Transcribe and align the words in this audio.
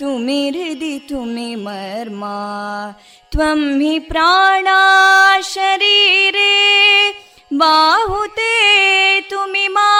तुमि 0.00 0.50
विद्या 0.50 0.50
तुमि 0.50 0.50
धर्मा 0.50 0.50
तुमि 0.50 0.50
हृदि 0.50 0.98
तुमि 1.08 1.54
मर्मा 1.64 2.36
त्वं 3.32 3.60
हि 3.80 3.98
प्राणा 4.08 4.80
शरीरे 5.52 6.54
बाहुते 7.60 8.54
तुमि 9.30 9.66
मा 9.74 9.90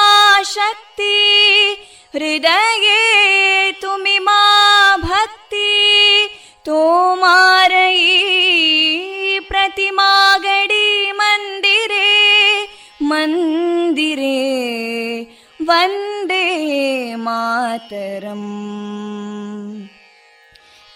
शक्ति 0.52 1.16
हृदये 2.14 3.72
तुमि 3.82 4.18
मा 4.26 4.40
भक्ति 5.04 5.72
तोमारयी 6.66 8.08
प्रतिमा 9.48 10.10
गडी 10.44 11.12
मन्दिरे 11.20 12.08
मन्दिरे 13.10 14.36
वन्दे 15.68 16.44
मातरम् 17.26 19.09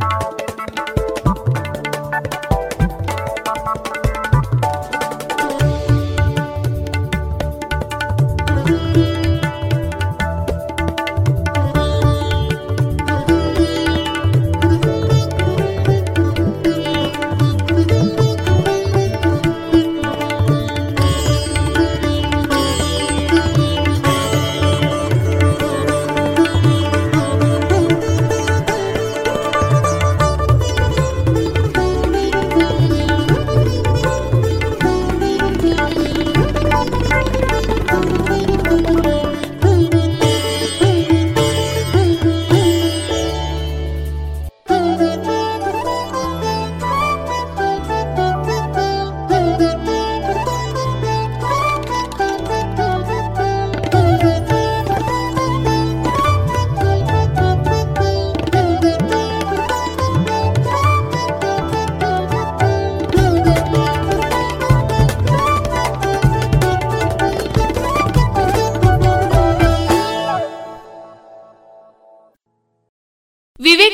Thank 0.00 0.40
you. 2.44 2.49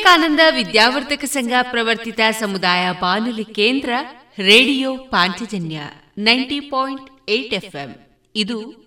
ವಿವೇಕಾನಂದ 0.06 0.40
ವಿದ್ಯಾವರ್ಧಕ 0.50 1.24
ಸಂಘ 1.24 1.52
ಪ್ರವರ್ತಿತ 1.62 2.20
ಸಮುದಾಯ 2.40 2.92
ಬಾನುಲಿ 3.00 3.44
ಕೇಂದ್ರ 3.44 3.90
radio 4.38 4.96
Panchajanya 4.96 5.80
ninety 6.18 6.60
point 6.60 7.30
eight 7.30 7.54
FM. 7.54 7.96
ಇದು 8.36 8.86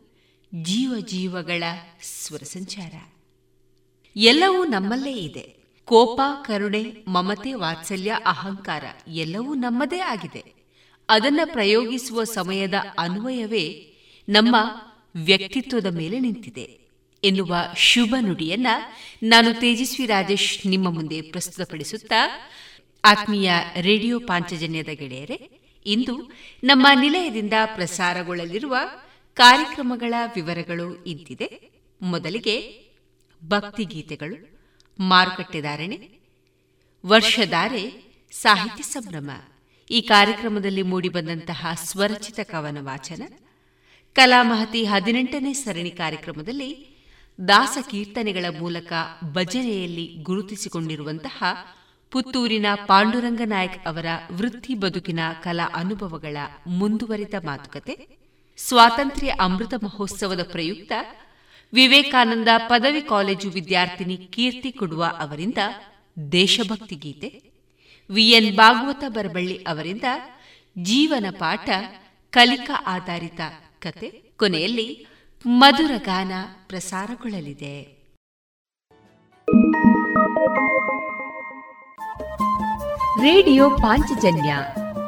ಜೀವ 0.61 0.93
ಜೀವಗಳ 0.99 1.63
ಸ್ವರ 2.03 2.39
ಸಂಚಾರ. 2.43 2.93
ಎಲ್ಲವೂ 4.15 4.63
ನಮ್ಮಲ್ಲೇ 4.63 5.11
ಇದೆ. 5.11 5.63
ಕೋಪ, 5.85 6.21
ಕರುಣೆ, 6.41 7.05
ಮಮತೆ, 7.07 7.53
ವಾತ್ಸಲ್ಯ, 7.53 8.17
ಅಹಂಕಾರ 8.25 8.83
ಎಲ್ಲವೂ 9.07 9.53
ನಮ್ಮದೇ 9.53 9.99
ಆಗಿದೆ. 9.99 10.43
ಅದನ್ನು 11.09 11.53
ಪ್ರಯೋಗಿಸುವ 11.53 12.23
ಸಮಯದ 12.23 12.73
ಅನ್ವಯವೇ 12.99 13.93
ನಮ್ಮ 14.29 14.55
ವ್ಯಕ್ತಿತ್ವದ 15.15 15.85
ಮೇಲೆ 15.85 16.19
ನಿಂತಿದೆ. 16.19 16.88
ಎನ್ನುವ 17.23 17.55
ಶುಭ 17.77 18.15
ನುಡಿಯನ್ನ 18.19 18.67
ನಾನು 19.23 19.53
ತೇಜಸ್ವಿ 19.53 20.05
ರಾಜೇಶ್ 20.05 20.67
ನಿಮ್ಮ 20.67 20.91
ಮುಂದೆ 20.91 21.21
ಪ್ರಸ್ತುತಪಡಿಸುತ್ತಾ, 21.21 22.51
ಆತ್ಮೀಯ 23.05 23.51
ರೇಡಿಯೋ 23.81 24.19
ಪಾಂಚಜನ್ಯದ 24.19 24.87
ಗೆಳೆಯರೆ, 24.93 25.49
ಇಂದು 25.85 26.31
ನಮ್ಮ 26.63 26.87
ನಿಲಯದಿಂದ 27.01 27.53
ಪ್ರಸಾರಗೊಳ್ಳಲಿರುವ 27.65 28.77
ಕಾರ್ಯಕ್ರಮಗಳ 29.33 30.13
ವಿವರಗಳು 30.35 31.03
ಇಂತಿದೆ. 31.03 31.69
ಮೊದಲಿಗೆ 32.01 32.83
ಭಕ್ತಿಗೀತೆಗಳು 33.47 34.59
ಮಾರುಕಟ್ಟೆದಾರಣೆ 34.99 36.09
ವರ್ಷಧಾರೆ, 37.05 38.03
ಸಾಹಿತ್ಯ 38.31 38.83
ಸಂಭ್ರಮ. 38.83 39.31
ಈ 39.91 40.01
ಕಾರ್ಯಕ್ರಮದಲ್ಲಿ 40.01 40.81
ಮೂಡಿಬಂದಂತಹ 40.81 41.67
ಸ್ವರಚಿತ 41.75 42.39
ಕವನ 42.43 42.77
ವಾಚನ, 42.81 43.21
ಕಲಾಮಹತಿ 44.13 44.85
ಹದಿನೆಂಟನೇ 44.85 45.53
ಸರಣಿ 45.53 45.91
ಕಾರ್ಯಕ್ರಮದಲ್ಲಿ 45.91 46.88
ದಾಸ 47.47 47.77
ಕೀರ್ತನೆಗಳ 47.89 48.45
ಮೂಲಕ 48.59 48.93
ಭಜನೆಯಲ್ಲಿ 49.31 50.15
ಗುರುತಿಸಿಕೊಂಡಿರುವಂತಹ 50.21 51.43
ಪುತ್ತೂರಿನ 52.11 52.65
ಪಾಂಡುರಂಗ 52.85 53.41
ನಾಯಕ್ 53.45 53.87
ಅವರ 53.87 54.05
ವೃತ್ತಿ 54.31 54.73
ಬದುಕಿನ 54.73 55.19
ಕಲಾ 55.43 55.71
ಅನುಭವಗಳ 55.75 56.37
ಮುಂದುವರಿದ 56.67 57.33
ಮಾತುಕತೆ, 57.45 58.07
ಸ್ವಾತಂತ್ರ್ಯ 58.57 59.33
ಅಮೃತ 59.39 59.73
ಮಹೋತ್ಸವದ 59.83 60.43
ಪ್ರಯುಕ್ತ 60.51 60.91
ವಿವೇಕಾನಂದ 61.73 62.47
ಪದವಿ 62.57 63.01
ಕಾಲೇಜು 63.01 63.49
ವಿದ್ಯಾರ್ಥಿನಿ 63.49 64.17
ಕೀರ್ತಿ 64.17 64.71
ಕೊಡುವ 64.71 65.05
ಅವರಿಂದ 65.19 65.57
ದೇಶಭಕ್ತಿ 66.31 66.95
ಗೀತೆ 66.95 67.41
ವಿಎನ್ 68.09 68.55
ಭಾಗವತ 68.55 69.03
ಬರಬಳ್ಳಿ 69.07 69.57
ಅವರಿಂದ 69.57 70.03
ಜೀವನ 70.81 71.25
ಪಾಠ 71.37 71.69
ಕಲಿಕಾ 72.31 72.83
ಆಧಾರಿತ 72.87 73.41
ಕತೆ, 73.79 74.09
ಕೊನೆಯಲ್ಲಿ 74.37 75.05
ಮಧುರ 75.45 75.91
ಗಾನ 75.97 76.31
ಪ್ರಸಾರಗೊಳ್ಳಲಿದೆ. 76.67 77.99
ರೇಡಿಯೋ 83.21 83.69
ಪಾಂಚಜನ್ಯ 83.69 84.55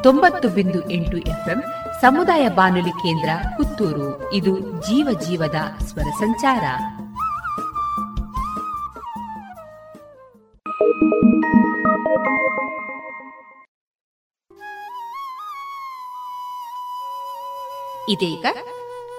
ತೊಂಬತ್ತು 0.03 0.49
ಬಿಂದು 0.49 0.89
ಎಂಟು 0.89 1.17
ಎಫ್ಎಂ 1.17 1.63
ಸಮುದಾಯ 2.01 2.49
ಬಾನುಲಿ 2.49 2.89
ಕೇಂದ್ರ 2.89 3.29
ಪುತ್ತೂರು. 3.57 4.33
ಇದು 4.33 4.59
ಜೀವ 4.59 5.19
ಜೀವದ 5.19 5.83
ಸ್ವರ 5.85 6.09
ಸಂಚಾರ. 6.09 6.63
ಇದೀಗ 18.09 18.45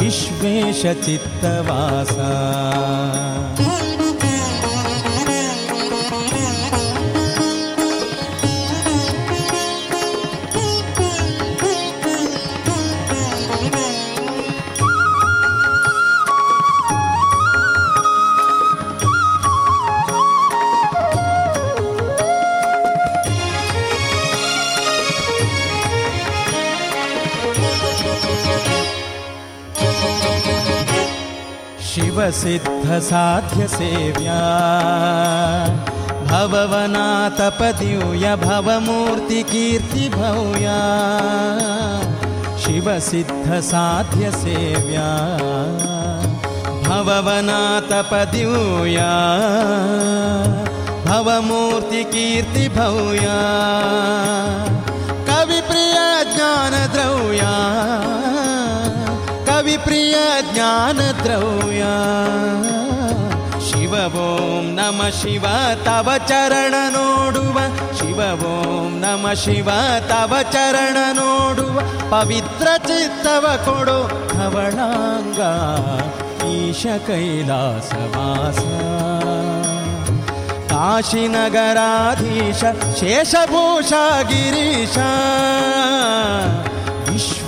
विश्वेशचित्तवासा 0.04 1.64
सिद्धसाध्यसेव्या 32.30 34.40
भववनातपदिव्य 36.30 38.36
भवमूर्तिकीर्तिभव्या। 38.36 40.80
शिवसिद्धसाध्यसेव्या। 42.58 45.10
भववनातपदिव्या 46.84 49.12
भवमूर्तिकीर्तिभव्या। 51.06 53.38
कविप्रिया 55.28 56.08
ज्ञानद्रव्या 56.22 57.54
कविप्रिय 60.13 60.15
ज्ञानद्रव्या 60.53 61.93
ಶಿವ 63.67 63.93
ಓಂ 64.21 64.65
ನಮ 64.77 64.99
ಶಿವ 65.17 65.45
ತವ 65.85 66.09
ಚರಣ 66.29 66.75
ನೋಡುವ 66.95 67.57
ಶಿವ 67.99 68.19
ಓಂ 68.49 68.91
ನಮ 69.03 69.33
ಶಿವ 69.43 69.69
ತವ 70.11 70.33
ಚರಣ 70.53 70.97
ನೋಡುವ 71.19 71.75
ಪವಿತ್ರ 72.11 72.67
ಚಿತ್ತವ 72.87 73.45
ಕೊಡು 73.65 73.97
ಧವಳಾಂಗ 74.33 75.39
ಈಶ 76.53 76.85
ಕೈಲಾಸವಾಸ 77.07 78.61
ಕಾಶಿನಗರಾಧೀಶ 80.71 82.61
ಶೇಷಭೂಷ 82.99 83.91
ಗಿರೀಶ 84.31 84.97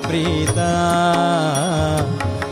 प्रीता। 0.06 0.70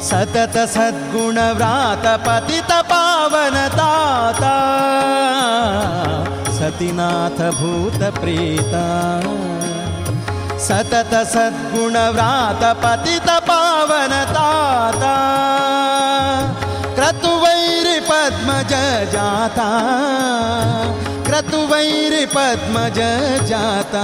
सतत 0.02 0.56
सद्गुण 0.70 1.40
व्रात 1.58 2.06
पति 2.28 2.60
ताता 2.62 4.54
सतीनाथ 6.58 7.40
भूत 7.52 8.02
प्रीता। 8.20 8.86
सतत 10.60 11.14
सद्गुण 11.28 11.98
व्रात 12.14 12.64
पति 12.76 13.20
ताता 13.20 15.16
क्रतुवैर 16.96 17.88
पद्मज 18.02 18.72
जाता 19.14 19.68
क्रतुवैर 21.28 22.14
पद्मजजाता 22.26 24.04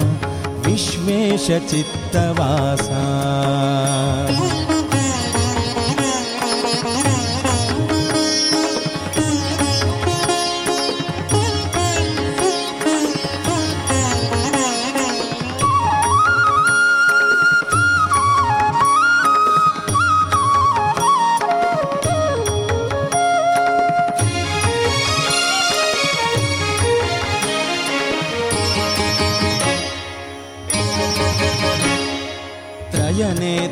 विश्वेशचित्तवासा। 0.71 1.81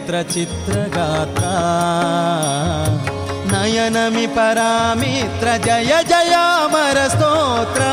చిత్ర 0.09 0.39
చిత్రగాత్ర 0.39 1.45
నయనమి 3.53 4.27
పరామిత్ర 4.27 5.57
జయ 5.57 6.03
జయామర 6.03 7.07
స్తోత్ర. 7.07 7.83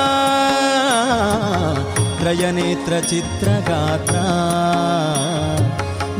త్రయనేత్ర 2.18 3.14
చిత్రగాత్ర. 3.14 4.14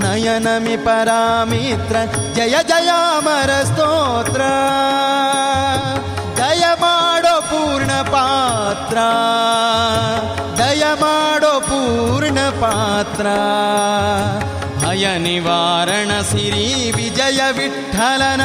నయనమి 0.04 0.76
పరామిత్ర 0.76 2.08
జయ 2.36 2.62
జయామర 2.62 3.64
స్తోత్ర. 3.64 4.42
దయమాడో 6.38 7.40
పూర్ణ 7.40 8.00
పాత్ర. 8.00 8.96
దయమాడో 10.58 11.58
పూర్ణ 11.58 12.52
పాత్ర. 12.62 13.24
अय 14.96 15.06
निवारणसि 15.20 16.44
विजयविट्ठलन 16.96 18.42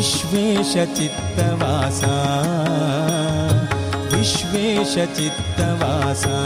विश्वेशचित्तवासा। 0.00 2.14
विश्वेशचित्तवासा। 4.12 6.36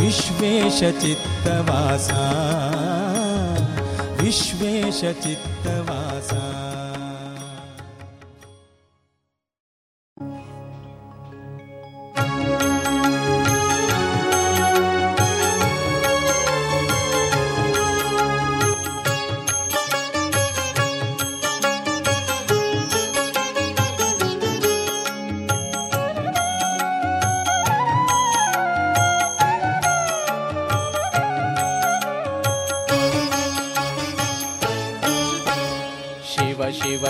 विश्वेशचित्तवासा। 0.00 2.22
विश्वेशचित्तवासा। 4.20 6.71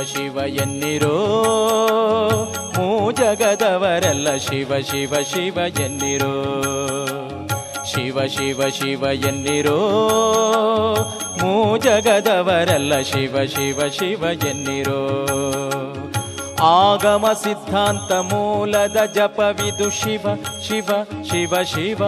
ಶಿವ 0.03 0.39
ಎನ್ನಿರೋ? 0.47 1.17
ಮೂ 2.79 3.13
ಜಗದವರೆಲ್ಲ 3.13 4.37
ಶಿವ 4.37 4.73
ಶಿವ 4.91 5.15
ಶಿವ 5.23 5.59
ಎನ್ನಿರೋ? 5.81 6.63
ಶಿವ 7.85 8.19
ಶಿವ 8.27 8.63
ಶಿವ 8.69 9.05
ಎನ್ನಿರೋ? 9.05 9.79
ಮೂ 11.43 11.77
ಜಗದವರೆಲ್ಲ 11.77 13.01
ಶಿವ 13.01 13.37
ಶಿವ 13.47 13.81
ಶಿವ 13.89 14.25
ಎನ್ನಿರೋ? 14.47 15.29
ಆಗಮ 16.63 17.27
ಸಿದ್ಧಾಂತ 17.43 18.13
ಮೂಲದ 18.13 18.97
ಜಪವಿದು 19.15 19.91
ಶಿವ 19.91 20.27
ಶಿವ 20.63 20.89
ಶಿವ 21.31 21.63
ಶಿವ. 21.63 22.03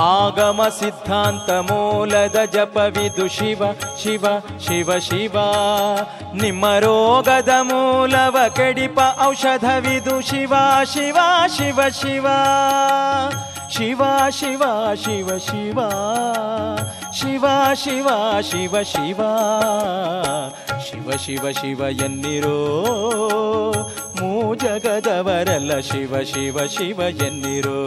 ಆಗಮ 0.00 0.60
ಸಿದ್ಧಾಂತ 0.68 1.50
ಮೂಲದ 1.68 2.38
ಜಪವಿದು 2.54 3.28
ಶಿವ 3.28 3.62
ಶಿವ 3.96 4.24
ಶಿವ 4.58 4.98
ಶಿವ 4.98 5.36
ನಿಮ್ಮ 6.34 6.64
ರೋಗದ 6.76 7.48
ಮೂಲವ 7.62 8.36
ಕಡಿಪ 8.56 8.98
ಔಷಧವಿದು 9.26 10.20
ಶಿವ 10.22 10.54
ಶಿವ 10.84 11.18
ಶಿವ 11.56 11.80
ಶಿವ 11.90 12.26
ಶಿವ 13.76 14.00
ಶಿವ 14.36 14.64
ಶಿವ 15.02 15.34
ಶಿವ 15.36 15.36
ಶಿವ 15.52 15.80
ಶಿವ 17.20 18.08
ಶಿವ 18.42 18.76
ಶಿವ 18.84 19.22
ಶಿವ 20.86 21.10
ಶಿವ 21.16 21.50
ಶಿವ 21.52 21.82
ಎನ್ನಿರೋ 22.06 22.58
ಮೂ 24.20 24.54
ಜಗದವರಲ್ಲ 24.54 25.80
ಶಿವ 25.80 26.22
ಶಿವ 26.24 26.66
ಶಿವ 26.66 27.00
ಎನ್ನಿರೋ 27.00 27.78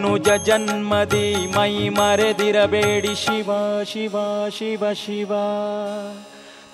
ಮನುಜ 0.00 0.28
ಜನ್ಮದಿ 0.28 1.46
ಮೈ 1.56 1.88
ಮರೆದಿರಬೇಡಿ 1.88 3.14
ಶಿವ 3.14 3.50
ಶಿವ 3.84 4.16
ಶಿವ 4.48 4.92
ಶಿವ. 4.92 5.32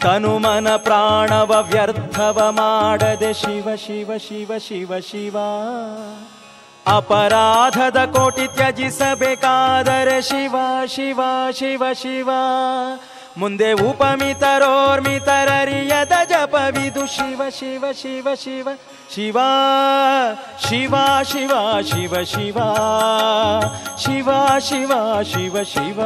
ತನುಮನ 0.03 0.69
ಪ್ರಾಣವ 0.77 1.67
ವ್ಯರ್ಥವ 1.73 2.47
ಮಾಡದೆ 2.51 3.35
ಶಿವ 3.35 3.69
ಶಿವ 3.77 4.11
ಶಿವ 4.17 4.59
ಶಿವ 4.59 4.99
ಶಿವ. 4.99 5.37
ಅಪರಾಧದ 6.87 8.05
ಕೋಟಿ 8.05 8.47
ತ್ಯಜಿಸಬೇಕಾದರೆ 8.47 10.23
ಶಿವ 10.23 10.57
ಶಿವ 10.87 11.21
ಶಿವ 11.53 11.83
ಶಿವ. 11.93 12.31
ಮುಂದೆ 13.41 13.69
ಉಪಮಿತರೋರ್ಮಿತರರಿಯದ 13.89 16.15
ಜಪವಿದು 16.31 17.05
ಶಿವ 17.07 17.43
ಶಿವ 17.51 17.93
ಶಿವ 17.93 18.35
ಶಿವ 18.35 18.69
ಶಿವ 19.15 19.39
ಶಿವ 20.67 20.95
ಶಿವ 21.33 21.55
ಶಿವ 21.83 22.23
ಶಿವ 22.33 22.59
ಶಿವ 24.67 24.69
ಶಿವ 24.69 24.93
ಶಿವ 25.33 25.57
ಶಿವ 25.73 26.01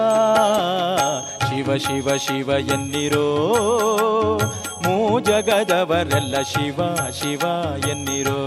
ಶಿವ 1.48 1.76
ಶಿವ 1.86 2.16
ಶಿವ 2.26 2.50
ಎನ್ನಿರೋ 2.74 3.26
ಮೂ 4.84 4.96
ಜಗದವರೆಲ್ಲ 5.20 6.42
ಶಿವ 6.52 6.80
ಶಿವ 7.20 7.44
ಎನ್ನಿರೋ 7.90 8.40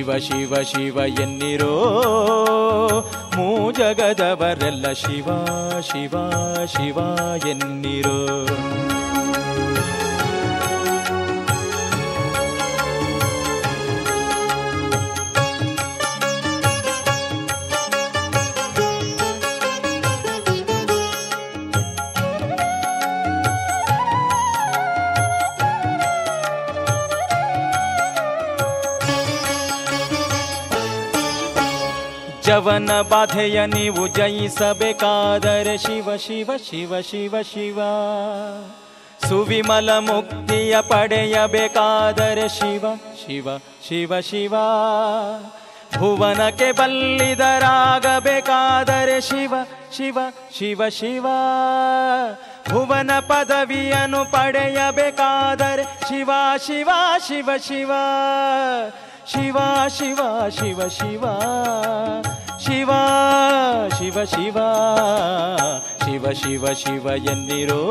ಶಿವ 0.00 0.16
ಶಿವ 0.16 0.54
ಶಿವ 0.62 0.96
ಎನ್ನಿರೋ 0.96 1.74
ಮೂ 3.36 3.72
ಜಗದವರೆಲ್ಲ 3.72 4.92
ಶಿವ 4.92 5.28
ಶಿವ 5.80 6.14
ಶಿವ 6.66 6.98
ಎನ್ನಿರೋ. 7.48 8.46
ಜವನ 32.50 33.00
ಬಾಧೆಯ 33.00 33.66
ನೀವು 33.66 34.06
ಜಯಿಸಬೇಕಾದರೆ 34.06 35.78
ಶಿವ 35.78 36.16
ಶಿವ 36.16 36.56
ಶಿವ 36.56 37.00
ಶಿವ 37.00 37.42
ಶಿವ. 37.42 37.78
ಸುವಿಮಲ 39.28 39.98
ಮುಕ್ತಿಯ 39.98 40.80
ಪಡೆಯಬೇಕಾದರೆ 40.80 42.48
ಶಿವ 42.48 42.84
ಶಿವ 43.26 43.48
ಶಿವ 43.88 44.20
ಶಿವ. 44.20 44.54
ಭುವನಕ್ಕೆ 45.98 46.72
ಬಲ್ಲಿದರಾಗಬೇಕಾದರೆ 46.72 49.20
ಶಿವ 49.20 49.54
ಶಿವ 49.96 50.18
ಶಿವ 50.58 50.88
ಶಿವ. 50.88 51.26
ಭುವನ 52.70 53.18
ಪದವಿಯನ್ನು 53.18 54.32
ಪಡೆಯಬೇಕಾದರೆ 54.32 55.84
ಶಿವ 56.08 56.30
ಶಿವ 56.66 56.90
ಶಿವ 57.28 57.56
ಶಿವ. 57.56 57.90
ಶಿವ 59.32 59.56
ಶಿವ 59.88 60.20
ಶಿವ 60.48 60.88
ಶಿವ. 60.88 61.24
ಶಿವ 62.58 62.90
ಶಿವ 63.98 64.24
ಶಿವ. 64.24 64.56
ಶಿವ 66.04 66.30
ಶಿವ 66.30 66.66
ಶಿವ 66.72 67.06
ಎನ್ನಿರೋ 67.06 67.82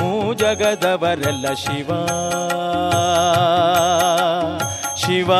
ಮೂ 0.00 0.34
ಜಗದವರೆಲ್ಲ 0.34 1.52
ಶಿವಾ. 1.52 2.06
ಶಿವ. 4.96 5.32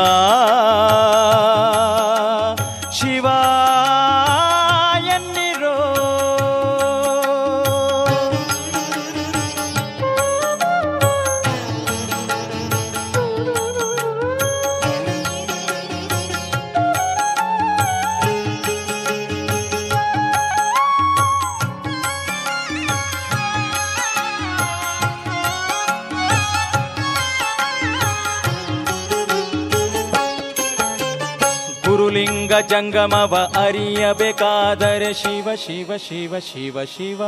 ಗುರುಲಿಂಗ 32.51 32.69
ಜಂಗಮವ 32.71 33.33
ಅರಿಯಬೇಕಾದರೆ 33.57 35.11
ಶಿವ 35.13 35.47
ಶಿವ 35.55 35.89
ಶಿವ 35.97 36.39
ಶಿವ 36.39 36.83
ಶಿವ 36.85 37.21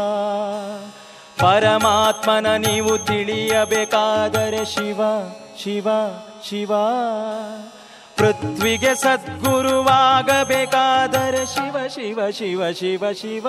ಪರಮಾತ್ಮನ 1.39 2.47
ನೀವು 2.65 2.93
ತಿಳಿಯಬೇಕಾದರೆ 3.07 4.63
ಶಿವ 4.65 4.99
ಶಿವ 5.61 5.87
ಶಿವ 6.47 6.71
ಪೃಥ್ವಿಗೆ 8.17 8.93
ಸದ್ಗುರುವಾಗಬೇಕಾದರೆ 8.95 9.83
ಶಿವ 11.53 11.75
ಶಿವ 11.87 12.19
ಶಿವ 12.31 12.71
ಶಿವ 12.73 13.13
ಶಿವ 13.13 13.47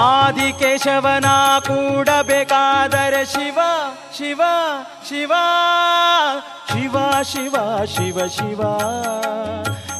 ಆದಿಕೇಶವನ 0.00 1.26
ಕೂಡಬೇಕಾದರೆ 1.66 3.24
ಶಿವ 3.26 3.58
ಶಿವ 4.18 4.42
ಶಿವ 5.10 5.32
ಶಿವ 6.70 6.94
ಶಿವ 7.32 7.56
ಶಿವ 7.94 8.18
ಶಿವ 8.30 8.62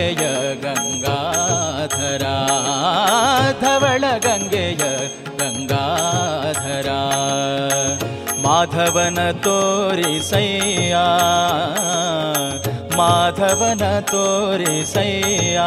ಗಂಗೆಯ 0.00 0.26
ಗಂಗಾಧರ, 0.54 2.24
ಧವಳ 3.60 4.04
ಗಂಗೆಯ 4.18 4.82
ಗಂಗಾಧರ. 5.38 6.88
ಮಾಧವನ 8.44 9.20
ತೋರಿಸಯ್ಯ 9.44 10.96
ಮಾಧವನ 12.96 13.84
ತೋರಿಸಯ್ಯ 14.12 15.58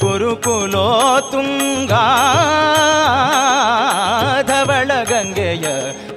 ಗುರುಕುಲೋ 0.00 0.88
ತುಂಗ, 1.30 1.92
ಧವಳ 4.50 4.90
ಗಂಗೆಯ 5.04 5.66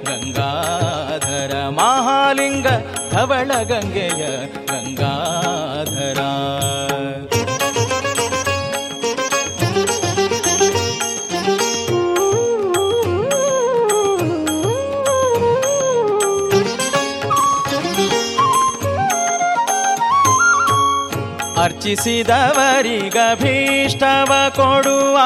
ಗಂಗಾಧರ. 0.08 1.52
ಮಹಾಲಿಂಗ 1.70 2.66
ಧವಳ 3.12 3.50
ಗಂಗೆಯ 3.62 4.22
ಅರ್ಚಿಸಿದವರಿಗಭೀಷ್ಟವ 21.66 24.32
ಕೊಡುವ 24.56 25.18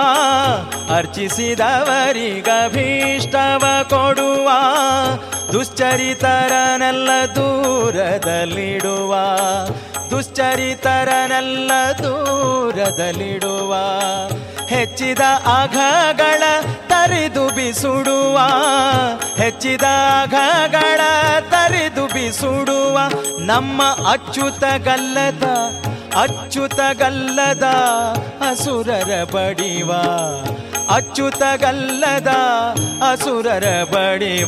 ಅರ್ಚಿಸಿದವರಿಗಭೀಷ್ಟವ 0.96 3.64
ಕೊಡುವ, 3.88 4.50
ದುಶ್ಚರಿತರನೆಲ್ಲ 5.52 7.10
ದೂರದಲ್ಲಿಡುವ 7.34 9.14
ತರಿದು 16.88 17.48
ಬಿಸುಡುವ, 17.48 18.38
ಹೆಚ್ಚಿದ 19.36 19.82
ಅಘಗಳ 20.22 21.00
ತರಿದು 21.40 22.06
ಬಿಸುಡುವ, 22.06 22.98
ನಮ್ಮ 23.40 23.82
ಅಚ್ಯುತ 23.82 24.64
ಗಲ್ಲದ 24.78 25.42
ಅಚ್ಚುತ 26.16 26.74
ಗಲ್ಲದ 26.74 27.62
ಅಸುರರ 28.48 29.24
ಬಡಿವ. 29.24 29.92
ಅಚ್ಚುತ 30.94 31.42
ಗಲ್ಲದ 31.56 32.28
ಅಸುರರ 33.10 33.84
ಬಡಿವ. 33.84 34.46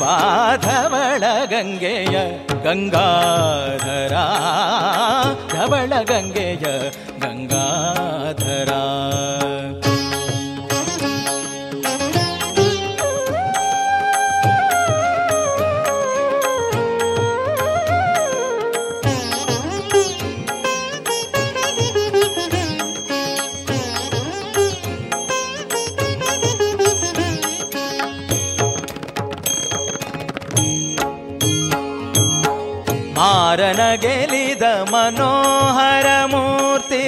ಧವಳ 0.57 1.25
ಗಂಗೆಯ 1.45 2.39
ಗಂಗಾಧರ. 2.65 4.15
ಧವಳ 5.53 5.93
ಗಂಗೆಯ 6.03 6.91
ಗಂಗಾಧರ. 7.21 8.69
ಮಾರನ 33.53 33.81
ಗೆಲಿದ 33.95 34.63
ಮನೋಹರ 34.91 36.07
ಮೂರ್ತಿ 36.25 37.01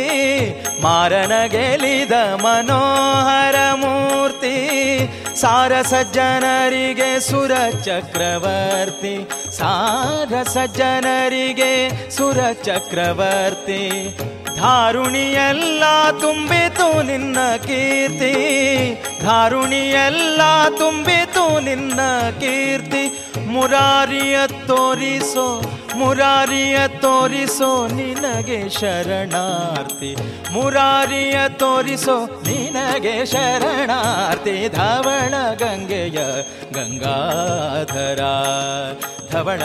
ಮಾರನ 0.83 1.35
ಗೆಲಿದ 1.47 2.13
ಮನೋಹರ 2.13 3.57
ಮೂರ್ತಿ 3.75 4.53
ಸಾರ 5.35 5.73
ಸಜ್ಜನರಿಗೆ 5.83 7.21
ಸುರ 7.21 7.53
ಚಕ್ರವರ್ತಿ 7.85 9.15
ಸಾರ 9.51 10.43
ಸಜ್ಜನರಿಗೆ 10.43 11.73
ಸುರ 12.11 12.39
ಚಕ್ರವರ್ತಿ 12.63 13.83
ಧಾರುಣಿಯೆಲ್ಲ 14.57 15.85
ತುಂಬಿತು 16.21 17.03
ನಿನ್ನ 17.03 17.39
ಕೀರ್ತಿ, 17.57 18.35
ಧಾರುಣಿಯೆಲ್ಲ 19.23 20.41
ತುಂಬಿತು 20.79 21.61
ನಿನ್ನ 21.61 22.01
ಕೀರ್ತಿ, 22.41 23.05
ಮುರಾರಿಯ 23.47 24.39
ತೋರಿಸೋ 24.67 25.49
ಮುರಾರಿಯ 25.97 26.89
ತೋರಿಸೋ 26.89 27.87
ನಿನಗೆ 27.87 28.69
ಶರಣಾರ್ಥಿ. 28.69 30.17
ಮುರಾರಿಯ 30.53 31.39
ತೋರಿಸೋ 31.49 32.25
ನಿನಗೆ 32.25 33.27
ಶರಣಾರ್ಥಿ. 33.27 34.69
ಧವಳ 34.69 35.35
ಗಂಗೆಯ 35.55 36.43
ಗಂಗಾಧರ. 36.73 38.23
ಧವಳ 39.33 39.63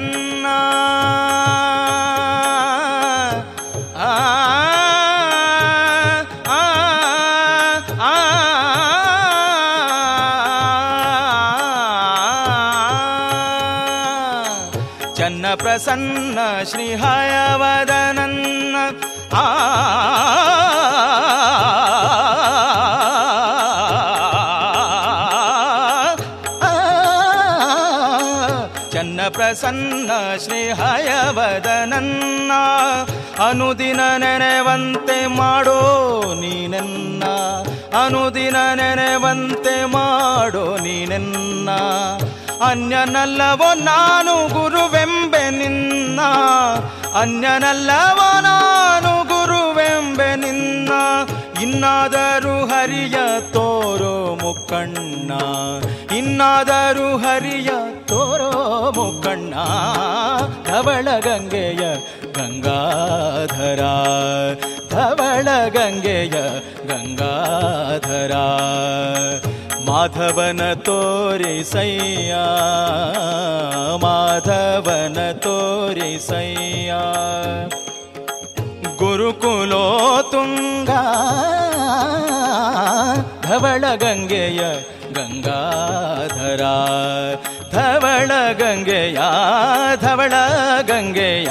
ಅನುದಿನ 33.50 34.00
ನೆನೆವಂತೆ 34.18 35.28
ಮಾಡೋ 35.28 35.80
ನೀನೆನ್ನ. 36.34 37.24
ಅನುದಿನ 38.06 38.56
ನೆನೆವಂತೆ 38.76 39.86
ಮಾಡೋ 39.86 40.78
ನೀನೆನ್ನ. 40.78 41.70
ಅನ್ಯನಲ್ಲವೋ 42.64 43.74
ನಾನು 43.74 44.48
ಗುರುವೆಂಬೆ 44.48 45.50
ನಿನ್ನ. 45.50 46.20
ಅನ್ಯನಲ್ಲವೋ 47.20 48.42
ನಾನು 48.42 49.24
ಗುರುವೆಂಬೆ 49.24 50.36
ನಿನ್ನ. 50.36 50.92
ಇನ್ನಾದರೂ 51.62 52.66
ಹರಿಯ 52.66 53.16
ತೋರೋ 53.52 54.36
ಮುಕ್ಕಣ್ಣ 54.36 55.32
ಇನ್ನಾದರೂ 56.14 57.18
ಹರಿಯ 57.18 57.70
ತೋರೋ 58.06 58.52
ಮುಕ್ಕಣ್ಣ 58.96 59.54
ಧವಳ 60.68 61.08
ಗಂಗೆಯ 61.20 61.96
ಗಂಗಾಧರ 62.40 63.82
ಧವಳ 64.90 65.48
ಗಂಗೆಯ 65.68 66.38
ಗಂಗಾಧರ. 66.88 68.34
ಮಾಧವನ 69.86 70.74
ತೋರಿಸಯ್ಯ 70.74 72.34
ಮಾಧವನ 74.02 75.32
ತೋರಿಸಯ್ಯ 75.32 76.92
ಗುರುಕುಲೋ 78.98 79.86
ತುಂಗ 80.32 80.90
ಧವಳ 83.48 83.84
ಗಂಗೆಯ 83.96 84.62
ಗಂಗಾಧರ. 85.14 86.64
ಧವಳ 87.72 88.32
ಗಂಗೆಯ 88.54 89.20
ಧವಳ 90.02 90.34
ಗಂಗೆಯ 90.82 91.50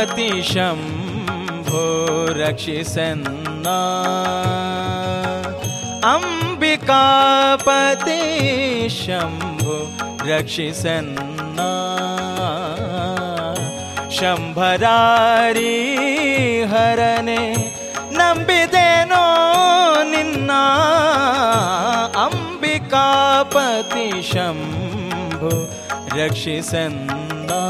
गति 0.00 0.42
शम्भो 0.42 1.82
रक्षिसन्ना। 2.30 3.78
पति 7.66 8.88
शम्भो 8.90 9.76
रक्षिसन्ना। 10.26 11.70
शंभरारी 14.10 15.76
हरने 16.62 17.72
नो 19.04 20.02
निन्ना। 20.02 20.62
अम्बिकापति 22.16 24.22
शम्भो 24.22 25.68
रक्षिसन्ना। 26.16 27.60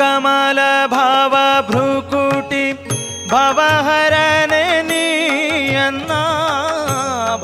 कमल 0.00 0.58
भावभ्रुकुटी 0.94 2.64
भवाहरणीयन्ना 4.86 6.22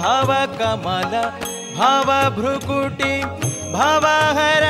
भव 0.00 0.30
कमल 0.60 1.14
भव 1.78 2.10
भ्रुकुटि 2.36 3.14
भवाहर 3.76 4.64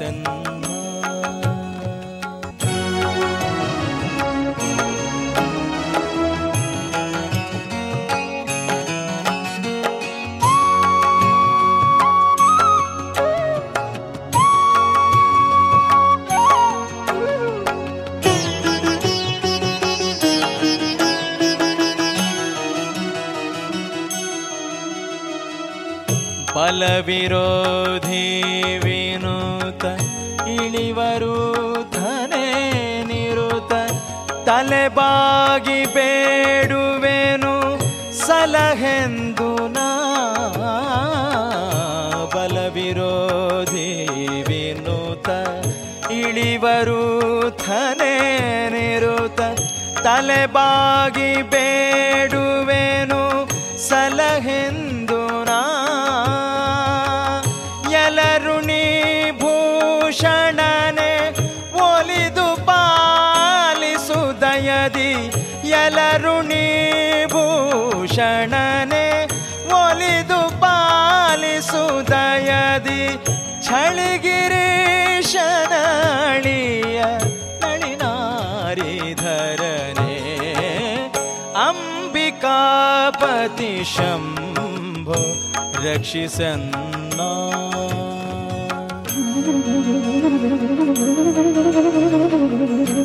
ರಕ್ಷಿಸನ್ನ 0.00 0.40
ಬಲವಿರೋಧಿ 26.52 27.89
ತಲೆಬಾಗಿ 34.82 35.78
ಬೇಡುವೆನು 35.94 37.54
ಸಲಹೆಂದು 38.18 39.48
ನಾ 39.74 39.88
ಬಲವಿರೋಧಿ 42.34 43.88
ವಿನೂತ 44.48 45.28
ಇಳಿವರು 46.20 47.02
ಥನೆ 47.58 48.14
ನಿರುತ 48.74 49.40
ತಲೆಬಾಗಿ 50.02 51.30
ಬೇಡುವೆನು 51.54 53.22
ಸಲಹೆಂದು 53.88 54.99
गिरीशनळियि 74.24 75.38
नारीधरणे 78.02 80.16
अम्बिकापति 81.66 83.72
शम्भो 83.94 85.20
रक्षिसन् 85.86 86.68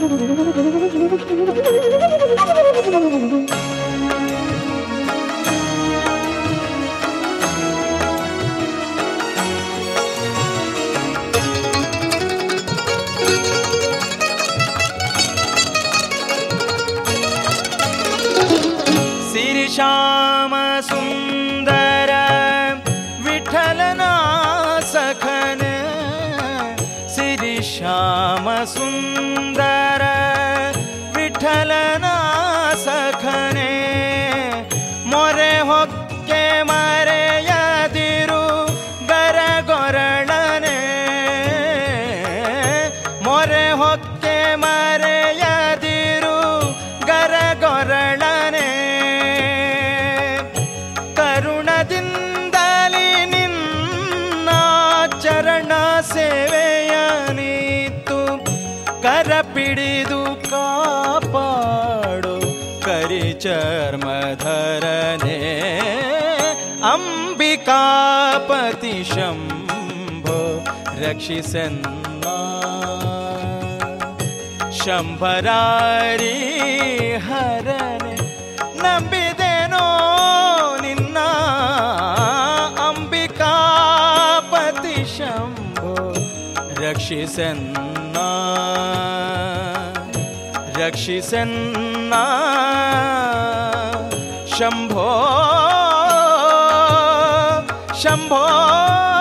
ಅಂಬಿಕಾಪತಿ 68.65 68.93
ಶಂಭೋ 69.05 70.37
ರಕ್ಷಿಸನ್ನ 71.03 72.27
ಶಂಭರಾರಿ 74.81 76.35
ಹರನೆ 77.27 78.15
ನಂಬಿದೆನೋ 78.83 79.85
ನಿನ್ನ 80.83 81.19
ಅಂಬಿಕಾಪತಿ 82.87 83.77
ಶಂಭೋ 85.17 85.93
ರಕ್ಷಿಸನ್ನ 86.81 88.17
ರಕ್ಷಿಸನ್ನ 90.81 92.15
ಶಂಭೋ 94.57 95.09
ಶಂಭೋ 98.26 99.15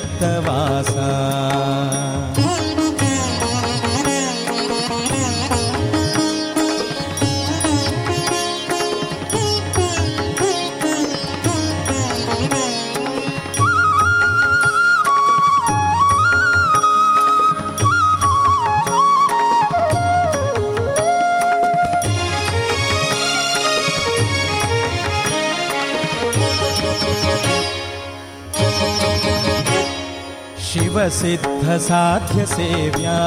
शिवसिद्धसाध्यसेव्या। 30.78 33.20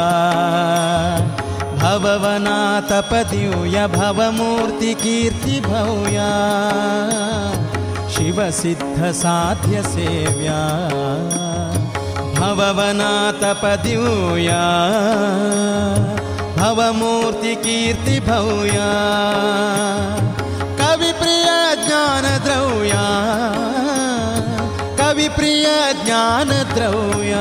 भववना 1.81 2.59
तपदिूया 2.91 3.85
भवमूर्तिकीर्तिभूया 3.95 6.29
शिवसिद्धसाध्यसेव्या। 8.15 10.61
भववना 12.39 13.11
तपदिूया 13.43 14.63
भवमूर्तिकीर्ति 16.61 18.17
भूया 18.29 18.91
कविप्रिया 20.81 21.59
ज्ञानद्रौया 21.87 23.05
ಪ್ರಿಯ 25.41 25.67
ಜ್ಞಾನ 26.05 26.51
ದ್ರವ್ಯ. 26.75 27.35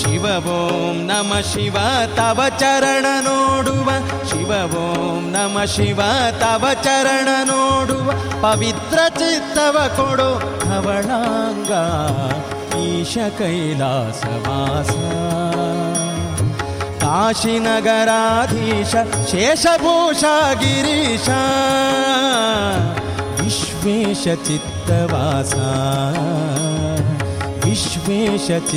ಶಿವ 0.00 0.24
ಓಂ 0.48 1.06
ನಮ 1.06 1.40
ಶಿವ, 1.40 1.76
ತವ 2.16 2.42
ಚರಣ 2.58 3.06
ನೋಡುವ. 3.20 3.88
ಶಿವ 4.28 4.74
ಓಂ 4.74 5.30
ನಮ 5.30 5.64
ಶಿವ, 5.64 6.00
ತವ 6.38 6.66
ಚರಣ 6.82 7.28
ನೋಡುವ. 7.44 8.10
ಪವಿತ್ರ 8.42 8.98
ಚಿತ್ತವ 9.08 9.92
ಕೊಡು 9.96 10.60
ಧವಳಾಂಗ 10.64 11.72
ಈಶ 12.76 13.18
ಕೈಲಾಸವಾಸ 13.38 14.90
ಕಾಶಿನಗರಾಧೀಶ, 17.02 18.94
ಶೇಷಭೂಷ 19.30 20.24
ಗಿರೀಶ. 20.54 21.28
विश्वेशचित्तवासा। 23.84 25.66
विश्वेशचित्तवासा। 27.64 28.76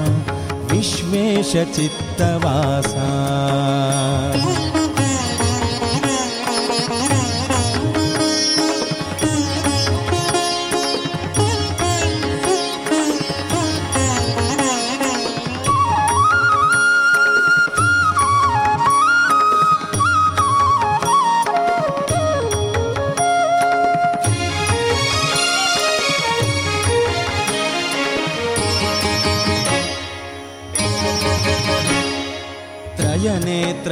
विश्वेशचित्तवासा। 0.71 1.91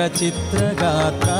चित्रगाता 0.07 1.37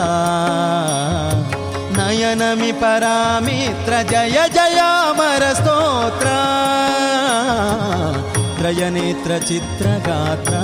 नयनमि 1.98 2.72
परामित्र 2.82 4.02
जय 4.12 4.38
जयामरस्तोत्र 4.56 6.28
त्रयनेत्रचित्रगात्रा 8.60 10.64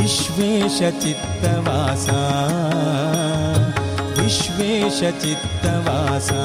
विश्वेशचित्तवासा। 0.00 2.20
विश्वेशचित्तवासा। 4.18 6.42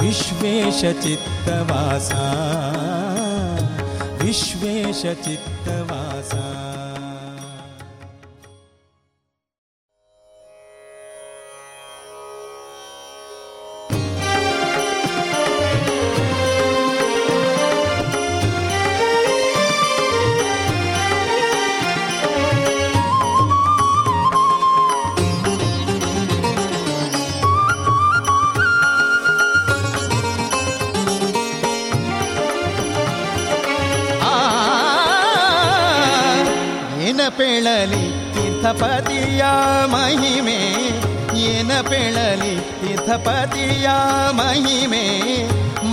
विश्वेशचित्तवासा। 0.00 2.22
विश्वेशचित्तवासा 4.22 6.87
ತೀರ್ಥಪತಿಯ 38.68 39.42
ಮಹಿಮೆ, 39.92 40.56
ಏನ 41.42 41.70
ಪೇಳಲಿ 41.88 42.54
ತೀರ್ಥಪತಿಯ 42.80 43.86
ಮಹಿಮೆ. 44.40 45.04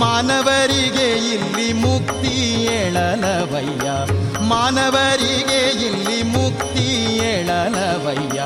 ಮಾನವರಿಗೆ 0.00 1.06
ಇಲ್ಲಿ 1.30 1.68
ಮುಕ್ತಿ 1.84 2.34
ಏಳಲವಯ್ಯ 2.74 3.86
ಮಾನವರಿಗೆ 4.50 5.60
ಇಲ್ಲಿ 5.86 6.20
ಮುಕ್ತಿ 6.34 6.86
ಏಳಲವಯ್ಯ 7.30 8.42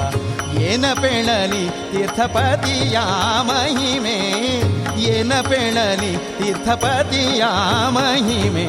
ಏನ 0.68 0.86
ಪೇಳಲಿ 1.00 1.64
ತೀರ್ಥಪತಿಯ 1.92 2.98
ಮಹಿಮೆ, 3.50 4.18
ಏನ 5.10 5.32
ಪೇಳಲಿ 5.50 6.12
ತೀರ್ಥಪತಿಯ 6.38 7.42
ಮಹಿಮೆ. 7.98 8.68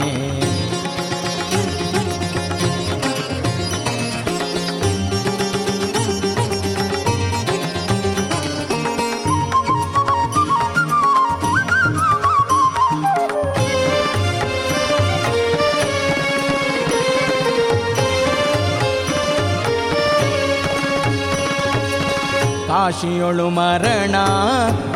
ಕಾಶಿಯೊಳು 22.72 23.50
ಮರಣ 23.50 24.16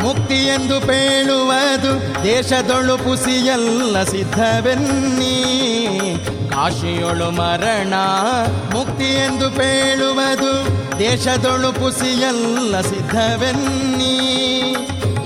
ಮುಕ್ತಿ 0.02 0.34
ಎಂದು 0.34 0.80
ಪೇಳುವುದು, 0.80 2.24
ದೇಶದೊಳು 2.24 2.98
ಪುಸಿಯಲ್ಲ 2.98 4.02
ಸಿದ್ಧವೆನ್ನಿ. 4.02 5.36
ಕಾಶಿಯೊಳು 6.50 7.30
ಮರಣ 7.30 7.94
ಮುಕ್ತಿ 8.72 9.04
ಎಂದು 9.04 9.50
ಪೇಳುವುದು, 9.50 10.68
ದೇಶದೊಳು 10.98 11.72
ಪುಸಿಯಲ್ಲ 11.72 12.80
ಸಿದ್ಧವೆನ್ನಿ. 12.80 14.16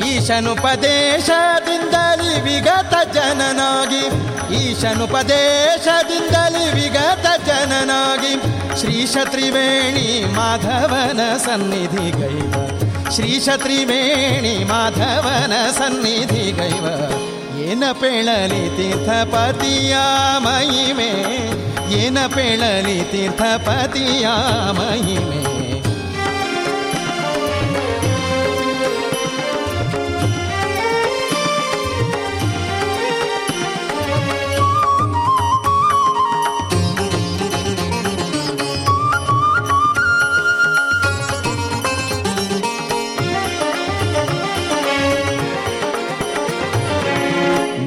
ಈಶನುಪದೇಶದಿಂದಲಿ 0.09 2.40
ವಿಗತ 2.40 3.12
ಜನನಾಗಿ 3.12 4.11
ಈಶನುಪದೇಶದಿಂದಲಿ 4.55 6.82
ವಿಗತ 6.82 7.19
ಜನನಾಗಿ 7.37 8.35
ಶ್ರೀ 8.81 9.07
ತ್ರಿವೇಣಿ 9.24 10.35
ಮಾಧವನ 10.35 11.37
ಸನ್ನಿಧಿ 11.37 12.11
ಗೈವ. 12.11 12.53
ಶ್ರೀ 13.11 13.41
ತ್ರಿವೇಣಿ 13.57 14.64
ಮಾಧವನ 14.64 15.53
ಸನ್ನಿಧಿ 15.70 16.53
ಗೈವ. 16.53 16.87
ಏನ 17.61 17.85
ಪೇಳಲಿ 17.93 18.76
ತೀರ್ಥಪತಿಯ 18.76 19.97
ಮಹಿಮೆ 20.39 21.11
ಏನ 21.93 22.18
ಪೇಳಲಿ 22.26 23.05
ತೀರ್ಥಪತಿಯ 23.05 24.26
ಮಹಿಮೆ 24.72 25.59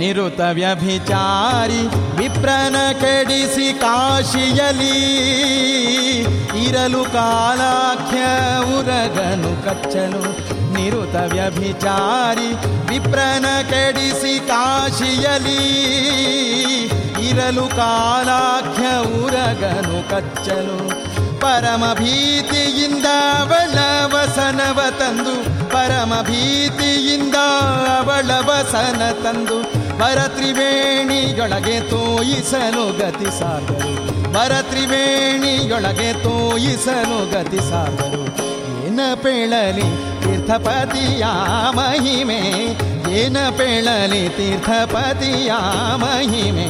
ನಿರುತ 0.04 0.39
ವ್ಯಭಿಚಾರಿ 0.39 1.82
ವಿಪ್ರನ 2.18 2.76
ಕೆಡಿಸಿ 2.91 3.80
ಕಾಶಿಯಲಿ. 3.80 4.95
ಇರಲು 6.64 7.04
ಕಾಲಾಖ್ಯ 7.04 8.18
ಉರಗನು 8.78 9.66
ಕಚ್ಚನು 9.66 10.22
ನಿರುತ 10.74 11.16
ವ್ಯಭಿಚಾರಿ 11.16 12.51
ವಿಪ್ರನ 12.89 13.45
ಕೆಡಿಸಿ 13.70 14.47
ಕಾಶಿಯಲಿ. 14.47 15.64
ಇರಲು 17.30 17.68
ಕಾಲಾಖ್ಯ 17.68 18.86
ಉರಗನು 19.24 20.10
ಕಚ್ಚಲು 20.10 21.04
ಪರಮ 21.41 21.84
ಭೀತಿಯಿಂದ 21.93 23.06
ಅವಳ 23.39 23.80
ವಸನವ 24.06 24.80
ತಂದು. 24.99 25.70
ಪರಮ 25.70 26.14
ಭೀತಿಯಿಂದ 26.22 27.36
ಅವಳ 27.97 28.32
ವಸನ 28.32 29.01
ತಂದು. 29.24 29.82
ಭರತ್ರಿವೇಣಿಯೊಳಗೆ 30.00 31.80
ತೋಯಿಸಲು 31.89 32.98
ಗತಿ 32.98 33.39
ಸಾಗರು 33.39 33.91
ಭರತ್ರಿವೇಣಿಯೊಳಗೆ 34.34 36.14
ತೋಯಿಸಲು 36.14 37.32
ಗತಿ 37.32 37.58
ಸಾಗರು 37.58 38.24
ಏನ 38.88 39.00
ಪೇಳಲಿ 39.16 39.88
ತೀರ್ಥಪತಿಯ 40.24 41.24
ಮಹಿಮೆ? 41.76 42.41
ಏನ 43.12 43.38
ಪೇಳಲಿ 43.50 44.30
ತೀರ್ಥಪತಿಯ 44.30 45.52
ಮಹಿಮೆ? 45.96 46.68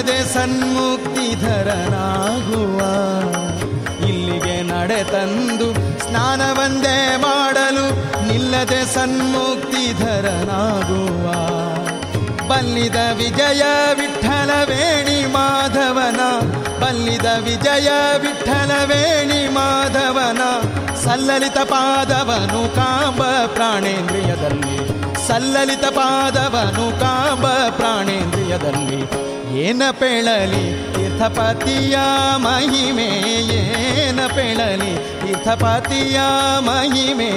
ನಿಲ್ಲದೆ 0.00 0.34
ಸನ್ಮುಕ್ತಿಧರನಾಗುವ 0.34 1.16
ಇಲ್ಲಿಗೆ 4.08 4.62
ನಡೆ 4.62 5.04
ತಂದು 5.04 5.98
ಸ್ನಾನವಂದೇ 6.00 7.16
ಮಾಡಲು 7.16 7.86
ನಿಲ್ಲದೆ 8.28 8.94
ಸನ್ಮುಕ್ತಿಧರನಾಗುವ 8.94 9.90
ಬಲ್ಲಿದ 12.48 12.96
ವಿಜಯ 13.16 13.62
ವಿಠಲ 13.94 14.50
ವೇಣಿ 14.64 15.32
ಮಾಧವನ. 15.32 16.20
ಬಲ್ಲಿದ 16.80 17.26
ವಿಜಯ 17.44 17.88
ವಿಠಲ 18.18 18.70
ವೇಣಿ 18.84 19.54
ಮಾಧವನ. 19.54 20.42
ಸಲ್ಲಲಿತ 21.04 21.58
ಪಾದವನು 21.58 22.74
ಕಾಂಬ 22.74 23.22
ಪ್ರಾಣೇಂದ್ರಿಯದಲ್ಲಿ. 23.54 24.88
ಸಲ್ಲಲಿತ 25.28 25.84
ಪಾದವನು 25.84 27.00
ಕಾಂಬ 27.00 27.46
ಪ್ರಾಣೇಂದ್ರಿಯದಲ್ಲಿ. 27.76 29.29
ಏನ 29.54 29.82
ಪೇಳಲಿ 29.90 30.92
ತೀರ್ಥಪತಿಯ 30.94 31.96
ಮಹಿಮೆ? 32.36 33.08
ಏನ 34.00 34.20
ಪೇಳಲಿ 34.26 35.24
ತೀರ್ಥಪತಿಯ 35.26 36.20
ಮಹಿಮೆ? 36.60 37.30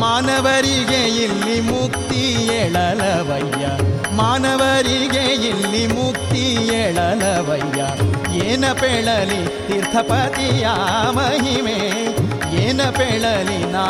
ಮಾನವರಿಗೆ 0.00 1.24
ಇಲ್ಲಿ 1.24 1.60
ಮುಕ್ತಿ 1.60 2.48
ಎಳಲವಯ್ಯ 2.48 3.66
ಮಾನವರಿಗೆ 4.12 5.24
ಇಲ್ಲಿ 5.48 5.86
ಮುಕ್ತಿ 5.86 6.66
ಎಳಲವಯ್ಯ 6.72 7.82
ಏನ 8.44 8.64
ಪೇಳಲಿ 8.72 9.66
ತೀರ್ಥಪತಿಯ 9.66 10.66
ಮಹಿಮೆ? 11.10 11.78
ಏನ 12.64 12.80
ಪೇಳಲಿ 12.90 13.72
ನಾ? 13.72 13.86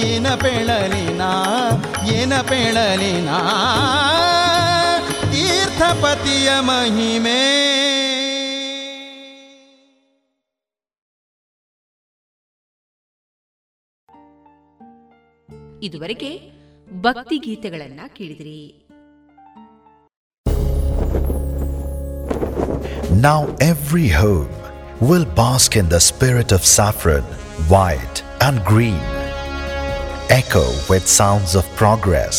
ಏನ 0.00 0.34
ಪೇಳಲಿ 0.34 1.18
ನಾ? 1.18 1.32
ಏನ 2.06 2.40
ಪೇಳಲಿ 2.40 3.12
ನಾಥಪತಿಯ 5.78 6.48
ಮಹಿಮೆ 6.60 7.38
ಇದುವರೆಗೆ 15.82 16.30
ಭಕ್ತಿ 17.00 17.38
ಗೀತೆಗಳನ್ನ 17.38 18.00
ಕೇಳಿದ್ರಿ 18.18 18.58
Now 23.24 23.40
every 23.72 24.08
home 24.20 24.54
will 25.00 25.26
bask 25.40 25.70
in 25.80 25.86
the 25.88 26.00
spirit 26.00 26.50
of 26.56 26.62
saffron, 26.66 27.26
white 27.68 28.18
and 28.40 28.56
green. 28.70 29.02
Echo 30.30 30.64
with 30.90 31.04
sounds 31.10 31.52
of 31.60 31.64
progress. 31.82 32.38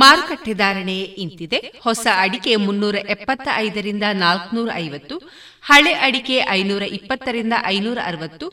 ಮಾರುಕಟ್ಟೆ 0.00 0.52
ಧಾರಣೆ 0.54 0.96
ಇಂತಿದೆ. 1.24 1.58
ಹೊಸ 1.86 2.06
ಅಡಿಕೆ 2.24 2.52
ಮುನ್ನೂರ 2.56 2.96
ಎಪ್ಪತ್ತ 3.14 3.48
ಐದರಿಂದ 3.64 4.06
ನಾಲ್ಕನೂರ 4.24 4.68
ಐವತ್ತು 4.84 5.16
ಹಳೆ 5.64 5.92
ಅಡಿಕೆ 6.06 6.36
ಐನೂರ 6.50 6.84
ಇಪ್ಪತ್ತರಿಂದ 6.98 7.54
ಐನೂರ 7.66 7.98
ಅರವತ್ತು 8.06 8.46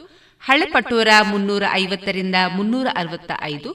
ಹಳೆ 0.43 0.65
ಪಟೋರ 0.65 1.09
ಮುನ್ನೂರ 1.31 1.63
ಐವತ್ತರಿಂದ 1.81 2.37
ಮುನ್ನೂರ 2.55 2.87
ಅರವತ್ತ 2.95 3.31
ಐದು 3.43 3.69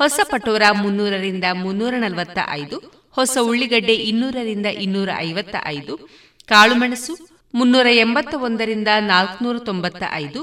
ಹೊಸ 0.00 0.20
ಪಟೋರ 0.30 0.62
ಮುನ್ನೂರರಿಂದ 0.82 1.46
ಮುನ್ನೂರ 1.54 1.94
ನಲವತ್ತ 1.96 2.38
ಐದು 2.52 2.76
ಹೊಸ 3.16 3.36
ಉಳ್ಳಿಗಡ್ಡೆ 3.42 3.94
ಇನ್ನೂರರಿಂದ 4.10 4.68
ಇನ್ನೂರ 4.84 5.10
ಐವತ್ತ 5.20 5.56
ಐದು 5.66 5.94
ಕಾಳುಮೆಣಸು 6.48 7.14
ಮುನ್ನೂರ 7.54 7.88
ಎಂಬತ್ತ 8.04 8.34
ಒಂದರಿಂದ 8.40 8.90
ನಾಲ್ಕನೂರ 9.06 9.58
ತೊಂಬತ್ತ 9.64 10.02
ಐದು 10.14 10.40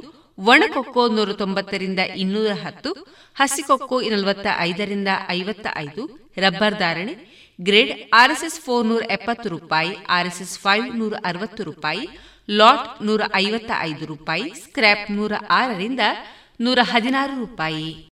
ಒಣಕೊಕ್ಕೋ 0.48 1.08
ನೂರ 1.08 1.32
ತೊಂಬತ್ತರಿಂದ 1.32 2.00
ಇನ್ನೂರ 2.00 2.52
ಹತ್ತು 2.64 2.92
ಹಸಿಕೊಕ್ಕೋ 3.36 4.02
ನಲವತ್ತ 4.02 4.48
ಐದರಿಂದ 4.60 5.08
ಐವತ್ತ 5.30 5.68
ಐದು 5.76 6.04
ರಬ್ಬರ್ 6.38 6.78
ಧಾರಣೆ, 6.80 7.14
ಗ್ರೇಡ್ 7.62 7.92
ಆರ್ಎಸ್ಎಸ್ 8.14 8.60
ಫೋರ್ 8.60 8.86
ನೂರ 8.86 9.04
ಎಪ್ಪತ್ತು 9.10 9.50
ರೂಪಾಯಿ, 9.50 9.98
ಆರ್ಎಸ್ಎಸ್ 10.10 10.60
ಫೈವ್ 10.60 10.98
ನೂರ 10.98 11.14
ಅರವತ್ತು 11.26 11.64
ರೂಪಾಯಿ, 11.64 12.10
ಲಾಟ್ 12.50 13.04
ನೂರ 13.04 13.22
ಐವತ್ತ 13.36 13.72
ಐದು 13.80 14.06
ರೂಪಾಯಿ, 14.06 14.50
ಸ್ಕ್ರ್ಯಾಪ್ 14.50 15.12
ನೂರ 15.12 15.34
ಆರರಿಂದ 15.50 16.00
ನೂರ 16.62 16.80
ಹದಿನಾರು 16.82 17.40
ರೂಪಾಯಿ. 17.40 18.12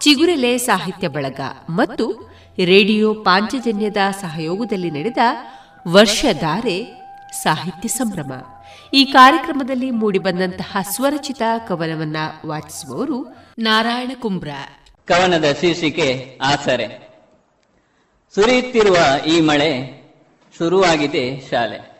ಚಿಗುರೆಲೆ 0.00 0.58
ಸಾಹಿತ್ಯ 0.58 1.08
ಬಳಗ 1.08 1.40
ಮತ್ತು 1.70 2.30
ರೇಡಿಯೋ 2.64 3.14
ಪಾಂಚಜನ್ಯದ 3.14 3.96
ಸಹಯೋಗದಲ್ಲಿ 4.20 4.90
ನಡೆದ 4.90 5.18
ವರ್ಷಧಾರೆ 5.88 6.84
ಸಾಹಿತ್ಯ 7.42 7.88
ಸಂಭ್ರಮ. 7.88 8.32
ಈ 8.94 9.04
ಕಾರ್ಯಕ್ರಮದಲ್ಲಿ 9.04 9.90
ಮೂಡಿಬಂದಂತಹ 9.90 10.76
ಸ್ವರಚಿತ 10.90 11.42
ಕವನವನ್ನ 11.68 12.16
ವಾಚಿಸುವವರು 12.46 13.36
ನಾರಾಯಣ 13.58 14.10
ಕುಂಬ್ರ. 14.20 14.48
ಕವನದ 15.04 15.44
ಶೀರ್ಷಿಕೆ 15.60 16.38
ಆಸರೆ. 16.42 17.08
ಸುರಿಯುತ್ತಿರುವ 18.34 18.96
ಈ 19.26 19.40
ಮಳೆ 19.40 20.02
ಶುರುವಾಗಿದೆ 20.58 21.40
ಶಾಲೆ. 21.50 21.96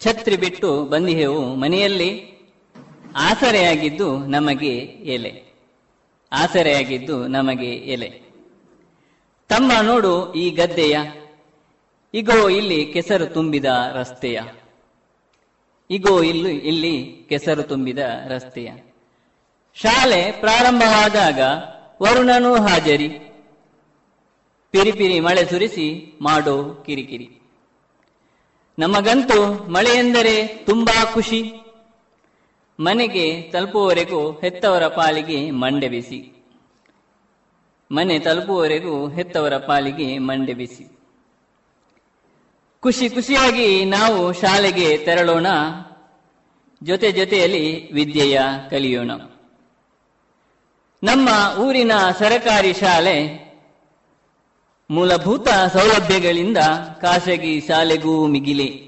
ಛತ್ರಿ 0.00 0.36
ಬಿಟ್ಟು 0.36 0.84
ಬಂದಿಹೆವು 0.84 1.54
ಮನೆಯಲ್ಲಿ, 1.54 2.38
ಆಸರೆಯಾಗಿದ್ದು 3.16 4.18
ನಮಗೆ 4.18 4.76
ಎಲೆ. 5.14 5.47
ಆಸರೆಯಾಗಿದ್ದು 6.32 7.28
ನಮಗೆ 7.28 7.70
ಎಲೆ. 7.70 8.22
ತಮ್ಮ 9.48 9.72
ನೋಡು 9.82 10.34
ಈ 10.34 10.50
ಗದ್ದೆಯ. 10.50 10.98
ಇಗೋ, 12.14 12.48
ಇಲ್ಲಿ 12.48 12.86
ಕೆಸರು 12.86 13.26
ತುಂಬಿದ 13.26 13.64
ರಸ್ತೆಯ. 13.92 14.40
ಇಗೋ, 15.90 16.22
ಇಲ್ಲಿ 16.22 16.56
ಇಲ್ಲಿ 16.56 17.26
ಕೆಸರು 17.28 17.62
ತುಂಬಿದ 17.62 17.98
ರಸ್ತೆಯ. 18.28 18.72
ಶಾಲೆ 19.74 20.32
ಪ್ರಾರಂಭವಾದಾಗ 20.32 21.40
ವರುಣನೂ 22.02 22.54
ಹಾಜರಿ. 22.54 23.08
ಪಿರಿಪಿರಿ 24.70 25.20
ಮಳೆ 25.20 25.44
ಸುರಿಸಿ 25.44 26.18
ಮಾಡೋ 26.22 26.82
ಕಿರಿಕಿರಿ. 26.86 27.30
ನಮಗಂತೂ 28.78 29.52
ಮಳೆ 29.52 29.90
ಎಂದರೆ 29.90 30.46
ತುಂಬಾ 30.46 31.04
ಖುಷಿ. 31.04 31.52
ಮನೆಗೆ 32.80 33.42
ತಲುಪುವವರೆಗೂ 33.42 34.32
ಹೆತ್ತವರ 34.32 34.86
ಪಾಲಿಗೆ 34.86 35.50
ಮಂಡೆ 35.50 35.88
ಬಿಸಿ 35.88 36.46
ಮನೆ 37.90 38.18
ತಲುಪುವವರೆಗೂ 38.18 39.08
ಹೆತ್ತವರ 39.08 39.56
ಪಾಲಿಗೆ 39.56 40.18
ಮಂಡೆ 40.18 40.54
ಬಿಸಿ 40.54 40.98
ಖುಷಿ 42.80 43.10
ಖುಷಿಯಾಗಿ 43.10 43.84
ನಾವು 43.84 44.32
ಶಾಲೆಗೆ 44.32 44.98
ತೆರಳೋಣ. 44.98 45.46
ಜೊತೆ 46.82 47.12
ಜೊತೆಯಲ್ಲಿ 47.12 47.92
ವಿದ್ಯೆಯ 47.92 48.40
ಕಲಿಯೋಣ. 48.70 49.10
ನಮ್ಮ 51.02 51.28
ಊರಿನ 51.58 51.92
ಸರಕಾರಿ 52.18 52.72
ಶಾಲೆ 52.72 53.48
ಮೂಲಭೂತ 54.90 55.48
ಸೌಲಭ್ಯಗಳಿಂದ 55.48 56.58
ಖಾಸಗಿ 57.00 57.60
ಶಾಲೆಗೂ 57.60 58.26
ಮಿಗಿಲೆ. 58.26 58.87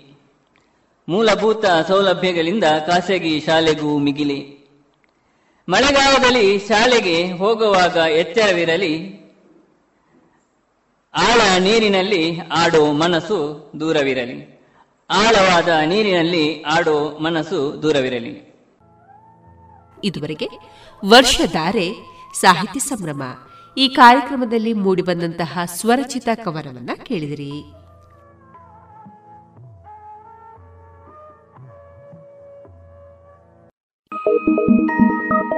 ಮೂಲಭೂತ 1.10 1.64
ಸೌಲಭ್ಯಗಳಿಂದ 1.66 2.64
ಖಾಸಗಿ 2.86 3.40
ಶಾಲೆಗೂ 3.40 3.98
ಮಿಗಿಲಿ. 3.98 4.60
ಮಳೆಗಾಲದಲ್ಲಿ 5.68 6.58
ಶಾಲೆಗೆ 6.58 7.32
ಹೋಗುವಾಗ 7.32 7.96
ಎಚ್ಚರವಿರಲಿ. 7.96 9.20
ಆಳ 11.14 11.40
ನೀರಿನಲ್ಲಿ 11.58 12.38
ಆಡೋ 12.38 12.92
ಮನಸ್ಸು 12.92 13.70
ದೂರವಿರಲಿ. 13.80 14.60
ಆಳವಾದ 15.10 15.68
ನೀರಿನಲ್ಲಿ 15.68 16.62
ಆಡೋ 16.62 17.18
ಮನಸ್ಸು 17.18 17.82
ದೂರವಿರಲಿ. 17.82 18.54
ಇದುವರೆಗೆ 20.04 20.48
ವರ್ಷಧಾರೆ 21.04 21.92
ಸಾಹಿತ್ಯ 22.40 22.80
ಸಂಭ್ರಮ. 22.80 23.22
ಈ 23.76 23.88
ಕಾರ್ಯಕ್ರಮದಲ್ಲಿ 23.88 24.72
ಮೂಡಿಬಂದಂತಹ 24.72 25.58
ಸ್ವರಚಿತ 25.64 26.28
ಕವನವನ್ನ 26.34 26.90
ಕೇಳಿದಿರಿ. 27.06 27.79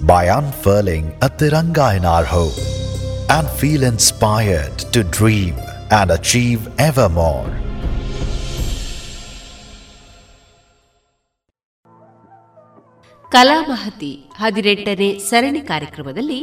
by 0.00 0.26
unfurling 0.28 1.12
a 1.20 1.28
tiranga 1.30 1.96
in 1.96 2.04
our 2.04 2.24
home 2.24 2.58
and 3.30 3.48
feel 3.50 3.82
inspired 3.84 4.78
to 4.92 5.02
dream 5.02 5.54
and 5.90 6.10
achieve 6.10 6.68
ever 6.80 7.08
more. 7.10 7.46
ಕಲಾಮಹತಿ 13.32 14.10
ಹದಿನೆಂಟನೇ 14.36 15.18
ಸರಣಿ 15.18 15.60
ಕಾರ್ಯಕ್ರಮದಲ್ಲಿ 15.60 16.40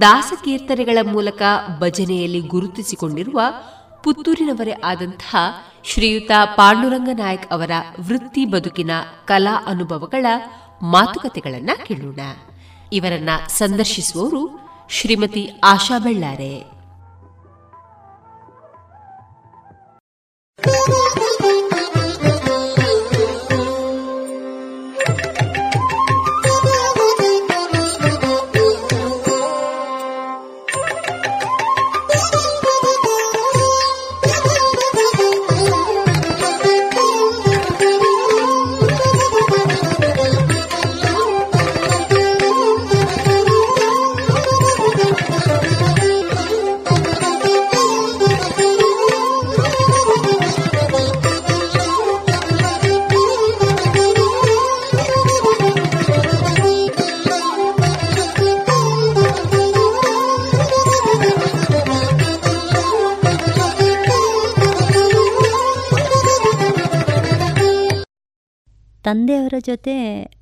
ದಾಸಕೀರ್ತನೆಗಳ 0.00 0.98
ಮೂಲಕ 1.02 1.42
ಭಜನೆಯಲ್ಲಿ 1.80 2.40
ಗುರುತಿಸಿಕೊಂಡಿರುವ 2.40 3.40
ಪುತ್ತೂರಿನವರೇ 4.04 4.74
ಆದಂತಹ 4.84 5.34
ಶ್ರೀಯುತ 5.84 6.30
ಪಾಂಡುರಂಗ 6.56 7.10
ನಾಯಕ್ 7.14 7.46
ಅವರ 7.52 7.72
ವೃತ್ತಿ 8.08 8.44
ಬದುಕಿನ 8.44 8.92
ಕಲಾ 9.24 9.54
ಅನುಭವಗಳ 9.66 10.26
ಮಾತುಕತೆಗಳನ್ನು 10.92 11.86
ಕೇಳೋಣ 11.86 12.20
ಇವರನ್ನ 12.92 13.30
ಸಂದರ್ಶಿಸುವವರು 13.48 14.60
ಶ್ರೀಮತಿ 14.90 15.50
ಆಶಾ 15.64 15.98
ಬೆಳ್ಳಾರೆ. 15.98 16.76
ತಂದೆಯವರ 69.26 69.54
ಜೊತೆ 69.58 69.92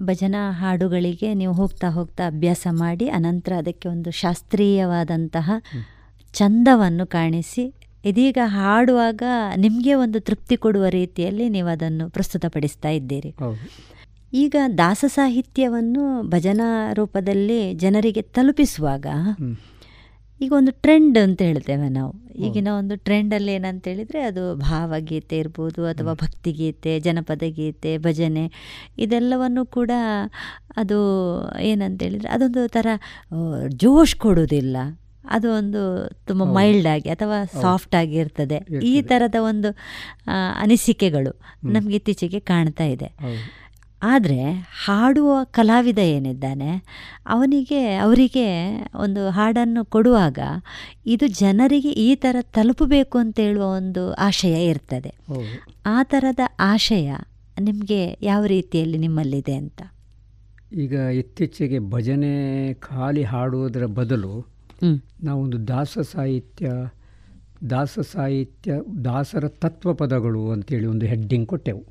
ಭಜನಾ 0.03 0.51
ಹಾಡುಗಳಿಗೆ 0.51 1.35
ನೀವು 1.35 1.53
ಹೋಗ್ತಾ 1.53 1.89
ಹೋಗ್ತಾ 1.89 2.27
ಅಭ್ಯಾಸ 2.27 2.67
ಮಾಡಿ 2.71 3.09
ಅನಂತರ 3.09 3.53
ಅದಕ್ಕೆ 3.59 3.89
ಒಂದು 3.89 4.11
ಶಾಸ್ತ್ರೀಯವಾದಂತಹ 4.11 5.49
ಚಂದವನ್ನು 6.35 7.07
ಕಾಣಿಸಿ 7.07 7.65
ಇದೀಗ 8.05 8.39
ಹಾಡುವಾಗ 8.45 9.23
ನಿಮಗೆ 9.57 9.95
ಒಂದು 9.95 10.21
ತೃಪ್ತಿ 10.21 10.57
ಕೊಡುವ 10.57 10.87
ರೀತಿಯಲ್ಲಿ 10.89 11.49
ನೀವು 11.49 11.69
ಅದನ್ನು 11.69 12.11
ಪ್ರಸ್ತುತಪಡಿಸ್ತಾ 12.11 12.89
ಇದ್ದೀರಿ. 12.89 13.31
ಈಗ 14.33 14.57
ದಾಸ 14.79 15.05
ಸಾಹಿತ್ಯವನ್ನು 15.09 16.05
ಭಜನಾ 16.31 16.69
ರೂಪದಲ್ಲಿ 16.93 17.75
ಜನರಿಗೆ 17.75 18.23
ತಲುಪಿಸುವಾಗ 18.23 19.07
ಈಗ 20.45 20.53
ಒಂದು 20.61 20.73
ಟ್ರೆಂಡ್ 20.85 21.19
ಅಂತ 21.25 21.41
ಹೇಳ್ತೇವೆ 21.49 21.89
ನಾವು. 21.99 22.13
ಈಗಿನ 22.47 22.69
ಒಂದು 22.79 22.95
ಟ್ರೆಂಡಲ್ಲಿ 23.07 23.53
ಏನಂತ 23.57 23.85
ಹೇಳಿದರೆ 23.89 24.21
ಅದು 24.31 24.43
ಭಾವಗೀತೆ 24.65 25.37
ಇರ್ಬೋದು 25.43 25.83
ಅಥವಾ 25.93 26.13
ಭಕ್ತಿಗೀತೆ 26.23 26.93
ಜನಪದ 27.01 27.45
ಗೀತೆ 27.59 27.93
ಭಜನೆ 27.99 28.45
ಇದೆಲ್ಲವನ್ನು 29.05 29.65
ಕೂಡ 29.79 29.91
ಅದು 30.83 30.99
ಏನಂತ 31.71 32.03
ಹೇಳಿದರೆ 32.07 32.31
ಅದೊಂದು 32.37 32.63
ಥರ 32.69 32.87
ಜೋಶ್ 33.85 34.17
ಕೊಡೋದಿಲ್ಲ 34.25 34.77
ಅದು 35.37 35.49
ಒಂದು 35.59 35.83
ತುಂಬ 36.29 36.43
ಮೈಲ್ಡ್ 36.57 36.89
ಆಗಿ 36.95 37.09
ಅಥವಾ 37.11 37.37
ಸಾಫ್ಟ್ 37.63 37.95
ಆಗಿ 38.01 38.17
ಇರ್ತದೆ. 38.17 38.59
ಈ 38.93 38.95
ಥರದ 39.11 39.39
ಒಂದು 39.51 39.69
ಅನಿಸಿಕೆಗಳು 40.63 41.33
ನಮಗೆ 41.77 41.97
ಇತ್ತೀಚೆಗೆ 42.01 42.41
ಕಾಣ್ತಾ 42.51 42.87
ಇದೆ. 42.95 43.09
ಆದರೆ 44.05 44.39
ಹಾಡುವ 44.85 45.31
ಕಲಾವಿದ 45.51 46.01
ಏನಿದ್ದಾನೆ 46.15 46.71
ಅವನಿಗೆ 47.27 47.81
ಅವರಿಗೆ 47.97 48.47
ಒಂದು 48.95 49.23
ಹಾಡನ್ನು 49.31 49.85
ಕೊಡುವಾಗ 49.85 50.39
ಇದು 51.07 51.27
ಜನರಿಗೆ 51.41 51.93
ಈ 52.05 52.15
ಥರ 52.15 52.37
ತಲುಪಬೇಕು 52.57 53.19
ಅಂತೇಳುವ 53.19 53.67
ಒಂದು 53.77 54.03
ಆಶಯ 54.21 54.57
ಇರ್ತದೆ. 54.67 55.13
ಆ 55.87 55.99
ಥರದ 56.03 56.41
ಆಶಯ 56.67 57.09
ನಿಮಗೆ 57.61 58.01
ಯಾವ 58.23 58.43
ರೀತಿಯಲ್ಲಿ 58.47 58.99
ನಿಮ್ಮಲ್ಲಿದೆ 58.99 59.55
ಅಂತ? 59.55 59.81
ಈಗ 60.77 60.95
ಇತ್ತೀಚೆಗೆ 61.15 61.79
ಭಜನೆ 61.91 62.35
ಖಾಲಿ 62.83 63.25
ಹಾಡುವುದರ 63.25 63.87
ಬದಲು 63.99 64.33
ನಾವೊಂದು 65.25 65.59
ದಾಸ 65.69 65.99
ಸಾಹಿತ್ಯ 66.13 66.69
ದಾಸ 67.71 67.99
ಸಾಹಿತ್ಯ 68.13 68.73
ದಾಸರ 69.05 69.45
ತತ್ವ 69.63 69.95
ಪದಗಳು 69.95 70.43
ಅಂತೇಳಿ 70.51 70.87
ಒಂದು 70.87 71.07
ಹೆಡ್ಡಿಂಗ್ 71.07 71.47
ಕೊಟ್ಟೆವು. 71.49 71.83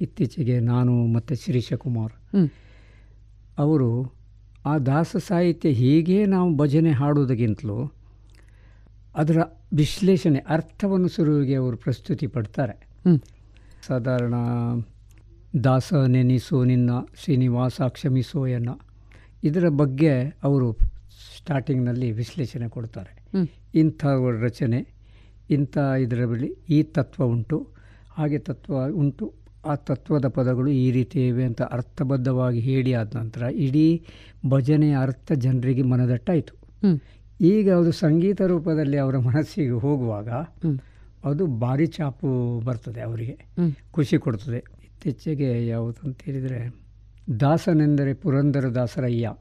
ಇತ್ತೀಚೆಗೆ 0.00 0.60
ನಾನು 0.60 1.06
ಮತ್ತು 1.06 1.34
ಶಿರೀಶಕುಮಾರ್ 1.34 2.12
ಅವರು 3.58 4.14
ಆ 4.66 4.78
ದಾಸ 4.78 5.16
ಸಾಹಿತ್ಯ 5.16 5.68
ಹೀಗೆ 5.68 6.26
ನಾವು 6.26 6.56
ಭಜನೆ 6.56 6.90
ಹಾಡುವುದಕ್ಕಿಂತಲೂ 6.90 7.92
ಅದರ 9.14 9.38
ವಿಶ್ಲೇಷಣೆ 9.74 10.38
ಅರ್ಥವನ್ನು 10.38 11.08
ಸುರುವಿಗೆ 11.08 11.54
ಅವರು 11.54 11.76
ಪ್ರಸ್ತುತಿ 11.76 12.26
ಪಡ್ತಾರೆ. 12.26 12.88
ಸಾಧಾರಣ 13.86 14.34
ದಾಸ 15.64 15.94
ನೆನಿಸೋ 15.94 16.64
ನಿನ್ನ 16.64 16.90
ಶ್ರೀನಿವಾಸ 17.24 17.80
ಕ್ಷಮಿಸೋ 17.80 18.46
ಎನ್ನ. 18.46 18.68
ಇದರ 19.44 19.68
ಬಗ್ಗೆ 19.68 20.22
ಅವರು 20.42 20.72
ಸ್ಟಾರ್ಟಿಂಗ್ನಲ್ಲಿ 21.36 22.12
ವಿಶ್ಲೇಷಣೆ 22.12 22.68
ಕೊಡ್ತಾರೆ. 22.68 23.22
ಇಂಥ 23.74 24.06
ರಚನೆ 24.40 24.86
ಇಂಥ 25.50 25.78
ಇದರ 26.00 26.24
ಬಳಿ 26.24 26.54
ಈ 26.68 26.82
ತತ್ವ 26.82 27.24
ಉಂಟು 27.24 27.68
ಹಾಗೆ 28.10 28.38
ತತ್ವ 28.38 28.88
ಉಂಟು. 28.88 29.39
ಆ 29.64 29.74
ತತ್ವದ 29.74 30.28
ಪದಗಳು 30.28 30.70
ಈ 30.70 30.90
ರೀತಿ 30.90 31.28
ಇವೆ 31.28 31.44
ಅಂತ 31.44 31.62
ಅರ್ಥಬದ್ಧವಾಗಿ 31.62 32.60
ಹೇಳಿ 32.60 32.94
ಆದ 32.94 33.16
ನಂತರ 33.16 33.42
ಇಡೀ 33.42 34.02
ಭಜನೆಯ 34.48 34.96
ಅರ್ಥ 34.98 35.32
ಜನರಿಗೆ 35.32 35.82
ಮನದಟ್ಟಾಯಿತು. 35.82 36.54
ಈಗ 37.40 37.72
ಅದು 37.72 37.92
ಸಂಗೀತ 37.92 38.42
ರೂಪದಲ್ಲಿ 38.42 38.98
ಅವರ 38.98 39.18
ಮನಸ್ಸಿಗೆ 39.18 39.70
ಹೋಗುವಾಗ 39.70 40.28
ಅದು 41.24 41.46
ಭಾರಿ 41.46 41.86
ಚಾಪು 41.86 42.60
ಬರ್ತದೆ 42.60 43.00
ಅವರಿಗೆ. 43.00 43.38
ಖುಷಿ 43.90 44.18
ಕೊಡ್ತದೆ. 44.18 44.58
ಇತ್ತೀಚೆಗೆ 44.58 45.72
ಅಂತ 45.72 46.18
ಹೇಳಿದರೆ 46.22 46.80
ದಾಸನೆಂದರೆ 47.40 48.14
ಪುರಂದರ 48.14 48.68
ದಾಸರಯ್ಯ. 48.68 49.32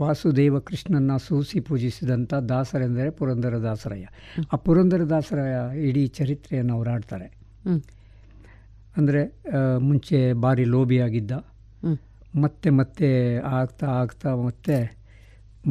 ವಾಸುದೇವ 0.00 0.58
ಕೃಷ್ಣನ 0.58 1.16
ಸೂಸಿ 1.16 1.60
ಪೂಜಿಸಿದಂಥ 1.60 2.34
ದಾಸರೆಂದರೆ 2.34 3.10
ಪುರಂದರ 3.10 3.56
ದಾಸರಯ್ಯ. 3.56 4.06
ಆ 4.52 4.56
ಪುರಂದರ 4.56 5.02
ದಾಸರ 5.02 5.38
ಇಡೀ 5.76 6.06
ಚರಿತ್ರೆಯನ್ನು 6.06 6.74
ಅವರು 6.74 6.90
ಆಡ್ತಾರೆ 6.90 7.28
ಅಂದರೆ 8.96 9.22
ಮುಂಚೆ 9.78 10.18
ಭಾರಿ 10.44 10.64
ಲೋಭಿಯಾಗಿದ್ದ 10.64 11.32
ಮತ್ತೆ 12.36 12.70
ಮತ್ತೆ 12.70 13.08
ಆಗ್ತಾ 13.58 13.86
ಆಗ್ತಾ 14.00 14.30
ಮತ್ತೆ 14.46 14.76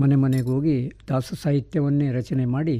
ಮನೆ 0.01 0.15
ಮನೆಗೆ 0.15 0.49
ಹೋಗಿ 0.49 0.77
ದಾಸ 1.09 1.33
ಸಾಹಿತ್ಯವನ್ನೇ 1.41 2.07
ರಚನೆ 2.11 2.45
ಮಾಡಿ 2.45 2.77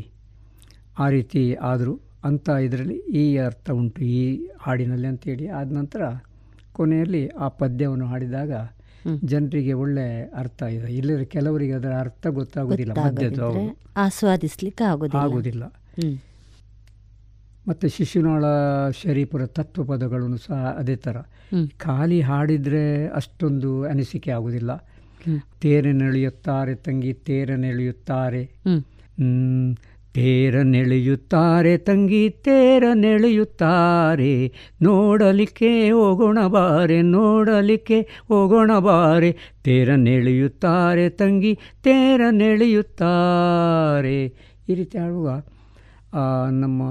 ಆ 1.00 1.06
ರೀತಿ 1.10 1.42
ಆದರು. 1.70 1.94
ಅಂಥ 2.28 2.48
ಇದರಲ್ಲಿ 2.66 2.98
ಈ 3.22 3.24
ಅರ್ಥ 3.38 3.68
ಉಂಟು 3.72 4.02
ಈ 4.02 4.22
ಹಾಡಿನಲ್ಲಿ 4.60 5.08
ಅಂತೇಳಿ 5.08 5.48
ಆದ 5.58 5.68
ನಂತರ 5.72 6.02
ಕೊನೆಯಲ್ಲಿ 6.74 7.22
ಆ 7.28 7.48
ಪದ್ಯವನ್ನು 7.60 8.06
ಹಾಡಿದಾಗ 8.06 8.52
ಜನರಿಗೆ 9.24 9.74
ಒಳ್ಳೆ 9.74 10.06
ಅರ್ಥ 10.42 10.62
ಇದೆ. 10.78 10.88
ಇಲ್ಲದ್ರೆ 10.94 11.26
ಕೆಲವರಿಗೆ 11.36 11.74
ಅದರ 11.74 11.94
ಅರ್ಥ 12.00 12.26
ಗೊತ್ತಾಗೋದಿಲ್ಲ 12.40 12.94
ಆಸ್ವಾದಿಸ್ಲಿಕ್ಕೆ 14.06 14.84
ಆಗೋದಿಲ್ಲ. 15.26 15.66
ಮತ್ತು 17.66 17.88
ಶಿಶುನಾಳ 17.90 18.44
ಶರೀಪುರ 19.00 19.46
ತತ್ವ 19.52 19.84
ಪದಗಳನ್ನು 19.84 20.38
ಸಹ 20.40 20.60
ಅದೇ 20.78 20.96
ಥರ. 20.98 21.18
ಖಾಲಿ 21.78 22.22
ಹಾಡಿದರೆ 22.22 22.84
ಅಷ್ಟೊಂದು 23.12 23.84
ಅನಿಸಿಕೆ 23.84 24.32
ಆಗುವುದಿಲ್ಲ 24.32 24.72
ತೇರ 25.24 25.40
ತೇರನೆಳೆಯುತ್ತಾರೆ 25.62 26.76
ತಂಗಿ 26.86 27.14
ತೇರನೆಳೆಯುತ್ತಾರೆ 27.26 28.42
ನೆಳೆಯುತ್ತಾರೆ. 28.66 28.84
ತೇರ 30.16 30.52
ತೇರನೆಳೆಯುತ್ತಾರೆ 30.58 31.78
ತಂಗಿ 31.80 32.22
ತೇರನೆಳೆಯುತ್ತಾರೆ 32.44 34.34
ನೋಡಲಿಕ್ಕೆ 34.82 35.72
ಹೋಗೋಣ 35.92 36.48
ಬಾರೆ 36.48 37.02
ನೋಡಲಿಕ್ಕೆ 37.10 37.98
ಹೋಗೋಣ 38.28 38.72
ಬಾರೆ. 38.80 39.32
ತೇರನೆಳೆಯುತ್ತಾರೆ 39.64 41.10
ತಂಗಿ 41.20 41.54
ತೇರನೆಳೆಯುತ್ತಾರೆ 42.86 44.18
ಈ 44.70 44.74
ರೀತಿ 44.74 44.98
ಆಡುವ 44.98 45.28
ಆ, 46.14 46.24
ನಮ್ಮ 46.54 46.82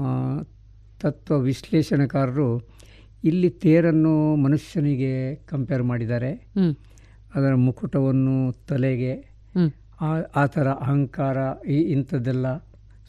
ತತ್ವ 1.05 1.39
ವಿಶ್ಲೇಷಣಕಾರರು 1.39 2.47
ಇಲ್ಲಿ 3.23 3.49
ತೇರನ್ನು 3.49 4.35
ಮನುಷ್ಯನಿಗೆ 4.35 5.35
ಕಂಪೇರ್ 5.35 5.83
ಮಾಡಿದ್ದಾರೆ. 5.83 6.31
ಅದರ 7.35 7.55
ಮುಕುಟವನ್ನು 7.55 8.51
ತಲೆಗೆ 8.67 9.13
ಆ 10.35 10.45
ಥರ 10.45 10.67
ಅಹಂಕಾರ 10.67 11.37
ಈ 11.67 11.77
ಇಂಥದ್ದೆಲ್ಲ 11.81 12.57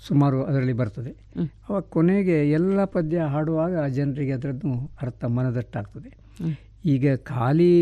ಸುಮಾರು 0.09 0.45
ಅದರಲ್ಲಿ 0.45 0.73
ಬರ್ತದೆ. 0.73 1.11
ಅವ 1.11 1.47
ಅವಾಗ 1.69 1.83
ಕೊನೆಗೆ 1.83 2.51
ಎಲ್ಲ 2.51 2.85
ಪದ್ಯ 2.85 3.19
ಹಾಡುವಾಗ 3.19 3.87
ಜನರಿಗೆ 3.87 4.33
ಅದರದ್ದು 4.33 4.91
ಅರ್ಥ 5.03 5.25
ಮನದಟ್ಟಾಗ್ತದೆ. 5.25 6.11
ಈಗ 6.85 7.15
ಖಾಲಿ 7.17 7.73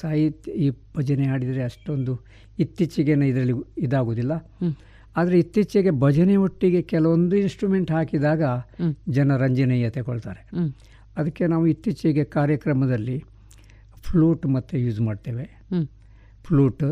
ಸಾಹಿತ್ಯ 0.00 0.52
ಈ 0.52 0.70
ಭಜನೆ 0.96 1.24
ಹಾಡಿದರೆ 1.24 1.62
ಅಷ್ಟೊಂದು 1.62 2.20
ಇತ್ತೀಚೆಗೇನು 2.58 3.24
ಇದರಲ್ಲಿ 3.24 3.52
ಇದಾಗುವುದಿಲ್ಲ. 3.78 4.34
ಹ್ಮ್. 4.34 4.74
ಆದರೆ 5.16 5.38
ಇತ್ತೀಚೆಗೆ 5.38 5.90
ಭಜನೆ 5.90 6.36
ಒಟ್ಟಿಗೆ 6.36 6.82
ಕೆಲವೊಂದು 6.82 7.36
ಇನ್ಸ್ಟ್ರೂಮೆಂಟ್ 7.36 7.90
ಹಾಕಿದಾಗ. 7.90 8.42
ಜನ 9.08 9.36
ರಂಜನೀಯ 9.36 9.90
ತಗೊಳ್ತಾರೆ. 9.90 10.42
ಅದಕ್ಕೆ 11.16 11.46
ನಾವು 11.46 11.66
ಇತ್ತೀಚೆಗೆ 11.66 12.24
ಕಾರ್ಯಕ್ರಮದಲ್ಲಿ 12.24 13.24
ಫ್ಲೂಟ್ 14.02 14.46
ಮತ್ತು 14.46 14.78
ಯೂಸ್ 14.78 15.00
ಮಾಡ್ತೇವೆ. 15.00 15.46
ಫ್ಲೂಟ್ 16.42 16.84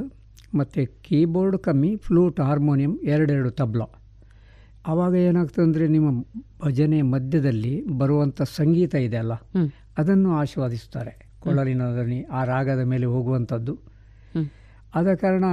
ಮತ್ತು 0.55 1.03
ಕೀಬೋರ್ಡ್ 1.03 1.59
ಕಮ್ಮಿ 1.59 1.97
ಫ್ಲೂಟ್ 1.97 2.41
ಹಾರ್ಮೋನಿಯಂ 2.41 2.99
ಎರಡೆರಡು 3.03 3.51
ತಬ್ಲ. 3.51 3.83
ಆವಾಗ 4.87 5.14
ಏನಾಗ್ತದೆ 5.14 5.64
ಅಂದರೆ 5.64 5.89
ನಿಮ್ಮ 5.89 6.09
ಭಜನೆ 6.64 7.03
ಮಧ್ಯದಲ್ಲಿ 7.03 7.75
ಬರುವಂಥ 7.99 8.43
ಸಂಗೀತ 8.43 8.95
ಇದೆ 8.95 9.16
ಅಲ್ಲ? 9.16 9.35
ಅದನ್ನು 9.99 10.31
ಆಸ್ವಾದಿಸ್ತಾರೆ. 10.33 11.12
ಕೊಳಲಿನ 11.41 11.83
ಧ್ವನಿ 11.95 12.22
ಆ 12.22 12.45
ರಾಗದ 12.45 12.83
ಮೇಲೆ 12.83 13.07
ಹೋಗುವಂಥದ್ದು. 13.07 13.75
ಆದ 14.95 15.14
ಕಾರಣ 15.14 15.45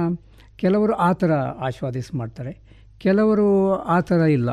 ಕೆಲವರು 0.62 0.92
ಆ 0.92 1.12
ಥರ 1.12 1.32
ಆಸ್ವಾದಿಸಿ 1.66 2.16
ಮಾಡ್ತಾರೆ. 2.16 2.52
ಕೆಲವರು 2.98 3.46
ಆ 3.74 4.00
ಥರ 4.00 4.20
ಇಲ್ಲ. 4.28 4.50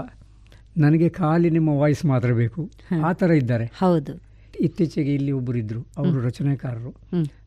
ನನಗೆ 0.78 1.10
ಖಾಲಿ 1.10 1.50
ನಿಮ್ಮ 1.50 1.70
ವಾಯ್ಸ್ 1.70 2.06
ಮಾತ್ರ 2.06 2.34
ಬೇಕು. 2.34 2.62
ಆ 3.06 3.14
ಥರ 3.14 3.32
ಇದ್ದಾರೆ. 3.32 3.66
ಹೌದು. 3.66 4.14
ಇತ್ತೀಚೆಗೆ 4.60 5.14
ಇಲ್ಲಿ 5.14 5.32
ಒಬ್ಬರು 5.32 5.58
ಇದ್ದರು 5.58 5.82
ಅವರು 5.98 6.22
ರಚನೆಕಾರರು. 6.22 6.92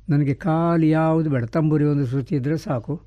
ನನಗೆ 0.08 0.34
ಖಾಲಿ 0.34 0.90
ಯಾವುದು 0.90 1.30
ಬೇಡ. 1.30 1.44
ತಂಬೂರಿ 1.44 1.84
ಒಂದು 1.84 2.06
ಶ್ರುತಿ 2.06 2.34
ಇದ್ದರೆ 2.36 2.56
ಸಾಕು. 2.56 3.00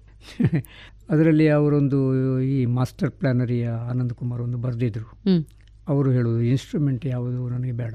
ಅದರಲ್ಲಿ 1.09 1.49
ಅವರೊಂದು 1.49 1.99
ಈ 2.41 2.65
ಮಾಸ್ಟರ್ 2.65 3.11
ಪ್ಲ್ಯಾನರಿಯ 3.11 3.69
ಆನಂದ್ 3.89 4.13
ಕುಮಾರ್ 4.13 4.41
ಒಂದು 4.41 4.57
ಬರೆದಿದ್ರು. 4.57 5.07
ಅವರು 5.87 6.11
ಹೇಳೋದು 6.11 6.41
ಇನ್ಸ್ಟ್ರೂಮೆಂಟ್ 6.41 7.05
ಯಾವುದು 7.05 7.49
ನನಗೆ 7.49 7.71
ಬೇಡ. 7.71 7.93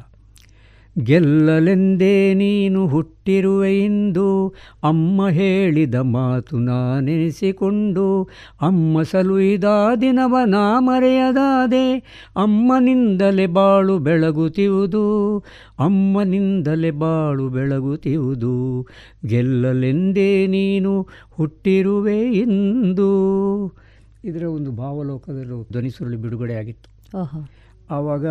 ಗೆಲ್ಲಲೆಂದೇ 1.05 2.35
ನೀನು 2.35 2.87
ಹುಟ್ಟಿರುವೆ 2.87 3.79
ಇಂದು. 3.79 4.55
ಅಮ್ಮ 4.85 5.29
ಹೇಳಿದ 5.29 5.95
ಮಾತು 5.95 6.59
ನಾನೆನಿಸಿಕೊಂಡು 6.59 8.29
ಅಮ್ಮ 8.61 9.03
ಸಲುಹಿದ 9.03 9.65
ದಿನವ 10.01 10.37
ನಾ 10.47 10.81
ಮರೆಯದಾದೆ. 10.81 11.99
ಅಮ್ಮನಿಂದಲೇ 12.37 13.47
ಬಾಳು 13.47 13.99
ಬೆಳಗುತ್ತಿವುದು 13.99 15.39
ಅಮ್ಮನಿಂದಲೇ 15.79 16.91
ಬಾಳು 16.91 17.49
ಬೆಳಗುತ್ತಿವುದು. 17.49 18.87
ಗೆಲ್ಲಲೆಂದೇ 19.27 20.47
ನೀನು 20.47 21.07
ಹುಟ್ಟಿರುವೆ 21.31 22.21
ಎಂದು 22.21 23.11
ಇದರ 24.25 24.43
ಒಂದು 24.43 24.73
ಭಾವಲೋಕದಲ್ಲೂ 24.73 25.63
ಧ್ವನಿಸುರುಳಿ 25.63 26.17
ಬಿಡುಗಡೆಯಾಗಿತ್ತು. 26.17 27.19
ಓಹೋ. 27.19 27.49
ಆವಾಗ 27.91 28.27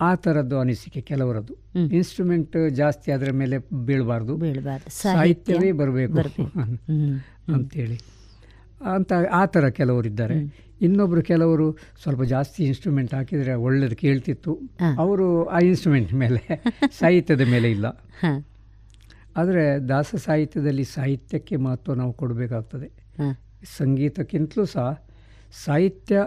ಆ 0.00 0.14
ಥರದ್ದು 0.14 0.60
ಅನಿಸಿಕೆ 0.60 1.00
ಕೆಲವರದ್ದು. 1.00 1.54
ಇನ್ಸ್ಟ್ರೂಮೆಂಟ್ 1.74 2.70
ಜಾಸ್ತಿ 2.70 3.12
ಅದರ 3.12 3.30
ಮೇಲೆ 3.32 3.58
ಬೀಳಬಾರ್ದು. 3.86 4.36
ಬೀಳಬಾರ್ದು. 4.36 4.90
ಸಾಹಿತ್ಯವೇ 4.90 5.72
ಬರಬೇಕು. 5.72 6.16
ಅಂತೇಳಿ 7.54 8.00
ಅಂತ 8.94 9.12
ಆ 9.32 9.46
ಥರ 9.46 9.68
ಕೆಲವರಿದ್ದಾರೆ. 9.68 10.66
ಇನ್ನೊಬ್ಬರು 10.80 11.22
ಕೆಲವರು 11.22 11.76
ಸ್ವಲ್ಪ 12.02 12.22
ಜಾಸ್ತಿ 12.22 12.64
ಇನ್ಸ್ಟ್ರೂಮೆಂಟ್ 12.64 13.14
ಹಾಕಿದರೆ 13.14 13.54
ಒಳ್ಳೇದು 13.54 13.96
ಕೇಳ್ತಿತ್ತು. 13.96 14.58
ಅವರು 14.98 15.44
ಆ 15.44 15.58
ಇನ್ಸ್ಟ್ರೂಮೆಂಟ್ 15.58 16.14
ಮೇಲೆ 16.14 16.62
ಸಾಹಿತ್ಯದ 16.98 17.40
ಮೇಲೆ 17.40 17.70
ಇಲ್ಲ. 17.70 17.86
ಆದರೆ 19.36 19.88
ದಾಸ 19.88 20.14
ಸಾಹಿತ್ಯದಲ್ಲಿ 20.14 20.84
ಸಾಹಿತ್ಯಕ್ಕೆ 20.84 21.56
ಮಹತ್ವ 21.56 21.94
ನಾವು 21.94 22.12
ಕೊಡಬೇಕಾಗ್ತದೆ. 22.12 22.90
ಸಂಗೀತಕ್ಕಿಂತಲೂ 23.78 24.64
ಸಹ 24.64 25.02
ಸಾಹಿತ್ಯ 25.64 26.22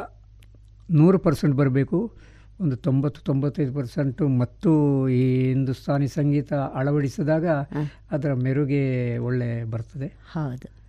ನೂರು 0.91 1.19
ಪರ್ಸೆಂಟ್ 1.19 1.55
ಬರಬೇಕು. 1.55 2.13
ಒಂದು 2.61 2.75
ತೊಂಬತ್ತು 2.75 3.21
ತೊಂಬತ್ತೈದು 3.23 3.73
ಪರ್ಸೆಂಟು 3.73 4.27
ಮತ್ತು 4.27 4.71
ಈ 5.09 5.47
ಹಿಂದೂಸ್ತಾನಿ 5.47 6.07
ಸಂಗೀತ 6.07 6.53
ಅಳವಡಿಸಿದಾಗ 6.53 7.47
ಅದರ 8.11 8.33
ಮೆರುಗೆ 8.33 9.17
ಒಳ್ಳೆ 9.17 9.63
ಬರ್ತದೆ. 9.63 10.07
ಹೌದು. 10.07 10.79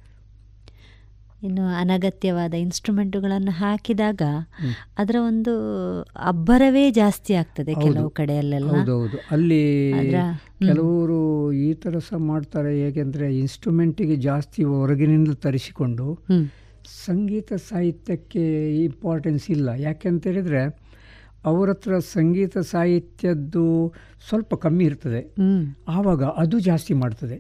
ಇನ್ನು 1.43 1.67
ಅನಗತ್ಯವಾದ 1.67 2.55
ಇನ್ಸ್ಟ್ರೂಮೆಂಟುಗಳನ್ನು 2.55 3.51
ಹಾಕಿದಾಗ 3.51 4.23
ಅದರ 4.99 5.17
ಒಂದು 5.21 5.53
ಅಬ್ಬರವೇ 6.15 6.91
ಜಾಸ್ತಿ 6.91 7.35
ಆಗ್ತದೆ. 7.35 7.75
ಕೆಲವು 7.75 8.11
ಕಡೆಯಲ್ಲೆಲ್ಲ. 8.11 8.71
ಹೌದೌದು. 8.71 9.19
ಅಲ್ಲಿ 9.31 9.63
ಕೆಲವರು 10.59 11.53
ಈ 11.53 11.73
ಥರ 11.75 11.99
ಸಹ 11.99 12.17
ಮಾಡ್ತಾರೆ 12.17 12.81
ಹೇಗೆಂದರೆ 12.81 13.39
ಇನ್ಸ್ಟ್ರೂಮೆಂಟಿಗೆ 13.39 14.17
ಜಾಸ್ತಿ 14.17 14.65
ಹೊರಗಿನಿಂದ 14.65 15.29
ತರಿಸಿಕೊಂಡು 15.29 16.19
ಸಂಗೀತ 17.07 17.53
ಸಾಹಿತ್ಯಕ್ಕೆ 17.53 18.45
ಇಂಪಾರ್ಟೆನ್ಸ್ 18.85 19.51
ಇಲ್ಲ. 19.51 19.69
ಯಾಕೆಂತ 19.79 20.27
ಹೇಳಿದರೆ 20.27 20.90
ಅವ್ರ 21.45 21.71
ಹತ್ರ 21.71 21.99
ಸಂಗೀತ 21.99 22.59
ಸಾಹಿತ್ಯದ್ದು 22.59 23.95
ಸ್ವಲ್ಪ 24.29 24.55
ಕಮ್ಮಿ 24.55 24.85
ಇರ್ತದೆ. 24.85 25.21
ಆವಾಗ 25.89 26.25
ಅದು 26.25 26.59
ಜಾಸ್ತಿ 26.59 26.95
ಮಾಡ್ತದೆ. 26.95 27.39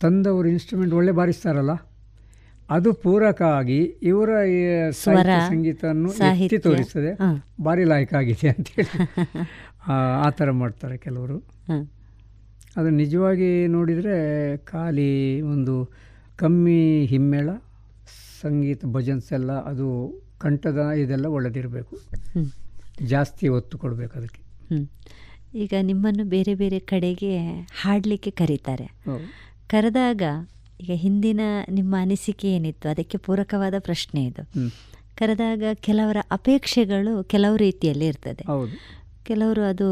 ತಂದವರು 0.00 0.48
ಇನ್ಸ್ಟ್ರೂಮೆಂಟ್ 0.48 0.94
ಒಳ್ಳೆ 0.94 1.12
ಬಾರಿಸ್ತಾರಲ್ಲ? 1.12 1.70
ಅದು 2.70 2.92
ಪೂರಕ 2.92 3.42
ಆಗಿ 3.42 3.80
ಇವರ 4.02 4.30
ಸಂಗೀತವನ್ನು 5.46 6.10
ಎತ್ತಿ 6.44 6.58
ತೋರಿಸ್ತದೆ. 6.58 7.12
ಭಾರಿ 7.62 7.84
ಲಾಯಕ 7.84 8.14
ಆಗಿದೆ 8.14 8.48
ಅಂತೇಳಿ 8.48 9.02
ಆ 9.86 10.30
ಥರ 10.30 10.50
ಮಾಡ್ತಾರೆ 10.50 10.96
ಕೆಲವರು. 10.96 11.38
ಅದು 12.76 12.90
ನಿಜವಾಗಿ 12.90 13.66
ನೋಡಿದರೆ 13.66 14.16
ಖಾಲಿ 14.56 15.40
ಒಂದು 15.40 15.90
ಕಮ್ಮಿ 16.36 17.06
ಹಿಮ್ಮೇಳ 17.06 17.50
ಸಂಗೀತ 18.42 18.84
ಭಜನ್ಸ್ 18.84 19.32
ಎಲ್ಲ 19.32 19.52
ಅದು 19.52 19.86
ಕಂಠದ 20.38 20.78
ಇದೆಲ್ಲ 20.78 21.26
ಒಳ್ಳೆದಿರಬೇಕು. 21.26 21.96
ಜಾಸ್ತಿ 23.06 23.48
ಒತ್ತು 23.48 23.78
ಕೊಡಬೇಕು 23.78 24.18
ಅದಕ್ಕೆ. 24.18 24.40
ಈಗ 25.54 25.72
ನಿಮ್ಮನ್ನು 25.82 26.24
ಬೇರೆ 26.24 26.54
ಬೇರೆ 26.54 26.78
ಕಡೆಗೆ 26.78 27.38
ಹಾಡಲಿಕ್ಕೆ 27.82 28.30
ಕರೀತಾರೆ. 28.30 28.84
ಕರೆದಾಗ 29.68 30.22
ಈಗ 30.80 30.90
ಹಿಂದಿನ 30.94 31.40
ನಿಮ್ಮ 31.70 31.96
ಅನಿಸಿಕೆ 32.00 32.48
ಏನಿತ್ತು? 32.52 32.88
ಅದಕ್ಕೆ 32.88 33.18
ಪೂರಕವಾದ 33.18 33.74
ಪ್ರಶ್ನೆ 33.78 34.24
ಇದು. 34.24 34.48
ಕರೆದಾಗ 35.16 35.62
ಕೆಲವರ 35.74 36.16
ಅಪೇಕ್ಷೆಗಳು 36.30 37.24
ಕೆಲವು 37.24 37.56
ರೀತಿಯಲ್ಲಿ 37.56 38.06
ಇರ್ತದೆ. 38.06 38.44
ಕೆಲವರು 39.24 39.62
ಅದು 39.62 39.88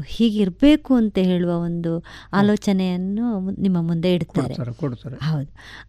ಹೀಗಿರಬೇಕು 0.00 0.94
ಅಂತ 0.94 1.18
ಹೇಳುವ 1.18 1.52
ಒಂದು 1.52 2.04
ಆಲೋಚನೆಯನ್ನು 2.32 3.50
ನಿಮ್ಮ 3.50 3.82
ಮುಂದೆ 3.82 4.14
ಇಡ್ತಾರೆ. 4.14 4.54
ಹೌದು. 5.16 5.48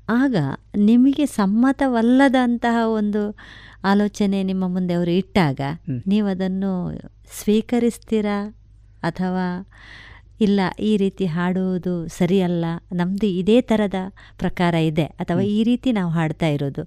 ಆಗ 0.10 0.36
ನಿಮಗೆ 0.78 1.26
ಸಮ್ಮತವಲ್ಲದಂತಹ 1.26 2.88
ಒಂದು 2.88 3.36
ಆಲೋಚನೆ 3.84 4.44
ನಿಮ್ಮ 4.44 4.68
ಮುಂದೆ 4.68 4.94
ಅವರು 4.94 5.12
ಇಟ್ಟಾಗ. 5.12 5.62
ನೀವು 6.08 6.28
ಅದನ್ನು 6.28 6.72
ಸ್ವೀಕರಿಸ್ತೀರಾ 7.40 8.38
ಅಥವಾ 9.04 9.48
ಇಲ್ಲ 10.40 10.60
ಈ 10.80 10.98
ರೀತಿ 10.98 11.26
ಹಾಡುವುದು 11.26 12.08
ಸರಿಯಲ್ಲ 12.08 12.66
ನಮ್ಮದು 12.92 13.26
ಇದೇ 13.26 13.62
ಥರದ 13.62 13.96
ಪ್ರಕಾರ 14.38 14.74
ಇದೆ 14.74 15.04
ಅಥವಾ 15.20 15.42
ಈ 15.50 15.64
ರೀತಿ 15.64 15.92
ನಾವು 15.92 16.10
ಹಾಡ್ತಾ 16.10 16.48
ಇರೋದು 16.48 16.84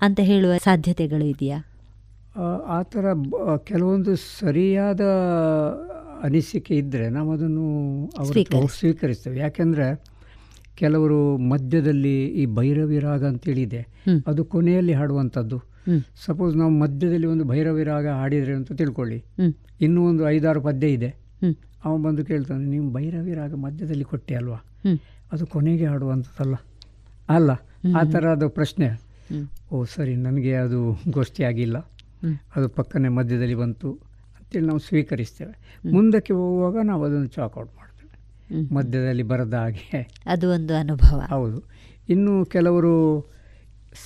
ಅಂತ 0.00 0.20
ಹೇಳುವ 0.20 0.56
ಸಾಧ್ಯತೆಗಳು 0.58 1.24
ಇದೆಯಾ 1.24 1.58
ಆ- 2.68 2.82
ಥರ 2.82 3.06
ಕೆಲವೊಂದು 3.64 4.16
ಸರಿಯಾದ 4.38 5.02
ಅನಿಸಿಕೆ 6.22 6.74
ಇದ್ದರೆ 6.76 7.08
ನಾವು 7.08 7.32
ಅದನ್ನು 7.32 7.66
ಅವರು. 8.18 8.68
ಸ್ವೀಕರಿಸ್ತೇವೆ 8.68 9.38
ಯಾಕೆಂದರೆ 9.38 9.86
ಕೆಲವರು 10.74 11.36
ಮಧ್ಯದಲ್ಲಿ 11.48 12.24
ಈ 12.34 12.46
ಭೈರವಿ 12.54 12.98
ರಾಗ 12.98 13.24
ಅಂತೇಳಿದೆ. 13.24 13.82
ಅದು 14.26 14.44
ಕೊನೆಯಲ್ಲಿ 14.44 14.92
ಹಾಡುವಂಥದ್ದು. 14.92 15.58
ಸಪೋಸ್ 16.26 16.56
ನಾವು 16.56 16.70
ಮಧ್ಯದಲ್ಲಿ 16.70 17.26
ಒಂದು 17.26 17.44
ಭೈರವಿ 17.44 17.84
ರಾಗ 17.84 18.08
ಹಾಡಿದರೆ 18.08 18.54
ಅಂತ 18.54 18.72
ತಿಳ್ಕೊಳ್ಳಿ. 18.72 19.24
ಇನ್ನೂ 19.80 20.08
ಒಂದು 20.08 20.30
ಐದಾರು 20.30 20.60
ಪದ್ಯ 20.60 20.88
ಇದೆ. 20.88 21.14
ಅವನು 21.84 22.02
ಬಂದು 22.02 22.24
ಕೇಳ್ತಾನೆ 22.24 22.64
ನೀವು 22.64 22.92
ಭೈರವಿ 22.92 23.34
ರಾಗ 23.34 23.54
ಮಧ್ಯದಲ್ಲಿ 23.54 24.04
ಕೊಟ್ಟೆ 24.04 24.34
ಅಲ್ವಾ? 24.34 24.56
ಅದು 25.32 25.46
ಕೊನೆಗೆ 25.46 25.86
ಹಾಡುವಂಥದ್ದಲ್ಲ. 25.86 26.54
ಅಲ್ಲ 27.28 27.50
ಆ 27.96 28.02
ಥರ 28.10 28.28
ಅದು 28.28 28.48
ಪ್ರಶ್ನೆ. 28.48 28.86
ಓ 29.72 29.84
ಸರಿ 29.84 30.16
ನನಗೆ 30.16 30.54
ಅದು 30.54 30.98
ಗೋಷ್ಠಿ 31.10 31.44
ಆಗಿಲ್ಲ. 31.44 31.78
ಅದು 32.56 32.68
ಪಕ್ಕನೆ 32.68 33.08
ಮಧ್ಯದಲ್ಲಿ 33.08 33.54
ಬಂತು 33.54 33.92
ಅಂತೇಳಿ 34.36 34.66
ನಾವು 34.66 34.78
ಸ್ವೀಕರಿಸ್ತೇವೆ. 34.78 35.78
ಮುಂದಕ್ಕೆ 35.92 36.32
ಹೋಗುವಾಗ 36.32 36.76
ನಾವು 36.84 37.04
ಅದನ್ನು 37.04 37.26
ಚಾಕ್ಔಟ್ 37.26 37.76
ಮಾಡ್ತೇವೆ. 37.76 38.74
ಮಧ್ಯದಲ್ಲಿ 38.74 39.22
ಬರದ 39.22 39.54
ಹಾಗೆ. 39.54 40.10
ಅದು 40.26 40.50
ಒಂದು 40.50 40.74
ಅನುಭವ. 40.74 41.22
ಹೌದು. 41.28 41.62
ಇನ್ನು 42.08 42.44
ಕೆಲವರು 42.44 43.26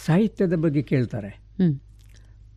ಸಾಹಿತ್ಯದ 0.07 0.55
ಬಗ್ಗೆ 0.55 0.83
ಕೇಳ್ತಾರೆ. 0.83 1.48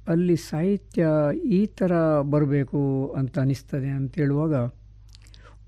ಅಲ್ಲಿ 0.08 0.36
ಸಾಹಿತ್ಯ 0.36 1.08
ಈ 1.46 1.66
ಥರ 1.66 1.92
ಬರಬೇಕು 2.22 3.08
ಅಂತ 3.18 3.40
ಅನ್ನಿಸ್ತದೆ 3.40 3.90
ಅಂತೇಳುವಾಗ 3.90 4.72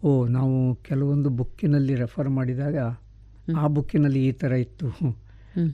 ಓ 0.06 0.28
ನಾವು 0.28 0.76
ಕೆಲವೊಂದು 0.76 1.30
ಬುಕ್ಕಿನಲ್ಲಿ 1.30 1.96
ರೆಫರ್ 1.96 2.30
ಮಾಡಿದಾಗ 2.30 2.78
ಆ 3.58 3.68
ಬುಕ್ಕಿನಲ್ಲಿ 3.68 4.28
ಈ 4.28 4.32
ಥರ 4.32 4.52
ಇತ್ತು 4.52 4.88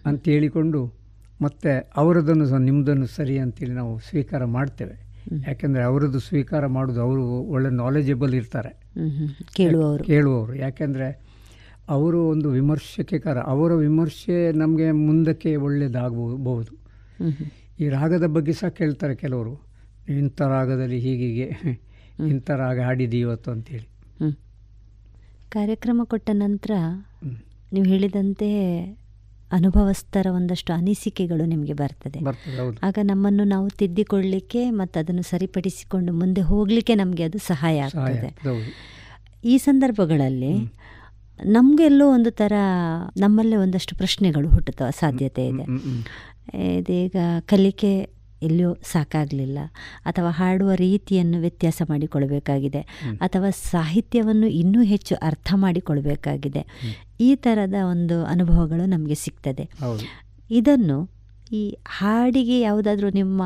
ಅಂತ 0.06 0.28
ಹೇಳಿಕೊಂಡು 0.28 0.94
ಮತ್ತೆ 1.42 1.92
ಅವರದನ್ನು 1.98 2.46
ಸಹ 2.46 2.58
ನಿಮ್ಮದನ್ನು 2.58 3.08
ಸರಿ 3.08 3.40
ಅಂತೇಳಿ 3.40 3.72
ನಾವು 3.72 4.00
ಸ್ವೀಕಾರ 4.00 4.46
ಮಾಡ್ತೇವೆ. 4.46 5.10
ಯಾಕೆಂದರೆ 5.48 5.84
ಅವರದ್ದು 5.84 6.20
ಸ್ವೀಕಾರ 6.20 6.66
ಮಾಡೋದು 6.66 7.02
ಅವರು 7.02 7.24
ಒಳ್ಳೆ 7.28 7.70
ನಾಲೆಜಬಲ್ 7.70 8.34
ಇರ್ತಾರೆ. 8.34 8.70
ಕೇಳುವವರು. 9.56 10.04
ಕೇಳುವವರು. 10.04 10.56
ಯಾಕೆಂದರೆ 10.56 11.30
ಅವರು 11.90 12.24
ಒಂದು 12.24 12.50
ವಿಮರ್ಶಕಕಾರ 12.50 13.38
ಅವರ 13.38 13.74
ವಿಮರ್ಶೆ 13.74 14.52
ನಮಗೆ 14.52 14.92
ಮುಂದಕ್ಕೆ 14.92 15.56
ಒಳ್ಳೆಯದಾಗಬಹುದು 15.56 16.89
ಈ 17.80 17.90
ರಾಗದ 17.90 18.26
ಬಗ್ಗೆ 18.26 18.54
ಸಹ 18.54 18.68
ಕೇಳ್ತಾರೆ 18.68 19.16
ಕೆಲವರು. 19.16 19.70
ಇಂಥ 20.10 20.42
ರಾಗದಲ್ಲಿ 20.42 21.00
ಹೀಗೀಗೆ 21.00 21.48
ಇಂಥ 22.28 22.52
ರಾಗ 22.52 22.80
ಹಾಡಿದ್ದೀವಿ 22.80 23.22
ಇವತ್ತು 23.22 23.52
ಅಂತೇಳಿ. 23.52 23.88
ಕಾರ್ಯಕ್ರಮ 25.50 26.02
ಕೊಟ್ಟ 26.04 26.30
ನಂತರ 26.34 26.72
ನೀವು 27.74 27.86
ಹೇಳಿದಂತೆ 27.86 28.50
ಅನುಭವಸ್ಥರ 29.52 30.28
ಒಂದಷ್ಟು 30.30 30.74
ಅನಿಸಿಕೆಗಳು 30.74 31.46
ನಿಮಗೆ 31.46 31.74
ಬರ್ತದೆ. 31.74 32.20
ಆಗ 32.84 32.98
ನಮ್ಮನ್ನು 33.04 33.44
ನಾವು 33.44 33.70
ತಿದ್ದಿಕೊಳ್ಳಿಕ್ಕೆ 33.70 34.70
ಮತ್ತು 34.70 35.00
ಅದನ್ನು 35.00 35.22
ಸರಿಪಡಿಸಿಕೊಂಡು 35.22 36.14
ಮುಂದೆ 36.14 36.42
ಹೋಗಲಿಕ್ಕೆ 36.42 36.96
ನಮಗೆ 36.96 37.24
ಅದು 37.24 37.38
ಸಹಾಯ 37.38 37.80
ಆಗ್ತದೆ. 37.80 38.30
ಈ 39.44 39.58
ಸಂದರ್ಭಗಳಲ್ಲಿ 39.58 40.54
ನಮಗೆಲ್ಲೋ 41.46 42.12
ಒಂದು 42.12 42.32
ಥರ 42.32 42.54
ನಮ್ಮಲ್ಲೇ 43.18 43.56
ಒಂದಷ್ಟು 43.56 43.96
ಪ್ರಶ್ನೆಗಳು 43.96 44.50
ಹುಟ್ಟುತ್ತ 44.50 44.82
ಸಾಧ್ಯತೆ 44.82 45.48
ಇದೆ. 45.48 45.64
ಇದೀಗ 46.56 47.16
ಕಲಿಕೆ 47.46 48.10
ಎಲ್ಲೂ 48.44 48.78
ಸಾಕಾಗಲಿಲ್ಲ. 48.84 49.60
ಅಥವಾ 50.06 50.30
ಹಾಡುವ 50.30 50.74
ರೀತಿಯನ್ನು 50.74 51.40
ವ್ಯತ್ಯಾಸ 51.40 51.82
ಮಾಡಿಕೊಳ್ಬೇಕಾಗಿದೆ. 51.90 52.82
ಅಥವಾ 53.20 53.50
ಸಾಹಿತ್ಯವನ್ನು 53.50 54.48
ಇನ್ನೂ 54.48 54.84
ಹೆಚ್ಚು 54.84 55.16
ಅರ್ಥ 55.16 55.54
ಮಾಡಿಕೊಳ್ಬೇಕಾಗಿದೆ. 55.56 56.66
ಈ 57.20 57.36
ಥರದ 57.36 57.74
ಒಂದು 57.84 58.26
ಅನುಭವಗಳು 58.26 58.86
ನಮಗೆ 58.86 59.16
ಸಿಗ್ತದೆ. 59.16 59.70
ಇದನ್ನು 60.52 61.10
ಈ 61.54 61.76
ಹಾಡಿಗೆ 61.88 62.60
ಯಾವುದಾದ್ರೂ 62.60 63.10
ನಿಮ್ಮ 63.10 63.44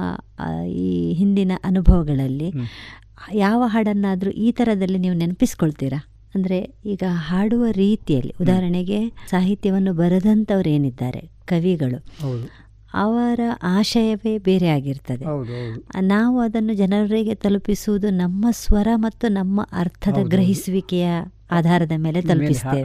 ಈ 0.67 1.13
ಹಿಂದಿನ 1.13 1.51
ಅನುಭವಗಳಲ್ಲಿ 1.63 2.51
ಯಾವ 3.33 3.63
ಹಾಡನ್ನಾದರೂ 3.65 4.31
ಈ 4.31 4.51
ಥರದಲ್ಲಿ 4.51 4.97
ನೀವು 4.97 5.15
ನೆನಪಿಸ್ಕೊಳ್ತೀರಾ? 5.15 6.07
ಅಂದರೆ 6.35 6.73
ಈಗ 6.85 7.03
ಹಾಡುವ 7.09 7.65
ರೀತಿಯಲ್ಲಿ 7.71 8.33
ಉದಾಹರಣೆಗೆ 8.41 9.09
ಸಾಹಿತ್ಯವನ್ನು 9.29 9.93
ಬರೆದಂಥವ್ರು 9.93 10.69
ಏನಿದ್ದಾರೆ? 10.69 11.31
ಕವಿಗಳು. 11.45 11.99
ಅವರ 12.93 13.39
ಆಶಯವೇ 13.63 14.37
ಬೇರೆ 14.37 14.67
ಆಗಿರ್ತದೆ. 14.67 15.25
ನಾವು 16.01 16.39
ಅದನ್ನು 16.39 16.73
ಜನರಿಗೆ 16.73 17.35
ತಲುಪಿಸುವುದು 17.35 18.09
ನಮ್ಮ 18.09 18.45
ಸ್ವರ 18.51 18.87
ಮತ್ತು 18.95 19.27
ನಮ್ಮ 19.27 19.67
ಅರ್ಥದ 19.71 20.17
ಗ್ರಹಿಸುವಿಕೆಯ 20.23 21.07
ಆಧಾರದ 21.51 21.91
ಮೇಲೆ 21.97 22.21
ತಲುಪಿಸ್ತೇವೆ 22.21 22.83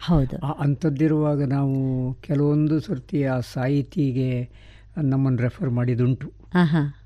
ಹೌದು 0.00 0.36
ಅಂಥದ್ದಿರುವಾಗ 0.36 1.42
ನಾವು 1.42 1.76
ಕೆಲವೊಂದು 2.14 2.80
ಸರ್ತಿ 2.80 3.24
ಆ 3.24 3.40
ಸಾಹಿತಿಗೆ 3.40 4.50
ನಮ್ಮನ್ನು 5.02 5.42
ರೆಫರ್ 5.42 5.70
ಮಾಡಿದುಂಟು. 5.70 6.32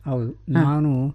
ಹೌದು. 0.05 0.45
ನಾನು 0.49 1.15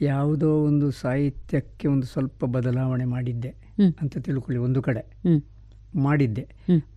ಯಾವುದೋ 0.00 0.50
ಒಂದು 0.50 0.90
ಸಾಹಿತ್ಯಕ್ಕೆ 0.90 1.88
ಒಂದು 1.88 2.06
ಸ್ವಲ್ಪ 2.06 2.44
ಬದಲಾವಣೆ 2.44 3.04
ಮಾಡಿದ್ದೆ. 3.04 3.54
ಅಂತ 4.00 4.18
ತಿಳ್ಕೊಳ್ಳಿ 4.18 4.58
ಒಂದು 4.58 4.82
ಕಡೆ. 4.82 5.00
ಮಾಡಿದ್ದೆ. 5.98 6.48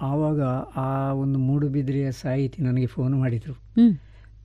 ಆವಾಗ 0.02 0.42
ಆ 0.76 1.12
ಒಂದು 1.14 1.40
ಮೂಡುಬಿದಿರೆಯ 1.40 2.12
ಸಾಹಿತಿ 2.12 2.62
ನನಗೆ 2.62 2.86
ಫೋನ್ 2.86 3.16
ಮಾಡಿದರು. 3.16 3.58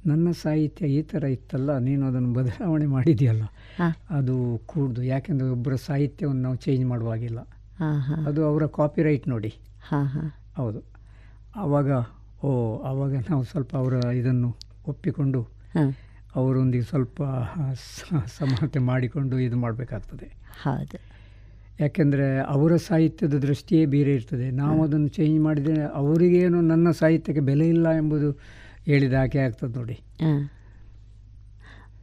ನನ್ನ 0.06 0.30
ಸಾಹಿತ್ಯ 0.30 0.86
ಈ 0.86 1.02
ಥರ 1.02 1.24
ಇತ್ತಲ್ಲ 1.24 1.78
ನೀನು 1.78 2.06
ಅದನ್ನು 2.06 2.32
ಬದಲಾವಣೆ 2.32 2.86
ಮಾಡಿದೆಯಲ್ಲ. 2.86 3.42
ಅದು 4.10 4.60
ಕೂಡ್ದು. 4.66 5.02
ಯಾಕೆಂದರೆ 5.02 5.48
ಒಬ್ಬರ 5.48 5.74
ಸಾಹಿತ್ಯವನ್ನು 5.74 6.42
ನಾವು 6.42 6.54
ಚೇಂಜ್ 6.54 6.86
ಮಾಡುವಾಗಿಲ್ಲ. 6.86 7.40
ಅದು 8.26 8.44
ಅವರ 8.44 8.66
ಕಾಪಿರೈಟ್ 8.66 9.28
ನೋಡಿ. 9.28 9.54
ಹೌದು. 10.56 10.82
ಆವಾಗ 11.56 11.90
ಓ 12.44 12.82
ಆವಾಗ 12.82 13.14
ನಾವು 13.30 13.42
ಸ್ವಲ್ಪ 13.42 13.76
ಅವರ 13.76 13.92
ಇದನ್ನು 13.92 14.56
ಒಪ್ಪಿಕೊಂಡು 14.86 15.48
ಅವರೊಂದಿಗೆ 16.36 16.84
ಸ್ವಲ್ಪ 16.84 17.22
ಸಮಾನತೆ 18.38 18.78
ಮಾಡಿಕೊಂಡು 18.78 19.38
ಇದು 19.38 19.56
ಮಾಡಬೇಕಾಗ್ತದೆ. 19.56 20.36
ಹೌದು. 20.62 21.07
ಯಾಕೆಂದರೆ 21.80 22.40
ಅವರ 22.40 22.76
ಸಾಹಿತ್ಯದ 22.76 23.34
ದೃಷ್ಟಿಯೇ 23.34 23.86
ಬೇರೆ 23.86 24.14
ಇರ್ತದೆ. 24.14 24.50
ನಾವು 24.50 24.82
ಅದನ್ನು 24.84 25.08
ಚೇಂಜ್ 25.08 25.40
ಮಾಡಿದರೆ 25.40 25.82
ಅವರಿಗೇನು 25.82 26.60
ನನ್ನ 26.60 26.90
ಸಾಹಿತ್ಯಕ್ಕೆ 26.90 27.44
ಬೆಲೆ 27.44 27.68
ಇಲ್ಲ 27.68 27.88
ಎಂಬುದು 27.88 28.38
ಹೇಳಿದ 28.84 29.12
ಹಾಗೆ 29.12 29.38
ಆಗ್ತದೆ 29.38 29.78
ನೋಡಿ. 29.78 30.00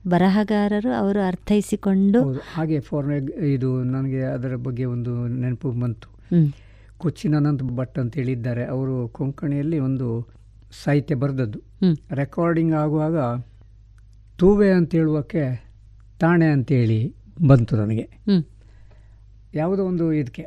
ಬರಹಗಾರರು 0.08 0.94
ಅವರು 0.94 1.28
ಅರ್ಥೈಸಿಕೊಂಡು 1.28 2.34
ಹಾಗೆ 2.54 2.80
ಫಾರ್ 2.80 3.08
ಇದು 3.32 3.84
ನನಗೆ 3.84 4.22
ಅದರ 4.22 4.56
ಬಗ್ಗೆ 4.56 4.86
ಒಂದು 4.86 5.28
ನೆನಪು 5.28 5.72
ಬಂತು. 5.72 6.10
ಹ್ಮ್. 6.10 6.52
ಕೊಚ್ಚಿನ 6.98 7.36
ಅನಂತ್ 7.36 7.64
ಭಟ್ 7.64 8.00
ಅಂತ 8.00 8.16
ಹೇಳಿದ್ದಾರೆ. 8.16 8.66
ಅವರು 8.66 9.08
ಕೊಂಕಣಿಯಲ್ಲಿ 9.08 9.80
ಒಂದು 9.80 10.28
ಸಾಹಿತ್ಯ 10.84 11.16
ಬರೆದದ್ದು. 11.16 11.60
ರೆಕಾರ್ಡಿಂಗ್ 12.12 12.74
ಆಗುವಾಗ 12.74 13.44
ತೂವೆ 14.38 14.72
ಅಂತ 14.72 14.96
ಹೇಳುವಕ್ಕೆ 14.96 15.66
ತಾಣೆ 16.20 16.46
ಅಂತೇಳಿ 16.46 17.16
ಬಂತು 17.48 17.76
ನನಗೆ. 17.76 18.10
ಯಾವುದೋ 19.56 19.84
ಒಂದು 19.86 20.06
ಇದಕ್ಕೆ 20.14 20.44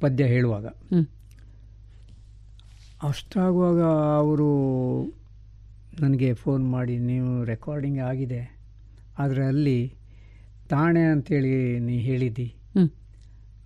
ಪದ್ಯ 0.00 0.24
ಹೇಳುವಾಗ. 0.24 0.66
ಅಷ್ಟಾಗುವಾಗ 3.02 3.80
ಅವರು 4.16 4.48
ನನಗೆ 6.00 6.28
ಫೋನ್ 6.34 6.64
ಮಾಡಿ 6.70 6.94
ನೀವು 7.10 7.30
ರೆಕಾರ್ಡಿಂಗ್ 7.44 8.00
ಆಗಿದೆ 8.00 8.40
ಆದರೆ 9.18 9.42
ಅಲ್ಲಿ 9.44 9.78
ತಾಣೆ 10.68 11.02
ಅಂತೇಳಿ 11.04 11.52
ನೀ 11.80 11.96
ಹೇಳಿದ್ದಿ. 11.98 12.48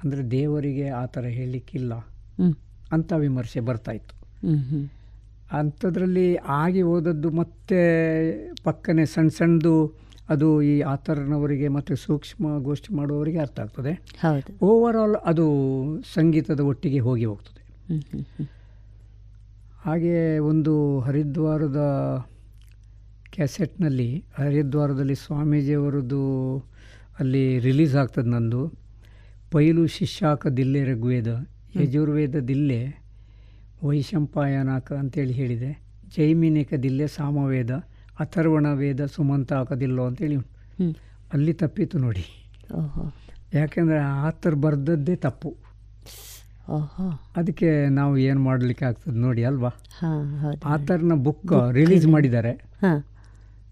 ಅಂದರೆ 0.02 0.22
ದೇವರಿಗೆ 0.30 0.86
ಆ 0.88 1.04
ಥರ 1.06 1.24
ಹೇಳಲಿಕ್ಕಿಲ್ಲ. 1.38 1.94
ಅಂತ 2.92 3.12
ವಿಮರ್ಶೆ 3.16 3.60
ಬರ್ತಾಯಿತ್ತು 3.60 4.14
ಅಂಥದ್ರಲ್ಲಿ 5.52 6.28
ಆಗಿ 6.36 6.82
ಹೋದದ್ದು 6.82 7.28
ಮತ್ತೆ 7.30 7.80
ಪಕ್ಕನೆ 8.62 9.04
ಸಣ್ಣ 9.06 9.28
ಸಣ್ಣದು 9.28 9.74
ಅದು 10.28 10.62
ಈ 10.62 10.80
ಆತರನವರಿಗೆ 10.80 11.68
ಮತ್ತು 11.68 11.96
ಸೂಕ್ಷ್ಮ 11.96 12.58
ಗೋಷ್ಠಿ 12.58 12.94
ಮಾಡುವವರಿಗೆ 12.94 13.38
ಅರ್ಥ 13.38 13.60
ಆಗ್ತದೆ. 13.60 14.02
ಓವರ್ 14.62 14.96
ಆಲ್ 14.96 15.14
ಅದು 15.14 15.46
ಸಂಗೀತದ 16.14 16.60
ಒಟ್ಟಿಗೆ 16.60 16.98
ಹೋಗಿ 16.98 17.24
ಹೋಗ್ತದೆ. 17.24 17.62
ಹಾಗೆ 19.84 20.38
ಒಂದು 20.38 21.00
ಹರಿದ್ವಾರದ 21.00 21.80
ಕ್ಯಾಸೆಟ್ನಲ್ಲಿ 23.32 24.24
ಹರಿದ್ವಾರದಲ್ಲಿ 24.38 25.14
ಸ್ವಾಮೀಜಿಯವರದ್ದು 25.14 26.58
ಅಲ್ಲಿ 27.18 27.58
ರಿಲೀಸ್ 27.58 27.96
ಆಗ್ತದೆ 27.96 28.28
ನಂದು. 28.28 28.72
ಪೈಲು 29.50 29.86
ಶಿಷ್ಯಾಕ 29.86 30.46
ದಿಲ್ಲೆ 30.46 30.92
ಋಗ್ವೇದ 30.92 31.46
ಯಜುರ್ವೇದ 31.76 32.36
ದಿಲ್ಲೆ 32.36 33.04
ವೈಶಂಪಾಯನಾಕ 33.84 34.92
ಅಂತೇಳಿ 34.92 35.32
ಹೇಳಿದೆ. 35.32 35.82
ಜೈಮಿನಿಕ 36.16 36.74
ದಿಲ್ಲೆ 36.74 37.06
ಸಾಮವೇದ 37.06 37.70
ಅಥರ್ವಣ 38.20 38.66
ವೇದ 38.72 39.06
ಸುಮಂತ 39.06 39.52
ಹಾಕೋದಿಲ್ಲೋ 39.52 40.06
ಅಂತೇಳಿ. 40.06 40.36
ಅಲ್ಲಿ 41.32 41.52
ತಪ್ಪಿತು 41.52 41.98
ನೋಡಿ. 41.98 42.50
ಯಾಕೆಂದರೆ 43.54 43.98
ಆತರ್ 43.98 44.56
ಬರೆದದ್ದೇ 44.56 45.16
ತಪ್ಪು 45.16 45.56
ಅದಕ್ಕೆ 47.36 47.88
ನಾವು 47.88 48.18
ಏನು 48.18 48.40
ಮಾಡಲಿಕ್ಕೆ 48.40 48.84
ಆಗ್ತದೆ 48.84 49.14
ನೋಡಿ 49.14 49.44
ಅಲ್ವಾ? 49.44 49.68
ಆತರ್ನ 50.64 51.12
ಬುಕ್ 51.14 51.46
ರಿಲೀಸ್ 51.72 52.06
ಮಾಡಿದ್ದಾರೆ. 52.06 52.52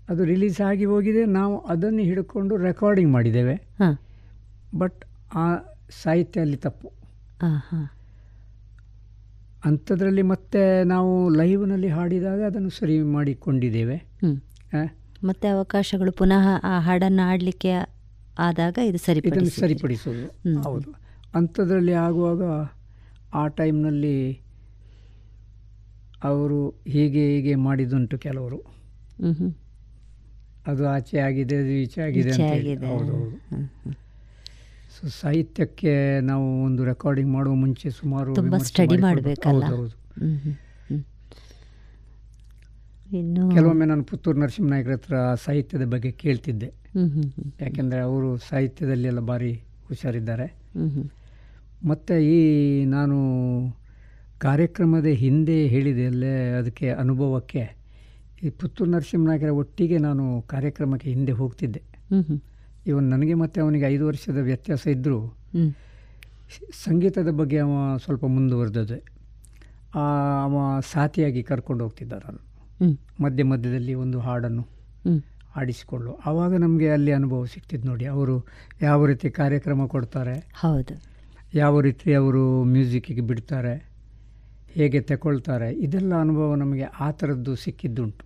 ಅದು 0.09 0.25
ರಿಲೀಸ್ 0.25 0.61
ಆಗಿ 0.61 0.85
ಹೋಗಿದೆ. 0.85 1.25
ನಾವು 1.25 1.59
ಅದನ್ನು 1.59 1.99
ಹಿಡ್ಕೊಂಡು 1.99 2.57
ರೆಕಾರ್ಡಿಂಗ್ 2.57 3.13
ಮಾಡಿದ್ದೇವೆ. 3.13 3.55
ಹಾಂ. 3.55 3.99
ಬಟ್ 4.79 5.05
ಆ 5.35 5.57
ಸಾಹಿತ್ಯ 6.03 6.41
ಅಲ್ಲಿ 6.41 6.57
ತಪ್ಪು. 6.57 6.93
ಅಂಥದ್ರಲ್ಲಿ 9.65 10.23
ಮತ್ತೆ 10.23 10.85
ನಾವು 10.85 11.29
ಲೈವ್ನಲ್ಲಿ 11.29 11.89
ಹಾಡಿದಾಗ 11.89 12.43
ಅದನ್ನು 12.43 12.71
ಸರಿ 12.71 13.03
ಮಾಡಿಕೊಂಡಿದ್ದೇವೆ. 13.03 13.97
ಮತ್ತೆ 15.25 15.49
ಅವಕಾಶಗಳು 15.49 16.13
ಪುನಃ 16.13 16.49
ಆ 16.63 16.81
ಹಾಡನ್ನು 16.81 17.29
ಆಡಲಿಕ್ಕೆ 17.29 17.73
ಆದಾಗ 18.39 18.79
ಇದು 18.85 18.99
ಸರಿ 18.99 19.19
ಇದನ್ನು 19.19 19.51
ಸರಿಪಡಿಸಿ 19.51 19.61
ಸರಿಪಡಿಸೋದು. 19.61 20.61
ಹೌದು. 20.63 20.95
ಅಂಥದ್ರಲ್ಲಿ 21.35 21.93
ಆಗುವಾಗ 21.93 22.43
ಆ 23.35 23.47
ಟೈಮ್ನಲ್ಲಿ 23.49 24.41
ಅವರು 26.25 26.69
ಹೀಗೆ 26.69 27.37
ಹೀಗೆ 27.37 27.55
ಮಾಡಿದುಂಟು 27.55 28.19
ಕೆಲವರು. 28.19 28.59
ಅದು 30.67 30.89
ಆಚೆ 30.89 31.19
ಆಗಿದೆ 31.19 31.57
ಅದು 31.57 31.69
ಈಚೆ 31.69 32.01
ಆಗಿದೆ. 32.03 32.75
ಹೌದು 32.87 33.13
ಹೌದು. 33.13 34.02
ಸಾಹಿತ್ಯಕ್ಕೆ 35.09 36.21
ನಾವು 36.21 36.65
ಒಂದು 36.65 36.85
ರೆಕಾರ್ಡಿಂಗ್ 36.85 37.33
ಮಾಡುವ 37.33 37.55
ಮುಂಚೆ 37.55 37.91
ಸುಮಾರು 37.91 38.35
ತುಂಬ 38.35 38.57
ಸ್ಟಡಿ 38.57 38.97
ಮಾಡಬೇಕಲ್ಲ 38.97 39.65
ಹೌದು. 39.65 39.97
ಇನ್ನು 43.13 43.51
ಕೆಲವೊಮ್ಮೆ 43.51 43.87
ನಾನು 43.87 44.05
ಪುತ್ತೂರು 44.05 44.41
ನರಸಿಂಹನಾಯಕರ 44.41 44.93
ಹತ್ರ 44.93 45.15
ಸಾಹಿತ್ಯದ 45.35 45.85
ಬಗ್ಗೆ 45.85 46.11
ಕೇಳ್ತಿದ್ದೆ. 46.11 46.73
ಯಾಕೆಂದರೆ 47.61 48.01
ಅವರು 48.01 48.37
ಸಾಹಿತ್ಯದಲ್ಲಿ 48.37 49.09
ಎಲ್ಲ 49.09 49.21
ಭಾರಿ 49.21 49.53
ಹುಷಾರಿದ್ದಾರೆ. 49.89 50.47
ಮತ್ತು 51.87 52.15
ಈ 52.15 52.85
ನಾನು 52.85 53.17
ಕಾರ್ಯಕ್ರಮದ 54.39 55.07
ಹಿಂದೆ 55.07 55.67
ಹೇಳಿದೆ 55.67 56.07
ಅಲ್ಲೇ 56.07 56.51
ಅದಕ್ಕೆ 56.51 56.91
ಅನುಭವಕ್ಕೆ 56.91 57.77
ಈ 58.43 58.51
ಪುತ್ತೂರು 58.51 58.91
ನರಸಿಂಹನಾಯಕರ 58.91 59.51
ಒಟ್ಟಿಗೆ 59.51 59.99
ನಾನು 59.99 60.43
ಕಾರ್ಯಕ್ರಮಕ್ಕೆ 60.43 61.11
ಹಿಂದೆ 61.11 61.33
ಹೋಗ್ತಿದ್ದೆ. 61.33 61.83
ಇವನ್ 62.87 63.05
ನನಗೆ 63.05 63.35
ಮತ್ತೆ 63.35 63.61
ಅವನಿಗೆ 63.61 63.85
ಐದು 63.85 64.07
ವರ್ಷದ 64.07 64.37
ವ್ಯತ್ಯಾಸ 64.43 64.87
ಇದ್ದರೂ 64.87 65.19
ಸಂಗೀತದ 66.85 67.31
ಬಗ್ಗೆ 67.31 67.59
ಅವ 67.59 67.73
ಸ್ವಲ್ಪ 67.97 68.25
ಮುಂದುವರೆದದೆ 68.27 68.99
ಆ, 69.95 70.05
ಅವ 70.45 70.55
ಸಾಥಿಯಾಗಿ 70.93 71.43
ಕರ್ಕೊಂಡು 71.43 71.85
ಹೋಗ್ತಿದ್ದ 71.85 72.13
ನಾನು. 72.25 72.41
ಮಧ್ಯ 73.23 73.43
ಮಧ್ಯದಲ್ಲಿ 73.45 73.95
ಒಂದು 73.95 74.21
ಹಾಡನ್ನು. 74.21 74.65
ಆಡಿಸಿಕೊಳ್ಳು 75.57 76.19
ಆವಾಗ 76.27 76.57
ನಮಗೆ 76.57 76.91
ಅಲ್ಲಿ 76.91 77.13
ಅನುಭವ 77.13 77.45
ಸಿಗ್ತಿದ್ದು 77.45 77.89
ನೋಡಿ 77.89 78.05
ಅವರು 78.07 78.37
ಯಾವ 78.83 79.07
ರೀತಿ 79.07 79.31
ಕಾರ್ಯಕ್ರಮ 79.33 79.87
ಕೊಡ್ತಾರೆ 79.87 80.37
ಹೌದು 80.55 80.95
ಯಾವ 81.55 81.81
ರೀತಿ 81.81 82.15
ಅವರು 82.15 82.43
ಮ್ಯೂಸಿಕ್ಕಿಗೆ 82.65 83.21
ಬಿಡ್ತಾರೆ 83.21 83.75
ಹೇಗೆ 84.75 85.01
ತಗೊಳ್ತಾರೆ 85.03 85.73
ಇದೆಲ್ಲ 85.79 86.21
ಅನುಭವ 86.21 86.55
ನಮಗೆ 86.55 86.87
ಆ 87.01 87.11
ಥರದ್ದು 87.11 87.57
ಸಿಕ್ಕಿದ್ದುಂಟು. 87.57 88.25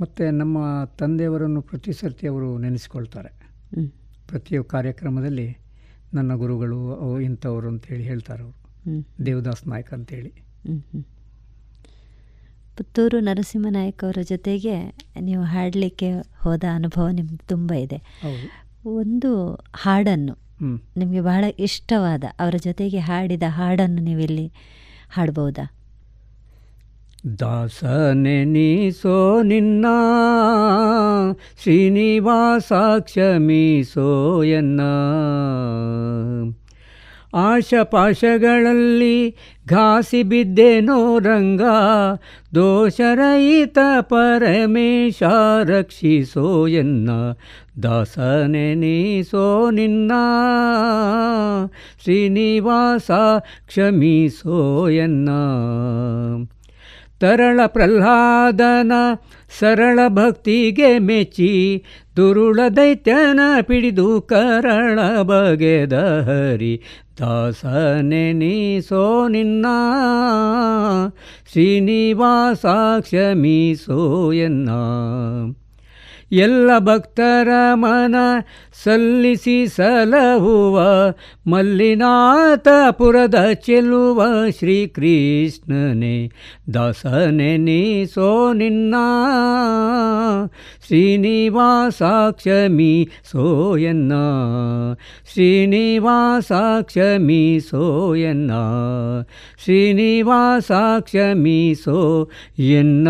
ಮತ್ತು 0.00 0.30
ನಮ್ಮ 0.30 0.84
ತಂದೆಯವರನ್ನು 0.98 1.62
ಪ್ರತಿ 1.62 1.92
ಸರ್ತಿ 1.92 2.28
ಅವರು 2.28 2.58
ನೆನೆಸ್ಕೊಳ್ತಾರೆ. 2.58 3.28
ಹ್ಮ್. 3.74 3.90
ಪ್ರತಿ 4.28 4.56
ಕಾರ್ಯಕ್ರಮದಲ್ಲಿ 4.66 5.58
ನನ್ನ 6.14 6.34
ಗುರುಗಳು 6.34 6.94
ಅವು 6.94 7.20
ಇಂಥವ್ರು 7.20 7.68
ಅಂತೇಳಿ 7.68 8.02
ಹೇಳ್ತಾರೆ 8.02 8.42
ಅವರು. 8.42 8.58
ದೇವದಾಸ್ 9.26 9.68
ನಾಯ್ಕ 9.68 9.94
ಅಂತೇಳಿ. 9.94 10.32
ಪುತ್ತೂರು 12.76 13.20
ನರಸಿಂಹ 13.20 13.34
ನರಸಿಂಹನಾಯಕ್ 13.34 14.04
ಅವರ 14.04 14.16
ಜೊತೆಗೆ 14.22 14.98
ನೀವು 15.20 15.42
ಹಾಡಲಿಕ್ಕೆ 15.42 16.12
ಹೋದ 16.38 16.64
ಅನುಭವ 16.74 17.08
ನಿಮ್ಗೆ 17.08 17.36
ತುಂಬ 17.36 17.72
ಇದೆ. 17.72 18.02
ಒಂದು 18.86 19.54
ಹಾಡನ್ನು 19.74 20.38
ನಿಮಗೆ 20.96 21.20
ಬಹಳ 21.20 21.44
ಇಷ್ಟವಾದ 21.58 22.24
ಅವರ 22.38 22.54
ಜೊತೆಗೆ 22.62 22.98
ಹಾಡಿದ 22.98 23.42
ಹಾಡನ್ನು 23.46 24.02
ನೀವಿಲ್ಲಿ 24.02 24.52
ಹಾಡ್ಬೋದಾ? 25.10 25.77
ದಾಸನೆ 27.38 28.44
ನೀಸೋ 28.44 29.42
ನಿನ್ನ 29.42 29.86
ಶ್ರೀನಿವಾಸ 31.62 32.72
ಸೋಯನ್ನ 33.82 34.80
ಆಶಪಾಶಗಳಲ್ಲಿ 37.34 39.36
ಘಾಸಿ 39.68 40.22
ಬಿದ್ದೆನೋ 40.22 41.18
ರಂಗ, 41.18 41.62
ದೋಷರಹಿತ 42.54 43.78
ಪರಮೇಶ 44.00 45.22
ರಕ್ಷಿಸೋಯನ್ನ 45.64 47.10
ದಾಸನೆನಿಸೋ 47.82 47.82
ದಾಸನೆ 47.82 48.74
ನೀಸೋ 48.74 49.70
ನಿನ್ನ 49.70 50.12
ಶ್ರೀನಿವಾಸ 52.02 53.10
ಕ್ಷಮಿಸೋ 53.66 54.88
ಎನ್ನ. 54.88 55.28
ತರಳ 57.20 57.60
ಪ್ರಹ್ಲಾದನ 57.66 58.92
ಸರಳ 59.58 59.98
ಭಕ್ತಿಗೆ 60.08 60.98
ಮೆಚ್ಚಿ 60.98 61.84
ದುರುಳ 62.16 62.60
ದೈತ್ಯನ 62.76 63.40
ಪಿಡಿದು 63.62 64.20
ಕರಳ 64.20 65.22
ಬಗೆದ 65.22 65.92
ಹರಿ 65.92 66.80
ದಾಸನೆನಿಸೋ 67.18 69.28
ನಿನ್ನ, 69.28 69.66
ಶ್ರೀನಿವಾಸಾಕ್ಷ 71.52 73.14
ಮೀಸೋ 73.34 74.32
ಎನ್ನ. 74.32 74.70
ಎಲ್ಲ 76.32 76.78
ಭಕ್ತರ 76.78 77.48
ಮನ 77.74 78.14
ಸಲ್ಲಿಸಿ 78.84 79.66
ಸಲಹುವ 79.66 80.80
ಮಲ್ಲಿನಾಥಪುರದ 81.46 83.52
ಚೆಲುವ 83.52 84.24
ಶ್ರೀಕೃಷ್ಣನೇ, 84.58 86.30
ದಾಸನೆ 86.74 87.56
ನೀಸೋ 87.56 88.52
ನಿನ್ನ. 88.52 88.94
ಶ್ರೀನಿವಾಸಾಕ್ಷಮಿ 90.86 93.08
ಸೋಯನ್ನ 93.30 94.12
ಶ್ರೀನಿವಾಸಾಕ್ಷಮಿ 95.32 97.60
ಎನ್ನ. 98.16 98.50
ಶ್ರೀನಿವಾಸ 99.64 100.72
ಕ್ಷಮಿಸೋ 101.00 102.30
ಎನ್ನ. 102.58 103.08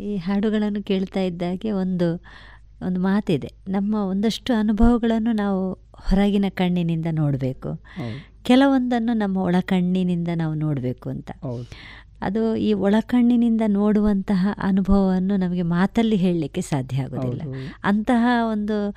ಈ 0.00 0.16
ಹಾಡುಗಳನ್ನು 0.16 0.82
ಕೇಳ್ತಾ 0.82 1.20
ಇದ್ದಾಗೆ 1.20 1.72
ಒಂದು 1.72 2.22
ಒಂದು 2.86 3.00
ಮಾತಿದೆ. 3.00 3.50
ನಮ್ಮ 3.68 3.94
ಒಂದಷ್ಟು 3.94 4.54
ಅನುಭವಗಳನ್ನು 4.54 5.32
ನಾವು 5.32 5.72
ಹೊರಗಿನ 5.92 6.44
ಕಣ್ಣಿನಿಂದ 6.48 7.06
ನೋಡಬೇಕು. 7.12 7.80
ಕೆಲವೊಂದನ್ನು 8.42 9.12
ನಮ್ಮ 9.12 9.36
ಒಳಕಣ್ಣಿನಿಂದ 9.36 10.28
ನಾವು 10.36 10.54
ನೋಡಬೇಕು 10.54 11.08
ಅಂತ. 11.08 11.30
ಅದು 12.22 12.56
ಈ 12.56 12.72
ಒಳಕಣ್ಣಿನಿಂದ 12.72 13.60
ನೋಡುವಂತಹ 13.66 14.48
ಅನುಭವವನ್ನು 14.62 15.36
ನಮಗೆ 15.36 15.62
ಮಾತಲ್ಲಿ 15.62 16.16
ಹೇಳಲಿಕ್ಕೆ 16.16 16.60
ಸಾಧ್ಯ 16.60 17.02
ಆಗೋದಿಲ್ಲ. 17.02 17.42
ಅಂತಹ 17.84 18.26
ಒಂದು 18.50 18.94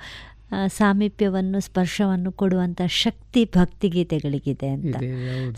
ಸಾಮೀಪ್ಯವನ್ನು 0.66 1.60
ಸ್ಪರ್ಶವನ್ನು 1.60 2.32
ಕೊಡುವಂಥ 2.32 2.80
ಶಕ್ತಿ 2.86 3.44
ಭಕ್ತಿಗೀತೆಗಳಿಗಿದೆ 3.44 4.68
ಅಂತ. 4.68 4.96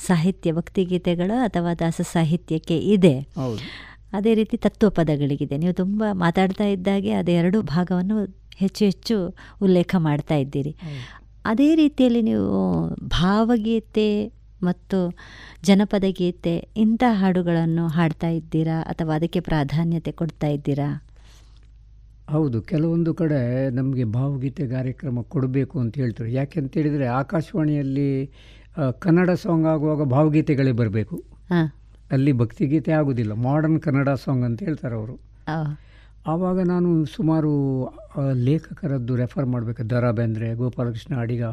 ಸಾಹಿತ್ಯ 0.07 0.53
ಭಕ್ತಿಗೀತೆಗಳು 0.53 1.35
ಅಥವಾ 1.43 1.75
ದಾಸ 1.75 2.01
ಸಾಹಿತ್ಯಕ್ಕೆ 2.13 2.79
ಇದೆ. 2.79 3.15
ಅದೇ 4.13 4.35
ರೀತಿ 4.35 4.57
ತತ್ವ 4.57 4.91
ಪದಗಳಿಗಿದೆ 4.91 5.57
ನೀವು 5.57 5.73
ತುಂಬ 5.73 6.05
ಮಾತಾಡ್ತಾ 6.13 6.65
ಇದ್ದಾಗೆ 6.65 7.13
ಅದೆರಡು 7.13 7.63
ಭಾಗವನ್ನು 7.63 8.19
ಹೆಚ್ಚು 8.57 8.85
ಹೆಚ್ಚು 8.85 9.37
ಉಲ್ಲೇಖ 9.63 9.95
ಮಾಡ್ತಾ 9.99 10.35
ಇದ್ದೀರಿ. 10.35 10.77
ಅದೇ 11.45 11.75
ರೀತಿಯಲ್ಲಿ 11.75 12.23
ನೀವು 12.23 12.49
ಭಾವಗೀತೆ 13.09 14.09
ಮತ್ತು 14.63 14.99
ಜನಪದ 15.63 16.05
ಗೀತೆ 16.11 16.69
ಇಂಥ 16.77 17.05
ಹಾಡುಗಳನ್ನು 17.11 17.89
ಹಾಡ್ತಾ 17.89 18.29
ಇದ್ದೀರಾ 18.29 18.81
ಅಥವಾ 18.83 19.15
ಅದಕ್ಕೆ 19.15 19.41
ಪ್ರಾಧಾನ್ಯತೆ 19.41 20.13
ಕೊಡ್ತಾ 20.13 20.47
ಇದ್ದೀರಾ? 20.47 20.89
ಹೌದು 22.29 22.63
ಕೆಲವೊಂದು 22.63 23.15
ಕಡೆ 23.15 23.71
ನಮಗೆ 23.71 24.05
ಭಾವಗೀತೆ 24.05 24.69
ಕಾರ್ಯಕ್ರಮ 24.69 25.23
ಕೊಡಬೇಕು 25.23 25.79
ಅಂತ 25.81 25.95
ಹೇಳ್ತಾರೆ. 25.97 26.33
ಯಾಕೆ 26.33 26.61
ಅಂತ 26.61 26.73
ಹೇಳಿದರೆ 26.75 27.07
ಆಕಾಶವಾಣಿಯಲ್ಲಿ 27.07 28.09
ಕನ್ನಡ 28.99 29.31
ಸಾಂಗ್ 29.31 29.67
ಆಗುವಾಗ 29.67 30.03
ಭಾವಗೀತೆಗಳೇ 30.09 30.73
ಬರಬೇಕು. 30.73 31.17
ಅಲ್ಲಿ 32.13 32.33
ಭಕ್ತಿಗೀತೆ 32.33 32.93
ಆಗೋದಿಲ್ಲ. 32.93 33.33
ಮಾಡರ್ನ್ 33.33 33.81
ಕನ್ನಡ 33.81 34.09
ಸಾಂಗ್ 34.25 34.45
ಅಂತ 34.45 34.63
ಹೇಳ್ತಾರೆ 34.63 34.95
ಅವರು. 34.95 35.15
ಆವಾಗ 36.27 36.59
ನಾನು 36.61 37.05
ಸುಮಾರು 37.05 37.53
ಲೇಖಕರದ್ದು 38.33 39.17
ರೆಫರ್ 39.17 39.47
ಮಾಡಬೇಕು. 39.47 39.91
ದ 39.91 39.93
ರಾ 39.93 40.11
ಬೇಂದ್ರೆ 40.11 40.55
ಗೋಪಾಲಕೃಷ್ಣ 40.55 41.15
ಅಡಿಗ 41.21 41.45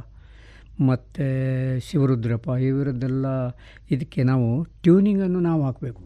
ಮತ್ತು 0.82 1.26
ಶಿವರುದ್ರಪ್ಪ 1.88 2.50
ಇವರದ್ದೆಲ್ಲ 2.70 3.26
ಇದಕ್ಕೆ 3.92 4.24
ನಾವು 4.24 4.48
ಟ್ಯೂನಿಂಗನ್ನು 4.84 5.40
ನಾವು 5.40 5.64
ಹಾಕಬೇಕು. 5.64 6.02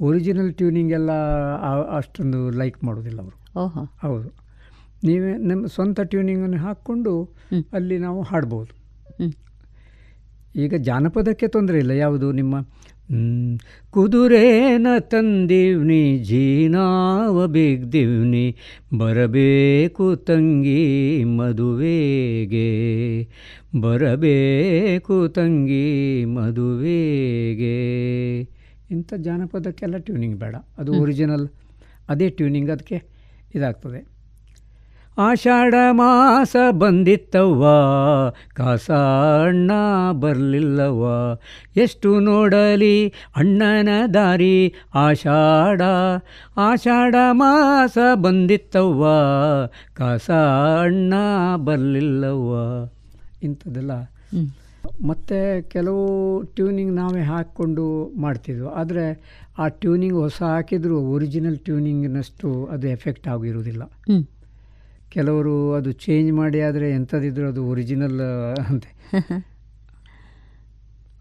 ಒರಿಜಿನಲ್ 0.00 0.54
ಟ್ಯೂನಿಂಗ್ 0.54 0.92
ಎಲ್ಲ 0.92 1.10
ಅಷ್ಟೊಂದು 1.98 2.50
ಲೈಕ್ 2.50 2.84
ಮಾಡೋದಿಲ್ಲ 2.84 3.20
ಅವರು. 3.20 3.36
ಓಹೋ. 3.56 3.84
ಹೌದು. 4.02 4.28
ನೀವೇ 5.04 5.36
ನಮ್ಮ 5.36 5.66
ಸ್ವಂತ 5.66 6.00
ಟ್ಯೂನಿಂಗನ್ನು 6.00 6.56
ಹಾಕ್ಕೊಂಡು 6.56 7.34
ಅಲ್ಲಿ 7.72 7.98
ನಾವು 7.98 8.22
ಹಾಡ್ಬೋದು. 8.22 8.82
ಈಗ 10.56 10.74
ಜಾನಪದಕ್ಕೆ 10.74 11.48
ತೊಂದರೆ 11.48 11.78
ಇಲ್ಲ. 11.78 11.90
ಯಾವುದು? 11.90 12.32
ನಿಮ್ಮ 12.32 12.60
ಕುದುರೇನ 13.90 14.86
ತಂದಿವ್ನಿ 14.98 16.18
ಜೀನಾವ 16.18 17.46
ಬಿಗ್ದಿವ್ನಿ 17.46 18.56
ಬರಬೇಕು 18.98 20.16
ತಂಗಿ 20.16 21.24
ಮದುವೆಗೆ 21.24 22.68
ಬರಬೇಕು 23.80 25.28
ತಂಗಿ 25.28 26.24
ಮದುವೆಗೆ. 26.24 27.76
ಇಂಥ 28.90 29.14
ಜಾನಪದಕ್ಕೆಲ್ಲ 29.14 29.96
ಟ್ಯೂನಿಂಗ್ 29.96 30.36
ಬೇಡ. 30.36 30.56
ಅದು 30.78 30.92
ಒರಿಜಿನಲ್ 30.92 31.48
ಅದೇ 32.08 32.30
ಟ್ಯೂನಿಂಗ್ 32.30 32.70
ಅದಕ್ಕೆ 32.70 33.11
ಇದಾಗ್ತದೆ. 33.54 34.12
ಆಷಾಢ 35.18 35.74
ಮಾಸ 35.90 36.56
ಬಂದಿತ್ತವ್ವ 36.70 37.64
ಕಾಸಣ್ಣ 38.54 39.70
ಬರಲಿಲ್ಲವ್ವ. 40.12 41.04
ಎಷ್ಟು 41.76 42.20
ನೋಡಲಿ 42.20 43.08
ಅಣ್ಣನ 43.36 43.88
ದಾರಿ 44.14 44.74
ಆಷಾಢ 44.94 45.82
ಆಷಾಢ 46.56 47.14
ಮಾಸ 47.30 47.98
ಬಂದಿತ್ತವ್ವ 48.14 49.06
ಕಾಸಣ್ಣ 49.94 51.14
ಬರಲಿಲ್ಲವ್ವ. 51.56 52.54
ಇಂಥದ್ದೆಲ್ಲ. 53.42 53.90
ಮತ್ತು 55.06 55.70
ಕೆಲವು 55.70 56.42
ಟ್ಯೂನಿಂಗ್ 56.42 56.92
ನಾವೇ 56.92 57.20
ಹಾಕ್ಕೊಂಡು 57.20 58.12
ಮಾಡ್ತಿದ್ವು. 58.20 58.70
ಆದರೆ 58.70 59.32
ಆ 59.58 59.68
ಟ್ಯೂನಿಂಗ್ 59.68 60.14
ಹೊಸ 60.14 60.42
ಹಾಕಿದರೂ 60.42 61.00
ಒರಿಜಿನಲ್ 61.00 61.58
ಟ್ಯೂನಿಂಗಿನಷ್ಟು 61.58 62.66
ಅದು 62.66 62.88
ಎಫೆಕ್ಟ್ 62.88 63.28
ಆಗಿರುವುದಿಲ್ಲ 63.28 63.82
ಕೆಲವರು 65.08 65.72
ಅದು 65.72 65.92
ಚೇಂಜ್ 65.92 66.32
ಮಾಡಿ 66.32 66.60
ಆದರೆ 66.60 66.90
ಎಂಥದಿದ್ರು 66.90 67.48
ಅದು 67.48 67.66
ಒರಿಜಿನಲ್ 67.66 68.20
ಅಂತೆ. 68.68 69.12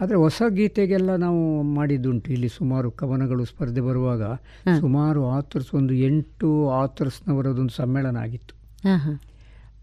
ಆದರೆ 0.01 0.15
ಹೊಸ 0.17 0.41
ಗೀತೆಗೆಲ್ಲ 0.49 1.15
ನಾವು 1.15 1.61
ಮಾಡಿದ್ದುಂಟು. 1.61 2.31
ಇಲ್ಲಿ 2.31 2.49
ಸುಮಾರು 2.49 2.91
ಕವನಗಳು 2.91 3.45
ಸ್ಪರ್ಧೆ 3.45 3.81
ಬರುವಾಗ 3.81 4.23
ಸುಮಾರು 4.79 5.29
ಆಥರ್ಸ್ 5.29 5.73
ಒಂದು 5.73 5.93
ಎಂಟು 5.93 6.69
ಆಥರ್ಸ್ನವರದೊಂದು 6.69 7.73
ಸಮ್ಮೇಳನ 7.73 8.17
ಆಗಿತ್ತು. 8.17 8.55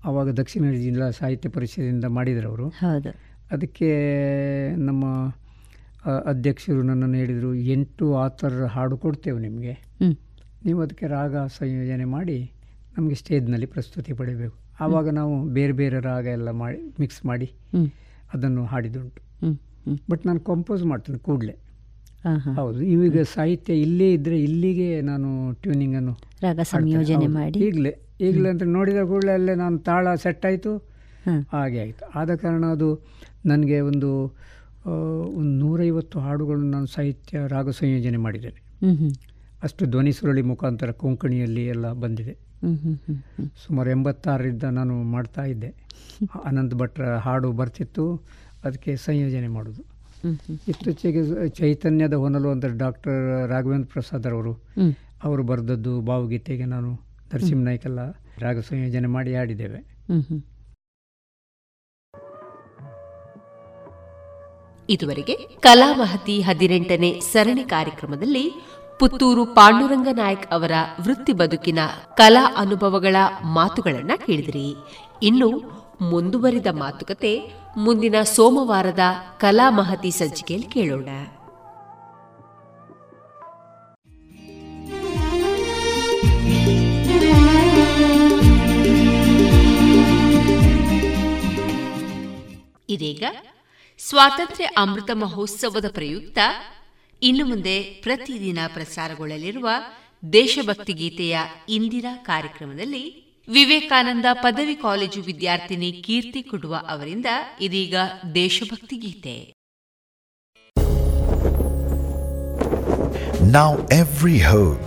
ಆವಾಗ 0.05 0.28
ದಕ್ಷಿಣ 0.30 0.70
ಜಿಲ್ಲಾ 0.70 1.11
ಸಾಹಿತ್ಯ 1.11 1.49
ಪರಿಷದಿಂದ 1.49 2.05
ಮಾಡಿದರು 2.05 2.68
ಹೌದು. 2.68 3.11
ಅದಕ್ಕೆ 3.51 3.90
ನಮ್ಮ 4.76 5.34
ಅಧ್ಯಕ್ಷರು 6.07 6.82
ನನ್ನನ್ನು 6.82 7.16
ಹೇಳಿದರು 7.16 7.55
ಎಂಟು 7.74 8.07
ಆಥರ್ 8.14 8.59
ಹಾಡು 8.74 8.96
ಕೊಡ್ತೇವೆ 8.96 9.40
ನಿಮಗೆ. 9.40 9.74
ನೀವು 10.64 10.78
ಅದಕ್ಕೆ 10.80 11.07
ರಾಗ 11.07 11.36
ಸಂಯೋಜನೆ 11.59 12.05
ಮಾಡಿ 12.16 12.38
ನಮಗೆ 12.99 13.14
ಸ್ಟೇಜ್ನಲ್ಲಿ 13.14 13.66
ಪ್ರಸ್ತುತಿ 13.66 14.12
ಪಡಿಬೇಕು 14.12 14.57
ಆವಾಗ 14.84 15.09
ನಾವು 15.09 15.34
ಬೇರೆ 15.57 15.72
ಬೇರೆ 15.72 16.01
ರಾಗ 16.01 16.26
ಎಲ್ಲ 16.26 16.51
ಮಾಡಿ 16.62 16.78
ಮಿಕ್ಸ್ 17.01 17.26
ಮಾಡಿ 17.26 17.49
ಅದನ್ನು 18.34 18.64
ಹಾಡಿದುಂಟು 18.64 19.22
ಬಟ್ 20.11 20.22
ನಾನು 20.26 20.40
ಕಂಪೋಸ್ 20.40 20.82
ಮಾಡ್ತೇನೆ 20.84 21.18
ಕೂಡಲೇ. 21.18 21.55
ಹೌದು 22.57 22.78
ಈಗ 22.82 23.22
ಸಾಹಿತ್ಯ 23.34 23.74
ಇಲ್ಲೇ 23.74 24.09
ಇದ್ದರೆ 24.12 24.36
ಇಲ್ಲಿಗೆ 24.42 24.88
ನಾನು 25.01 25.28
ಟ್ಯೂನಿಂಗನ್ನು 25.62 26.14
ರಾಗ 26.42 26.61
ಸಂಯೋಜನೆ 26.74 27.26
ಮಾಡಿ. 27.26 27.59
ಈಗಲೇ 27.66 27.92
ಈಗಲೇ 28.20 28.49
ಅಂತ 28.49 28.64
ನೋಡಿದ 28.76 29.03
ಕೂಡಲೇ 29.03 29.32
ಅಲ್ಲೇ 29.32 29.55
ನಾನು 29.55 29.78
ತಾಳ 29.78 30.14
ಸೆಟ್ 30.14 30.46
ಆಯಿತು 30.46 30.72
ಹಾಗೆ 31.53 31.78
ಆಯಿತು. 31.80 32.05
ಆದ 32.14 32.30
ಕಾರಣ 32.34 32.64
ಅದು 32.76 32.88
ನನಗೆ 33.46 33.80
ಒಂದು 33.80 34.11
ಒಂದು 35.28 35.66
ನೂರೈವತ್ತು 35.66 36.18
ಹಾಡುಗಳನ್ನು 36.20 36.70
ನಾನು 36.70 36.86
ಸಾಹಿತ್ಯ 36.86 37.39
ರಾಗ 37.49 37.70
ಸಂಯೋಜನೆ 37.70 38.16
ಮಾಡಿದ್ದೇನೆ. 38.16 38.61
ಅಷ್ಟು 39.62 39.86
ಧ್ವನಿ 39.86 40.12
ಸುರಳಿ 40.12 40.43
ಮುಖಾಂತರ 40.43 40.91
ಕೊಂಕಣಿಯಲ್ಲಿ 40.91 41.66
ಎಲ್ಲ 41.66 41.93
ಬಂದಿದೆ. 41.93 42.36
ಸುಮಾರು 43.66 43.91
ಎಂಬತ್ತಾರರಿಂದ 43.91 44.62
ನಾನು 44.62 45.03
ಮಾಡ್ತಾ 45.03 45.45
ಇದ್ದೆ. 45.45 45.74
ಅನಂತ 46.45 46.74
ಭಟ್ರ 46.74 47.14
ಹಾಡು 47.16 47.53
ಬರ್ತಿತ್ತು 47.53 48.05
ಅದಕ್ಕೆ 48.64 48.97
ಸಂಯೋಜನೆ 48.97 49.49
ಮಾಡೋದು. 49.49 49.82
ಇತ್ತೀಚೆಗೆ 50.68 51.49
ಚೈತನ್ಯದ 51.49 52.14
ಹೊನಲು 52.14 52.49
ಅಂದರೆ 52.51 52.78
ಡಾಕ್ಟರ್ 52.78 53.49
ರಾಘವೇಂದ್ರ 53.49 53.89
ಪ್ರಸಾದ್ 53.93 54.26
ಅವರು 54.26 54.53
ಅವರು 55.24 55.43
ಬರೆದದ್ದು 55.43 56.01
ಭಾವಗೀತೆಗೆ 56.01 56.64
ನಾನು 56.64 56.91
ನರಸಿಂಹ 57.34 57.64
ನಾಯ್ಕೆಲ್ಲ 57.64 58.01
ರಾಗ 58.39 58.59
ಸಂಯೋಜನೆ 58.61 59.07
ಮಾಡಿ 59.07 59.34
ಆಡಿದ್ದೇವೆ 59.34 59.80
ಇದುವರೆಗೆ 64.89 65.36
ಕಲಾಮಹತಿ 65.36 66.41
ಹದಿನೆಂಟನೇ 66.41 67.20
ಸರಣಿ 67.20 67.64
ಕಾರ್ಯಕ್ರಮದಲ್ಲಿ 67.64 68.53
ಪುತ್ತೂರು 68.99 69.47
ಪಾಂಡುರಂಗ 69.47 70.09
ನಾಯಕ್ 70.12 70.47
ಅವರ 70.53 70.72
ವೃತ್ತಿ 71.01 71.32
ಬದುಕಿನ 71.32 71.78
ಕಲಾ 72.14 72.55
ಅನುಭವಗಳ 72.57 73.16
ಮಾತುಗಳನ್ನು 73.45 74.26
ಕೇಳಿದಿರಿ. 74.26 74.74
ಇನ್ನು 75.22 75.49
ಮುಂದುವರಿದ 76.11 76.66
ಮಾತುಕತೆ 76.72 77.32
ಮುಂದಿನ 77.76 78.14
ಸೋಮವಾರದ 78.22 79.01
ಕಲಾ 79.41 79.70
ಮಹತಿ 79.70 80.11
ಸಂಚಿಕೆಯಲ್ಲಿ 80.11 80.68
ಕೇಳೋಣ. 80.68 81.09
ಇದೀಗ 92.91 93.24
ಸ್ವಾತಂತ್ರ್ಯ 94.01 94.66
ಅಮೃತ 94.76 95.11
ಮಹೋತ್ಸವದ 95.22 95.88
ಪ್ರಯುಕ್ತ 95.94 96.38
ಇನ್ನು 97.22 97.44
ಮುಂದೆ 97.46 97.76
ಪ್ರತಿದಿನ 98.03 98.61
ಪ್ರಸಾರಗೊಳ್ಳಲಿರುವ 98.74 99.68
ದೇಶಭಕ್ತಿ 100.22 100.92
ಗೀತೆಯ 100.92 101.36
ಇಂದಿನ 101.68 102.09
ಕಾರ್ಯಕ್ರಮದಲ್ಲಿ 102.24 103.05
ವಿವೇಕಾನಂದ 103.49 104.28
ಪದವಿ 104.42 104.74
ಕಾಲೇಜು 104.82 105.20
ವಿದ್ಯಾರ್ಥಿನಿ 105.22 105.90
ಕೀರ್ತಿ 106.07 106.42
ಕುಡುವ 106.42 106.74
ಅವರಿಂದ 106.88 107.30
ಇದೀಗ 107.61 107.96
ದೇಶಭಕ್ತಿ 108.34 108.99
ಗೀತೆ 109.07 109.36
Now 113.51 113.70
every 113.96 114.38
home 114.46 114.80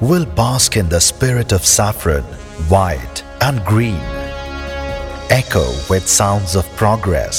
will 0.00 0.24
bask 0.36 0.70
in 0.76 0.86
the 0.88 1.00
spirit 1.00 1.50
of 1.52 1.62
saffron, 1.68 2.24
white 2.72 3.18
and 3.40 3.58
green. 3.64 4.00
Echo 5.32 5.64
with 5.90 6.06
sounds 6.12 6.52
of 6.56 6.66
progress 6.76 7.38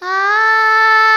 啊。 0.00 1.09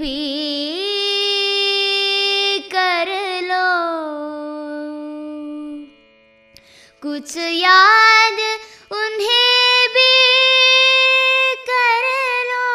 भी 0.00 0.18
कर 2.74 3.08
लो। 3.42 3.70
कुछ 7.02 7.36
याद 7.36 8.38
उन्हें 8.92 9.88
भी 9.88 10.14
कर 11.70 12.04
लो। 12.50 12.68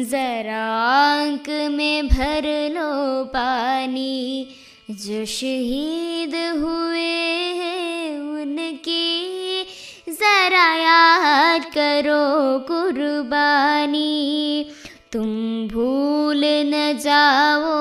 जरा 0.03 0.63
आंक 0.83 1.49
में 1.71 2.07
भर 2.07 2.45
लो 2.71 3.23
पानी। 3.23 4.47
जो 4.91 5.25
शहीद 5.25 6.35
हुए 6.57 7.15
हैं 7.59 8.19
उनकी 8.19 9.63
जरा 10.09 10.67
याद 10.75 11.65
करो 11.73 12.59
कुर्बानी। 12.67 14.65
तुम 15.11 15.27
भूल 15.67 16.41
न 16.45 16.97
जाओ 17.03 17.73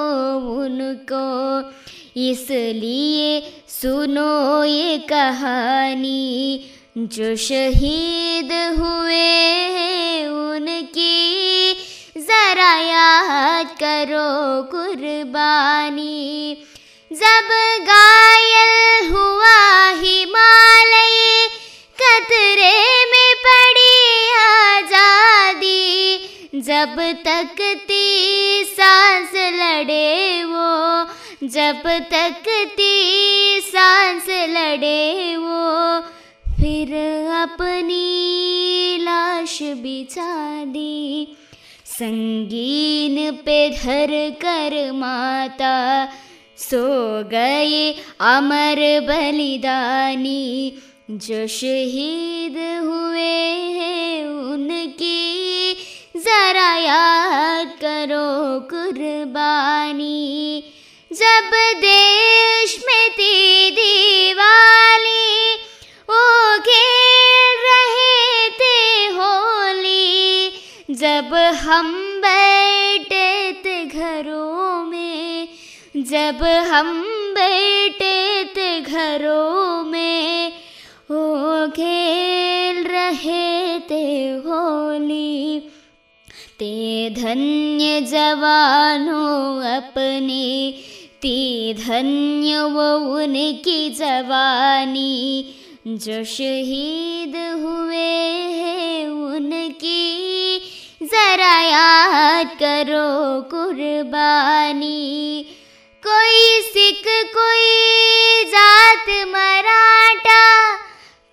उनको, 0.57 1.27
इसलिए 2.21 3.41
सुनो 3.69 4.65
ये 4.65 4.99
कहानी। 4.99 6.71
जो 6.99 7.35
शहीद 7.37 8.53
हुए 8.79 9.29
हैं 9.75 10.29
उनकी 10.29 11.26
याद 12.59 13.67
करो 13.67 14.63
कुर्बानी। 14.63 16.57
जब 17.13 17.49
गायल 17.83 19.11
हुआ 19.13 19.91
हिमालय, 19.91 21.49
कतरे 22.03 23.05
में 23.05 23.35
पड़ी 23.47 24.29
आज़ादी। 24.35 26.19
जब 26.61 26.97
तक 27.27 27.57
ती 27.61 28.65
सांस 28.65 29.31
लड़े 29.35 30.45
वो, 30.45 31.05
जब 31.49 31.83
तक 32.13 32.45
ती 32.49 33.61
सांस 33.61 34.27
लड़े 34.29 35.37
वो, 35.37 36.01
फिर 36.57 36.95
अपनी 37.43 38.99
लाश 38.99 39.59
बिछा 39.63 40.65
दी। 40.65 41.37
संगीन 41.99 43.17
पे 43.37 43.71
धर 43.71 44.11
कर 44.45 44.93
माता, 44.93 45.77
सो 46.59 46.85
गए 47.25 47.93
अमर 48.21 48.79
बलिदानी। 49.01 50.73
जो 51.11 51.47
शहीद 51.47 52.57
हुए 52.85 53.39
हैं 53.79 54.27
उनकी, 54.27 55.23
जरा 56.17 56.77
याद 56.77 57.69
करो 57.85 58.61
कुर्बानी। 58.61 60.63
जब 61.13 61.51
देश 61.77 62.79
में 62.87 63.07
थी 63.11 63.71
दीवाली 63.71 65.55
ओ 66.09 66.11
खेल 66.59 67.57
रहे 67.67 68.49
थे 68.49 69.07
होली 69.07 70.51
जब 70.97 71.35
हम 71.35 71.95
बैठे 72.19 73.53
थे 73.53 73.85
घरों 73.85 74.85
में, 74.85 75.49
जब 75.97 76.43
हम 76.43 77.03
बैठे 77.31 78.45
थे 78.45 78.81
घरों 78.81 79.85
में 79.85 80.53
ओ 81.11 81.67
खेल 81.71 82.85
रहे 82.85 83.79
थे 83.79 84.29
होली। 84.29 85.61
ते 86.59 87.11
धन्य 87.11 88.01
जवानों 88.01 89.65
अपने, 89.77 90.75
ते 91.23 91.75
धन्य 91.75 92.61
वो 92.61 93.17
उनकी 93.17 93.91
जवानी। 93.91 95.55
जो 95.87 96.25
शहीद 96.25 97.37
हुए 97.37 98.13
हैं 98.53 99.09
उनकी 99.09 100.07
जरा 101.03 101.61
याद 101.61 102.47
करो 102.47 103.41
कुर्बानी। 103.51 105.43
कोई 106.07 106.61
सिख 106.61 107.03
कोई 107.37 108.45
जात 108.45 109.05
मराठा। 109.09 110.77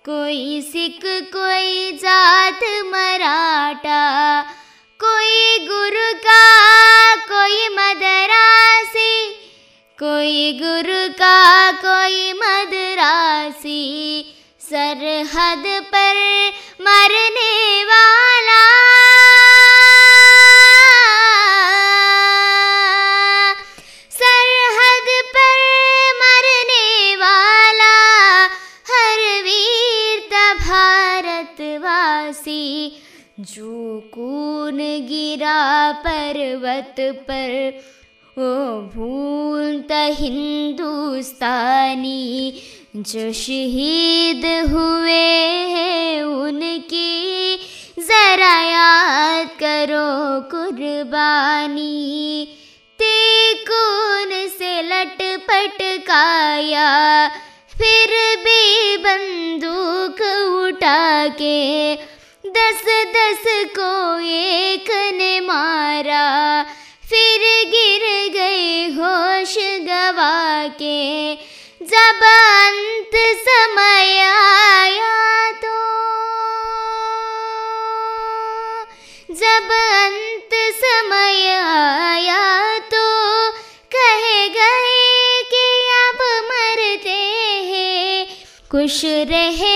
कोई 0.04 0.60
सिख 0.60 1.00
कोई 1.04 1.92
जात 1.92 2.60
मराठा। 2.86 4.42
कोई 5.04 5.58
गुरु 5.58 6.18
का 6.18 7.14
कोई 7.14 7.68
मदरासी। 7.68 9.28
कोई 10.02 10.52
गुरु 10.62 11.12
का 11.12 11.70
कोई 11.72 12.32
मदरासी। 12.32 13.84
सरहद 14.60 15.64
पर 15.66 16.14
मरने 16.80 17.53
पर्वत 36.04 36.96
पर। 37.28 37.82
ओ 38.36 38.40
भूलता 38.94 40.00
हिंदुस्तानी 40.18 41.42
जो 42.96 43.32
शहीद 43.32 44.44
हुए 44.70 45.28
हैं 45.70 46.22
उनकी 46.22 47.12
जरा 47.98 48.56
याद 48.62 49.48
करो 49.60 50.08
कुर्बानी। 50.50 51.96
ते 52.98 53.16
कौन 53.64 54.30
से 54.48 54.72
लटपट 54.82 55.78
काया, 56.06 56.90
फिर 57.72 58.10
भी 58.38 58.96
बंदूक 58.96 60.18
उठा 60.58 61.28
के 61.38 61.60
दस 62.64 62.84
दस 63.14 63.42
को 63.76 64.18
एक 64.26 64.90
ने 65.14 65.40
मारा, 65.40 66.62
फिर 67.08 67.42
गिर 67.70 68.04
गए 68.32 68.86
होश 68.88 69.54
गवा 69.88 70.68
के। 70.78 71.34
जब 71.80 72.22
अंत 72.24 73.16
समय 73.40 74.20
आया 74.20 75.50
तो 75.64 75.74
जब 79.34 79.70
अंत 79.72 80.54
समय 80.76 81.46
आया 81.50 82.78
तो 82.78 83.06
कहे 83.96 84.48
गए 84.48 85.42
कि 85.52 85.66
अब 86.00 86.26
मरते 86.48 87.20
हैं। 87.70 88.26
रहना 88.70 89.24
देश 89.24 89.73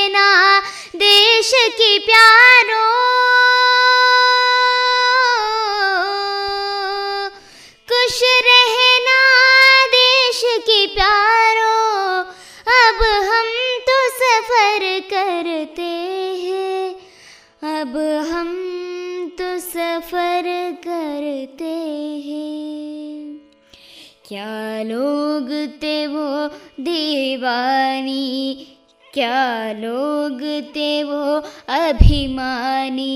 की 1.78 1.98
प्यारो। 1.98 2.84
खुश 7.88 8.20
रहना 8.24 9.20
देश 9.86 10.42
की 10.44 10.86
प्यारो। 10.86 12.20
अब 12.70 13.02
हम 13.02 13.78
तो 13.88 14.08
सफ़र 14.10 15.00
करते 15.00 15.90
हैं। 16.42 16.94
अब 17.80 17.96
हम 18.30 18.48
तो 19.38 19.58
सफ़र 19.58 20.72
करते 20.88 21.74
हैं। 22.26 23.36
क्या 24.28 24.82
लोग 24.82 25.72
थे 25.82 26.06
वो 26.06 26.48
दीवानी? 26.80 28.74
क्या 29.18 29.72
लोग 29.72 30.42
थे 30.76 31.02
वो 31.02 31.22
अभिमानी? 31.68 33.14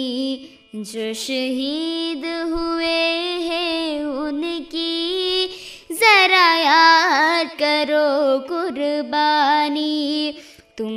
जो 0.77 1.13
शहीद 1.15 2.25
हुए 2.53 3.05
हैं 3.47 4.05
उनकी 4.05 5.47
जरा 5.93 6.57
याद 6.57 7.51
करो 7.63 8.39
कुर्बानी। 8.49 10.35
तुम 10.79 10.91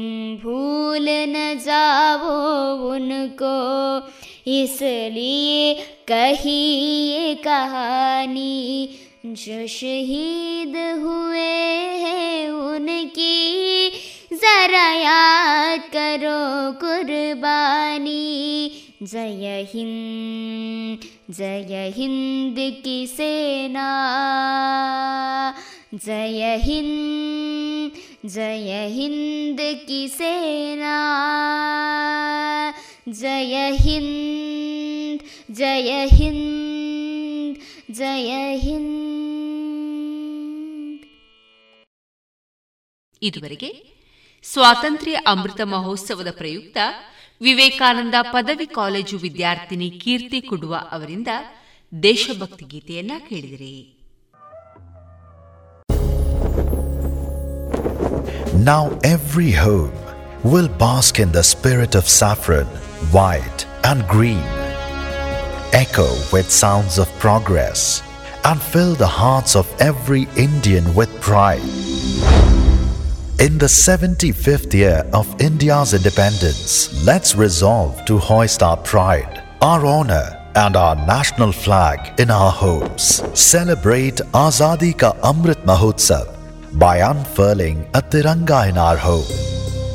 भूल 0.44 1.10
न 1.10 1.60
जाओ 1.65 2.34
उनको, 2.90 3.56
इसलिए 4.52 5.73
कही 6.07 6.60
ये 7.10 7.36
कहानी। 7.36 8.90
जो 9.26 9.68
शहीद 9.68 10.76
हुए 10.99 11.40
हैं 12.02 12.49
उनकी 12.49 13.91
जरा 14.35 14.86
याद 14.93 15.81
करो 15.94 16.40
कुर्बानी 16.81 18.12
जय 19.02 19.66
हिंद 19.73 21.07
जय 21.35 21.93
हिंद 21.97 22.57
की 22.85 23.07
सेना 23.07 23.89
जय 25.97 26.57
हिंद 26.65 28.01
जय 28.31 28.86
हिंद 28.94 29.61
की 29.86 30.07
सेना 30.09 30.98
जय 33.11 33.70
हिंद 33.81 35.20
ಜಯ 35.59 35.93
ಹಿಂದ್ 36.16 37.59
ಜಯ 37.98 38.32
ಹಿಂದ್ 38.65 38.98
ಇದುವರೆಗೆ 43.23 43.70
ಸ್ವಾತಂತ್ರ್ಯ 44.45 45.17
ಅಮೃತ 45.26 45.61
ಮಹೋತ್ಸವದ 45.73 46.31
ಪ್ರಯುಕ್ತ 46.38 46.77
ವಿವೇಕಾನಂದ 47.41 48.15
ಪದವಿ 48.34 48.67
ಕಾಲೇಜು 48.77 49.17
ವಿದ್ಯಾರ್ಥಿನಿ 49.17 49.89
ಕೀರ್ತಿ 50.03 50.41
ಕುಡುವ 50.41 50.76
ಅವರಿಂದ 50.91 51.31
ದೇಶಭಕ್ತಿ 51.91 52.65
ಗೀತೆಯನ್ನ 52.73 53.13
ಕೇಳಿದಿರಿ 53.30 53.76
Now 58.65 58.84
every 59.05 59.51
home 59.63 59.95
will 60.43 60.69
bask 60.80 61.19
in 61.19 61.31
the 61.31 61.43
spirit 61.43 61.93
of 61.93 62.05
saffron, 62.09 62.69
white 63.11 63.61
and 63.84 64.07
green. 64.07 64.45
Echo 65.76 66.07
with 66.34 66.49
sounds 66.53 66.97
of 66.97 67.09
progress 67.19 67.81
and 68.43 68.61
fill 68.63 68.93
the 68.95 69.11
hearts 69.22 69.55
of 69.55 69.67
every 69.81 70.23
Indian 70.38 70.88
with 70.95 71.13
pride. 71.22 71.67
In 73.39 73.57
the 73.59 73.66
75th 73.66 74.74
year 74.74 74.98
of 75.12 75.27
India's 75.40 75.94
independence, 75.94 76.90
let's 77.07 77.35
resolve 77.35 78.05
to 78.05 78.19
hoist 78.19 78.62
our 78.62 78.77
pride, 78.77 79.43
our 79.62 79.86
honor, 79.86 80.27
and 80.55 80.77
our 80.77 80.97
national 81.07 81.52
flag 81.52 82.20
in 82.20 82.31
our 82.31 82.52
homes. 82.52 83.23
Celebrate 83.35 84.20
Azadi 84.44 84.93
Ka 84.97 85.12
Amrit 85.31 85.65
Mahotsav 85.65 86.27
by 86.78 86.98
unfurling 86.98 87.78
a 87.94 88.02
Tiranga 88.02 88.69
in 88.69 88.77
our 88.77 88.97
home 88.97 89.31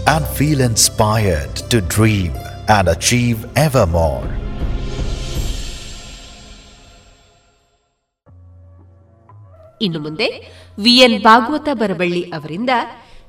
and 0.08 0.26
feel 0.26 0.62
inspired 0.62 1.56
to 1.72 1.82
dream 1.82 2.34
and 2.68 2.88
achieve 2.88 3.46
ever 3.56 3.86
more. 3.86 4.24
ಇನ್ನು 9.86 10.00
ಮುಂದೆ 10.00 10.28
VN 10.86 11.18
Bhagavata 11.22 11.70
Baraballi 11.80 12.22
ಅವರಿಂದ 12.36 12.70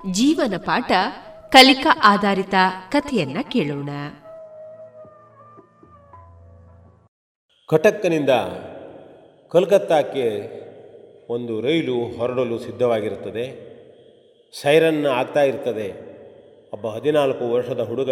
ಜೀವನ 0.09 0.53
ಪಾಠ 0.57 0.91
ಕಲಿಕಾ 1.49 1.89
ಆಧಾರಿತ 2.03 2.53
ಕಥೆಯನ್ನ 2.91 3.37
ಕೇಳೋಣ. 3.41 3.89
ಕಟಕ್ನಿಂದ 7.69 8.29
ಕಲ್ಕತ್ತಾಕ್ಕೆ 9.51 10.51
ಒಂದು 11.29 11.61
ರೈಲು 11.61 11.93
ಹೊರಡಲು 11.93 12.59
ಸಿದ್ಧವಾಗಿರುತ್ತದೆ. 12.59 13.71
ಸೈರನ್ 14.61 15.05
ಆಗ್ತಾ 15.05 15.43
ಇರ್ತದೆ. 15.43 16.11
ಒಬ್ಬ 16.73 16.87
ಹದಿನಾಲ್ಕು 16.87 17.53
ವರ್ಷದ 17.53 17.79
ಹುಡುಗ 17.79 18.11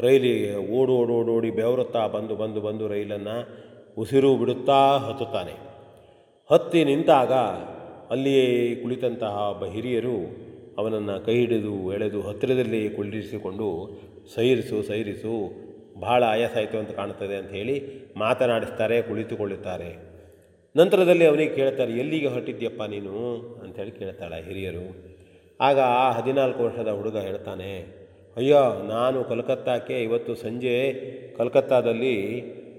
ರೈಲಿಗೆ 0.00 0.56
ಓಡು 0.56 0.92
ಓಡು 0.92 1.12
ಓಡೋಡಿ 1.12 1.50
ಬೆವರುತ್ತಾ 1.50 2.06
ಬಂದು 2.06 2.36
ಬಂದು 2.36 2.60
ಬಂದು 2.60 2.88
ರೈಲನ್ನು 2.88 3.48
ಉಸಿರು 3.98 4.36
ಬಿಡುತ್ತಾ 4.36 4.98
ಹತ್ತುತ್ತಾನೆ. 4.98 5.52
ಹತ್ತಿ 6.52 6.84
ನಿಂತಾಗ 6.84 7.32
ಅಲ್ಲಿಯೇ 8.12 8.46
ಕುಳಿತಂತಹ 8.82 9.34
ಒಬ್ಬ 9.50 9.64
ಹಿರಿಯರು 9.74 10.16
ಅವನನ್ನು 10.78 11.14
ಕೈ 11.26 11.34
ಹಿಡಿದು 11.34 11.74
ಎಳೆದು 11.92 12.20
ಹತ್ತಿರದಲ್ಲಿ 12.20 12.80
ಕುಳ್ಳಿರಿಸಿಕೊಂಡು, 12.90 13.68
ಸೈರಿಸು 14.34 14.78
ಸೈರಿಸು 14.82 15.34
ಬಹಳ 16.00 16.22
ಆಯಾಸ 16.24 16.54
ಆಯಿತು 16.56 16.76
ಅಂತ 16.78 16.90
ಕಾಣ್ತದೆ 16.90 17.36
ಅಂತ 17.36 17.50
ಹೇಳಿ 17.50 17.74
ಮಾತನಾಡಿಸ್ತಾರೆ, 18.16 18.96
ಕುಳಿತುಕೊಳ್ಳುತ್ತಾರೆ. 19.02 19.90
ನಂತರದಲ್ಲಿ 20.76 21.24
ಅವನಿಗೆ 21.26 21.52
ಕೇಳ್ತಾರೆ, 21.54 21.92
ಎಲ್ಲಿಗೆ 21.92 22.26
ಹೊರಟಿದ್ಯಪ್ಪ 22.26 22.82
ನೀನು? 22.82 23.16
ಅಂಥೇಳಿ 23.62 23.90
ಕೇಳ್ತಾಳೆ 23.90 24.38
ಹಿರಿಯರು. 24.42 24.86
ಆಗ 25.60 25.78
ಆ 26.02 26.06
ಹದಿನಾಲ್ಕು 26.10 26.60
ವರ್ಷದ 26.62 26.90
ಹುಡುಗ 26.90 27.18
ಹೇಳ್ತಾನೆ, 27.18 27.72
ಅಯ್ಯೋ, 28.36 28.62
ನಾನು 28.88 29.18
ಕಲ್ಕತ್ತಾಕ್ಕೆ 29.24 29.96
ಇವತ್ತು 30.02 30.34
ಸಂಜೆ 30.34 30.76
ಕಲ್ಕತ್ತಾದಲ್ಲಿ 31.38 32.16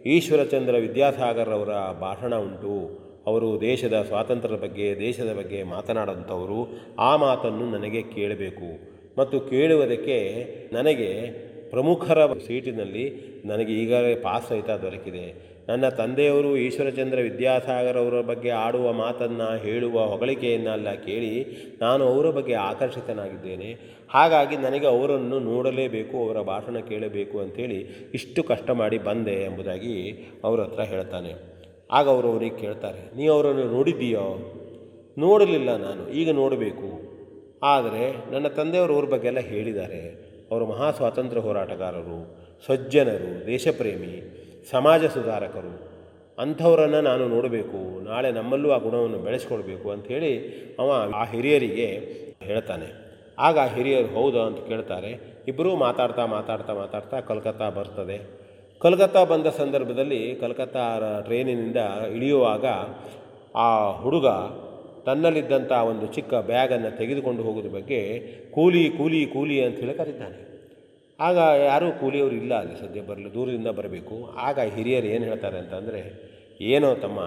ಈಶ್ವರಚಂದ್ರ 0.06 0.76
ವಿದ್ಯಾಸಾಗರ್ 0.86 1.50
ಅವರ 1.50 1.74
ಭಾಷಣ 2.00 2.34
ಉಂಟು. 2.36 2.76
ಅವರು 3.26 3.62
ದೇಶದ 3.62 4.02
ಸ್ವಾತಂತ್ರ್ಯದ 4.08 4.60
ಬಗ್ಗೆ, 4.60 5.00
ದೇಶದ 5.00 5.36
ಬಗ್ಗೆ 5.38 5.64
ಮಾತನಾಡುವಂಥವರು, 5.64 6.78
ಆ 7.00 7.16
ಮಾತನ್ನು 7.16 7.78
ನನಗೆ 7.78 8.02
ಕೇಳಬೇಕು. 8.02 8.94
ಮತ್ತು 9.18 9.40
ಕೇಳುವುದಕ್ಕೆ 9.40 10.46
ನನಗೆ 10.74 11.32
ಪ್ರಮುಖರ 11.70 12.34
ಸೀಟಿನಲ್ಲಿ 12.34 13.16
ನನಗೆ 13.46 13.74
ಈಗಾಗಲೇ 13.74 14.16
ಪಾಸ್ 14.16 14.48
ಸಹಿತ 14.48 14.70
ದೊರಕಿದೆ. 14.70 15.54
ನನ್ನ 15.68 15.90
ತಂದೆಯವರು 15.90 16.58
ಈಶ್ವರಚಂದ್ರ 16.58 17.20
ವಿದ್ಯಾಸಾಗರ್ 17.20 17.98
ಅವರ 17.98 18.22
ಬಗ್ಗೆ 18.22 18.50
ಆಡುವ 18.50 18.94
ಮಾತನ್ನು, 18.94 19.58
ಹೇಳುವ 19.58 20.06
ಹೊಗಳಿಕೆಯನ್ನೆಲ್ಲ 20.06 20.94
ಕೇಳಿ 20.94 21.46
ನಾನು 21.82 22.06
ಅವರ 22.06 22.30
ಬಗ್ಗೆ 22.30 22.54
ಆಕರ್ಷಿತನಾಗಿದ್ದೇನೆ. 22.54 23.78
ಹಾಗಾಗಿ 24.10 24.58
ನನಗೆ 24.58 24.88
ಅವರನ್ನು 24.88 25.40
ನೋಡಲೇಬೇಕು, 25.40 26.18
ಅವರ 26.18 26.42
ಭಾಷಣ 26.42 26.78
ಕೇಳಬೇಕು 26.80 27.40
ಅಂಥೇಳಿ 27.40 28.10
ಇಷ್ಟು 28.14 28.44
ಕಷ್ಟ 28.44 28.70
ಮಾಡಿ 28.70 28.98
ಬಂದೆ 28.98 29.32
ಎಂಬುದಾಗಿ 29.32 30.12
ಅವರ 30.44 30.62
ಹತ್ರ 30.62 30.82
ಹೇಳ್ತಾನೆ. 30.82 31.53
ಆಗ 31.94 32.06
ಅವರು 32.10 32.28
ಅವರಿಗೆ 32.32 32.58
ಕೇಳ್ತಾರೆ, 32.58 33.02
ನೀ 33.18 33.26
ಅವರನ್ನು 33.28 33.66
ನೋಡಿದ್ದೀಯೋ? 33.72 34.28
ನೋಡಲಿಲ್ಲ 35.18 35.76
ನಾನು, 35.78 36.04
ಈಗ 36.10 36.30
ನೋಡಬೇಕು. 36.32 36.90
ಆದರೆ 37.64 38.32
ನನ್ನ 38.32 38.48
ತಂದೆಯವರು 38.48 38.94
ಅವ್ರ 38.94 39.06
ಬಗ್ಗೆ 39.06 39.28
ಎಲ್ಲ 39.28 39.40
ಹೇಳಿದ್ದಾರೆ. 39.40 40.02
ಅವರು 40.52 40.66
ಮಹಾ 40.66 40.92
ಸ್ವಾತಂತ್ರ್ಯ 40.92 41.42
ಹೋರಾಟಗಾರರು, 41.42 42.20
ಸಜ್ಜನರು, 42.66 43.32
ದೇಶಪ್ರೇಮಿ, 43.48 44.14
ಸಮಾಜ 44.72 45.06
ಸುಧಾರಕರು. 45.06 45.74
ಅಂಥವರನ್ನು 46.38 47.02
ನಾನು 47.02 47.28
ನೋಡಬೇಕು, 47.28 47.80
ನಾಳೆ 48.04 48.32
ನಮ್ಮಲ್ಲೂ 48.32 48.70
ಆ 48.72 48.78
ಗುಣವನ್ನು 48.78 49.18
ಬೆಳೆಸ್ಕೊಳ್ಬೇಕು 49.18 49.92
ಅಂಥೇಳಿ 49.92 50.34
ಅವ 50.80 50.92
ಆ 51.16 51.24
ಹಿರಿಯರಿಗೆ 51.24 51.88
ಹೇಳ್ತಾನೆ. 52.42 52.88
ಆಗ 53.40 53.60
ಆ 53.60 53.68
ಹಿರಿಯರು, 53.68 54.08
ಹೌದಾ? 54.08 54.40
ಅಂತ 54.40 54.60
ಕೇಳ್ತಾರೆ. 54.68 55.12
ಇಬ್ಬರೂ 55.48 55.76
ಮಾತಾಡ್ತಾ 55.76 56.26
ಮಾತಾಡ್ತಾ 56.26 56.74
ಮಾತಾಡ್ತಾ 56.74 57.20
ಕಲ್ಕತ್ತಾ 57.20 57.70
ಬರ್ತದೆ. 57.70 58.43
ಕಲ್ಕತ್ತಾ 58.84 59.24
ಬಂದ 59.24 59.48
ಸಂದರ್ಭದಲ್ಲಿ 59.48 60.22
ಕಲ್ಕತ್ತಾ 60.36 60.86
ಟ್ರೈನಿನಿಂದ 61.26 61.82
ಇಳಿಯುವಾಗ 62.16 62.66
ಆ 63.66 63.68
ಹುಡುಗ 63.92 64.28
ತನ್ನಲ್ಲಿದ್ದಂಥ 65.06 65.72
ಒಂದು 65.92 66.06
ಚಿಕ್ಕ 66.16 66.34
ಬ್ಯಾಗನ್ನು 66.34 66.98
ತೆಗೆದುಕೊಂಡು 66.98 67.44
ಹೋಗೋದ್ರ 67.44 67.70
ಬಗ್ಗೆ 67.70 68.00
ಕೂಲಿ 68.56 68.90
ಕೂಲಿ 68.90 69.26
ಕೂಲಿ 69.26 69.58
ಅಂತ 69.66 69.80
ಹೇಳಿ 69.80 69.94
ಕರೀತಾನೆ. 69.94 70.38
ಆಗ 71.20 71.38
ಯಾರೂ 71.66 71.88
ಕೂಲಿಯವರು 71.92 72.36
ಇಲ್ಲ 72.36 72.54
ಅಲ್ಲಿ 72.60 72.76
ಸದ್ಯ 72.82 73.02
ಬರಲು, 73.02 73.30
ದೂರದಿಂದ 73.34 73.68
ಬರಬೇಕು. 73.68 74.16
ಆಗ 74.38 74.60
ಹಿರಿಯರು 74.76 75.06
ಏನು 75.06 75.26
ಹೇಳ್ತಾರೆ 75.26 75.58
ಅಂತಂದರೆ, 75.58 76.02
ಏನೋ 76.74 76.90
ತಮ್ಮ, 76.96 77.20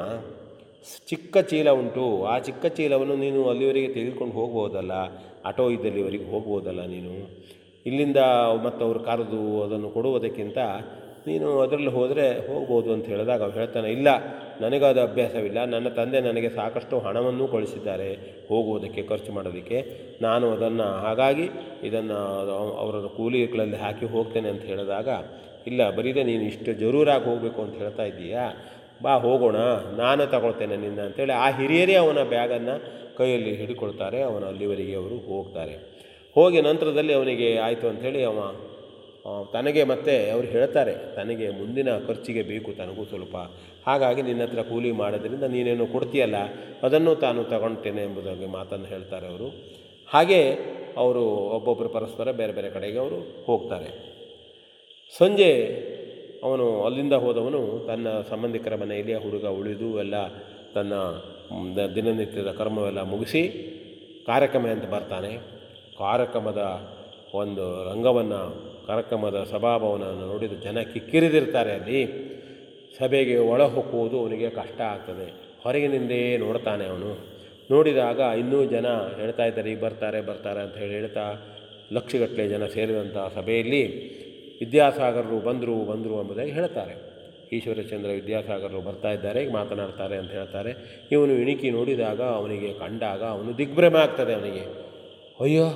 ಚಿಕ್ಕ 1.09 1.37
ಚೀಲ 1.51 1.69
ಉಂಟು, 1.71 2.25
ಆ 2.25 2.39
ಚಿಕ್ಕ 2.39 2.67
ಚೀಲವನ್ನು 2.67 3.17
ನೀನು 3.17 3.49
ಅಲ್ಲಿವರೆಗೆ 3.49 3.89
ತೆಗೆದುಕೊಂಡು 3.89 4.35
ಹೋಗ್ಬೋದಲ್ಲ, 4.35 4.93
ಆಟೋ 5.45 5.71
ಇದ್ದಲ್ಲಿವರೆಗೆ 5.71 6.29
ಹೋಗ್ಬೋದಲ್ಲ 6.31 6.85
ನೀನು. 6.87 7.15
ಇಲ್ಲಿಂದ 7.87 8.21
ಮತ್ತು 8.65 8.85
ಅವರು 8.85 9.01
ಕರೆದು 9.01 9.63
ಅದನ್ನು 9.63 9.91
ಕೊಡುವುದಕ್ಕಿಂತ 9.91 10.59
ನೀನು 11.27 11.49
ಅದರಲ್ಲಿ 11.61 11.91
ಹೋದರೆ 11.91 12.25
ಹೋಗ್ಬೋದು 12.49 12.93
ಅಂತ 12.93 13.07
ಹೇಳಿದಾಗ 13.07 13.43
ಅವ್ರು 13.43 13.59
ಹೇಳ್ತಾನೆ, 13.59 13.89
ಇಲ್ಲ, 13.93 14.09
ನನಗದು 14.61 15.01
ಅಭ್ಯಾಸವಿಲ್ಲ. 15.03 15.59
ನನ್ನ 15.65 15.89
ತಂದೆ 15.89 16.21
ನನಗೆ 16.21 16.49
ಸಾಕಷ್ಟು 16.49 16.99
ಹಣವನ್ನು 16.99 17.47
ಕಳಿಸಿದ್ದಾರೆ 17.49 18.11
ಹೋಗುವುದಕ್ಕೆ, 18.49 19.03
ಖರ್ಚು 19.03 19.33
ಮಾಡೋದಕ್ಕೆ. 19.33 19.79
ನಾನು 20.23 20.47
ಅದನ್ನು 20.51 20.89
ಹಾಗಾಗಿ 21.05 21.47
ಇದನ್ನು 21.83 22.19
ಅವರ 22.83 23.07
ಕೂಲಿಗಳಲ್ಲಿ 23.17 23.77
ಹಾಕಿ 23.77 24.07
ಹೋಗ್ತೇನೆ 24.07 24.49
ಅಂತ 24.49 24.63
ಹೇಳಿದಾಗ, 24.63 25.09
ಇಲ್ಲ, 25.67 25.83
ಬರೀದೆ 25.91 26.23
ನೀನು 26.23 26.43
ಇಷ್ಟು 26.43 26.73
ಜರೂರಾಗಿ 26.73 27.25
ಹೋಗಬೇಕು 27.25 27.61
ಅಂತ 27.63 27.77
ಹೇಳ್ತಾ 27.77 28.05
ಇದ್ದೀಯಾ? 28.05 28.45
ಬಾ, 29.03 29.15
ಹೋಗೋಣ. 29.15 29.59
ನಾನು 29.97 30.23
ತಗೊಳ್ತೇನೆ 30.27 30.77
ನಿನ್ನ 30.77 31.01
ಅಂತೇಳಿ 31.01 31.33
ಆ 31.33 31.49
ಹಿರಿಯರೇ 31.57 31.95
ಅವನ 31.95 32.21
ಬ್ಯಾಗನ್ನು 32.29 32.75
ಕೈಯಲ್ಲಿ 33.17 33.53
ಹಿಡ್ಕೊಳ್ತಾರೆ. 33.57 34.23
ಅವನು 34.23 34.47
ಅಲ್ಲಿವರೆಗೆ 34.47 34.95
ಅವರು 34.95 35.17
ಹೋಗ್ತಾರೆ. 35.27 35.75
ಹೋಗಿ 36.35 36.59
ನಂತರದಲ್ಲಿ 36.61 37.13
ಅವನಿಗೆ 37.13 37.49
ಆಯಿತು 37.59 37.87
ಅಂಥೇಳಿ 37.89 38.23
ಅವ 38.25 38.39
ತನಗೆ 39.53 39.83
ಮತ್ತೆ 39.85 40.15
ಅವರು 40.31 40.47
ಹೇಳ್ತಾರೆ, 40.47 40.95
ತನಗೆ 41.17 41.47
ಮುಂದಿನ 41.51 41.91
ಖರ್ಚಿಗೆ 42.09 42.43
ಬೇಕು, 42.43 42.71
ತನಗೂ 42.73 43.05
ಸ್ವಲ್ಪ. 43.05 43.37
ಹಾಗಾಗಿ 43.87 44.23
ನಿನ್ನ 44.23 44.43
ಹತ್ರ 44.43 44.63
ಕೂಲಿ 44.63 44.91
ಮಾಡೋದ್ರಿಂದ 44.93 45.47
ನೀನೇನು 45.55 45.87
ಕೊಡ್ತೀಯಲ್ಲ, 45.87 46.39
ಅದನ್ನು 46.83 47.13
ತಾನು 47.15 47.41
ತಗೊಳ್ತೇನೆ 47.45 48.03
ಎಂಬುದಾಗಿ 48.03 48.47
ಮಾತನ್ನು 48.47 48.85
ಹೇಳ್ತಾರೆ 48.85 49.27
ಅವರು. 49.27 49.49
ಹಾಗೆ 50.09 50.41
ಅವರು 50.97 51.23
ಒಬ್ಬೊಬ್ಬರು 51.57 51.89
ಪರಸ್ಪರ 51.89 52.31
ಬೇರೆ 52.31 52.53
ಬೇರೆ 52.53 52.69
ಕಡೆಗೆ 52.71 52.99
ಅವರು 52.99 53.19
ಹೋಗ್ತಾರೆ. 53.47 53.89
ಸಂಜೆ 55.15 55.51
ಅವನು 56.45 56.67
ಅಲ್ಲಿಂದ 56.85 57.17
ಹೋದವನು 57.25 57.61
ತನ್ನ 57.87 58.09
ಸಂಬಂಧಿಕರ 58.31 58.75
ಮನೆಯಲ್ಲಿ 58.75 59.15
ಹುಡುಗ 59.25 59.47
ಉಳಿದು 59.61 59.89
ಎಲ್ಲ 60.01 60.17
ತನ್ನ 60.75 60.95
ದಿನನಿತ್ಯದ 61.95 62.51
ಕರ್ಮವೆಲ್ಲ 62.53 63.03
ಮುಗಿಸಿ 63.03 63.43
ಕಾರ್ಯಕ್ರಮ 64.27 64.67
ಅಂತ 64.67 64.87
ಬರ್ತಾನೆ. 64.95 65.33
ಕಾರ್ಯಕ್ರಮದ 65.99 66.63
ಒಂದು 67.35 67.67
ರಂಗವನ್ನು 67.91 68.41
ಕಾರ್ಯಕ್ರಮದ 68.87 69.39
ಸಭಾಭವನವನ್ನು 69.51 70.27
ನೋಡಿದ 70.27 70.53
ಜನ 70.65 70.79
ಕಿಕ್ಕಿರಿದಿರ್ತಾರೆ 70.93 71.73
ಅಲ್ಲಿ. 71.73 72.01
ಸಭೆಗೆ 72.99 73.37
ಒಳ 73.39 73.63
ಹೊಕ್ಕುವುದು 73.63 74.21
ಅವನಿಗೆ 74.21 74.51
ಕಷ್ಟ 74.51 74.81
ಆಗ್ತದೆ. 74.81 75.27
ಹೊರಗಿನಿಂದೇ 75.65 76.37
ನೋಡ್ತಾನೆ 76.37 76.85
ಅವನು. 76.87 77.11
ನೋಡಿದಾಗ 77.71 78.19
ಇನ್ನೂ 78.19 78.65
ಜನ 78.65 78.87
ಹೇಳ್ತಾ 79.17 79.45
ಇದ್ದಾರೆ, 79.45 79.71
ಈಗ 79.71 79.81
ಬರ್ತಾರೆ 79.85 80.21
ಬರ್ತಾರೆ 80.21 80.61
ಅಂತ 80.61 80.77
ಹೇಳಿ 80.77 80.93
ಹೇಳ್ತಾ 80.93 81.25
ಲಕ್ಷಗಟ್ಟಲೆ 81.93 82.49
ಜನ 82.49 82.67
ಸೇರಿದಂಥ 82.67 83.17
ಸಭೆಯಲ್ಲಿ 83.35 83.83
ವಿದ್ಯಾಸಾಗರರು 84.61 85.39
ಬಂದರು 85.39 85.85
ಬಂದರು 85.85 86.21
ಎಂಬುದಾಗಿ 86.21 86.51
ಹೇಳ್ತಾರೆ. 86.51 86.95
ಈಶ್ವರಚಂದ್ರ 87.53 88.11
ವಿದ್ಯಾಸಾಗರರು 88.11 88.81
ಬರ್ತಾ 88.81 89.11
ಇದ್ದಾರೆ, 89.11 89.43
ಈಗ 89.45 89.51
ಮಾತನಾಡ್ತಾರೆ 89.51 90.17
ಅಂತ 90.17 90.31
ಹೇಳ್ತಾರೆ. 90.31 90.73
ಇವನು 91.13 91.33
ಇಣಿಕಿ 91.33 91.71
ನೋಡಿದಾಗ 91.71 92.21
ಅವನಿಗೆ 92.21 92.73
ಕಂಡಾಗ 92.73 93.23
ಅವನು 93.23 93.59
ದಿಗ್ಭ್ರಮೆ 93.59 93.99
ಆಗ್ತದೆ 93.99 94.35
ಅವನಿಗೆ. 94.35 94.65
ಅಯ್ಯೋ, 95.41 95.67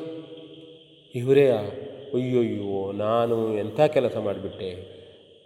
ಇವರೇ 1.15 1.47
ಅಯ್ಯೋಯ್ಯೋ, 2.15 2.93
ನಾನು 2.93 3.59
ಎಂಥ 3.59 3.81
ಕೆಲಸ 3.81 4.17
ಮಾಡಿಬಿಟ್ಟೆ? 4.17 5.01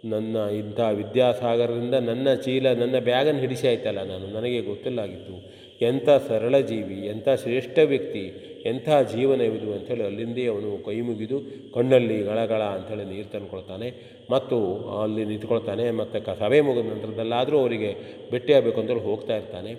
ನನ್ನ 0.05 0.35
ಇಂಥ 0.35 0.79
ವಿದ್ಯಾಸಾಗರದಿಂದ 0.79 1.93
ನನ್ನ 1.93 2.33
ಚೀಲ, 2.33 2.73
ನನ್ನ 2.73 2.99
ಬ್ಯಾಗನ್ನು 2.99 3.41
ಹಿಡಿಸಿ 3.41 3.67
ಆಯ್ತಲ್ಲ 3.67 4.03
ನಾನು? 4.03 4.27
ನನಗೆ 4.27 4.61
ಗೊತ್ತಿಲ್ಲಾಗಿತ್ತು. 4.61 5.65
ಎಂಥ 5.85 6.09
ಸರಳ 6.09 6.59
ಜೀವಿ, 6.59 7.07
ಎಂಥ 7.07 7.29
ಶ್ರೇಷ್ಠ 7.29 7.79
ವ್ಯಕ್ತಿ, 7.85 8.25
ಎಂಥ 8.65 8.89
ಜೀವನವಿದು 9.15 9.73
ಅಂಥೇಳಿ 9.73 10.03
ಅಲ್ಲಿಂದೇ 10.03 10.47
ಅವನು 10.47 10.83
ಕೈ 10.83 11.01
ಮುಗಿದು 11.01 11.41
ಕಣ್ಣಲ್ಲಿ 11.73 12.23
ಗಳಗಳ 12.23 12.61
ಅಂಥೇಳಿ 12.61 13.05
ನೀರು 13.05 13.31
ತಂದುಕೊಳ್ತಾನೆ. 13.31 13.93
ಮತ್ತು 14.31 14.57
ಅಲ್ಲಿ 15.01 15.25
ನಿಂತ್ಕೊಳ್ತಾನೆ, 15.25 15.91
ಮತ್ತು 15.91 16.25
ಕ 16.25 16.29
ಸಭೆ 16.29 16.61
ಮುಗಿದ 16.61 16.85
ನಂತರದಲ್ಲಾದರೂ 16.85 17.59
ಅವರಿಗೆ 17.59 17.95
ಭೇಟಿಯಾಗಬೇಕು 18.31 18.81
ಅಂತೇಳಿ 18.81 18.99
ಹೋಗ್ತಾ 18.99 19.37
ಇರ್ತಾನೆ. 19.37 19.75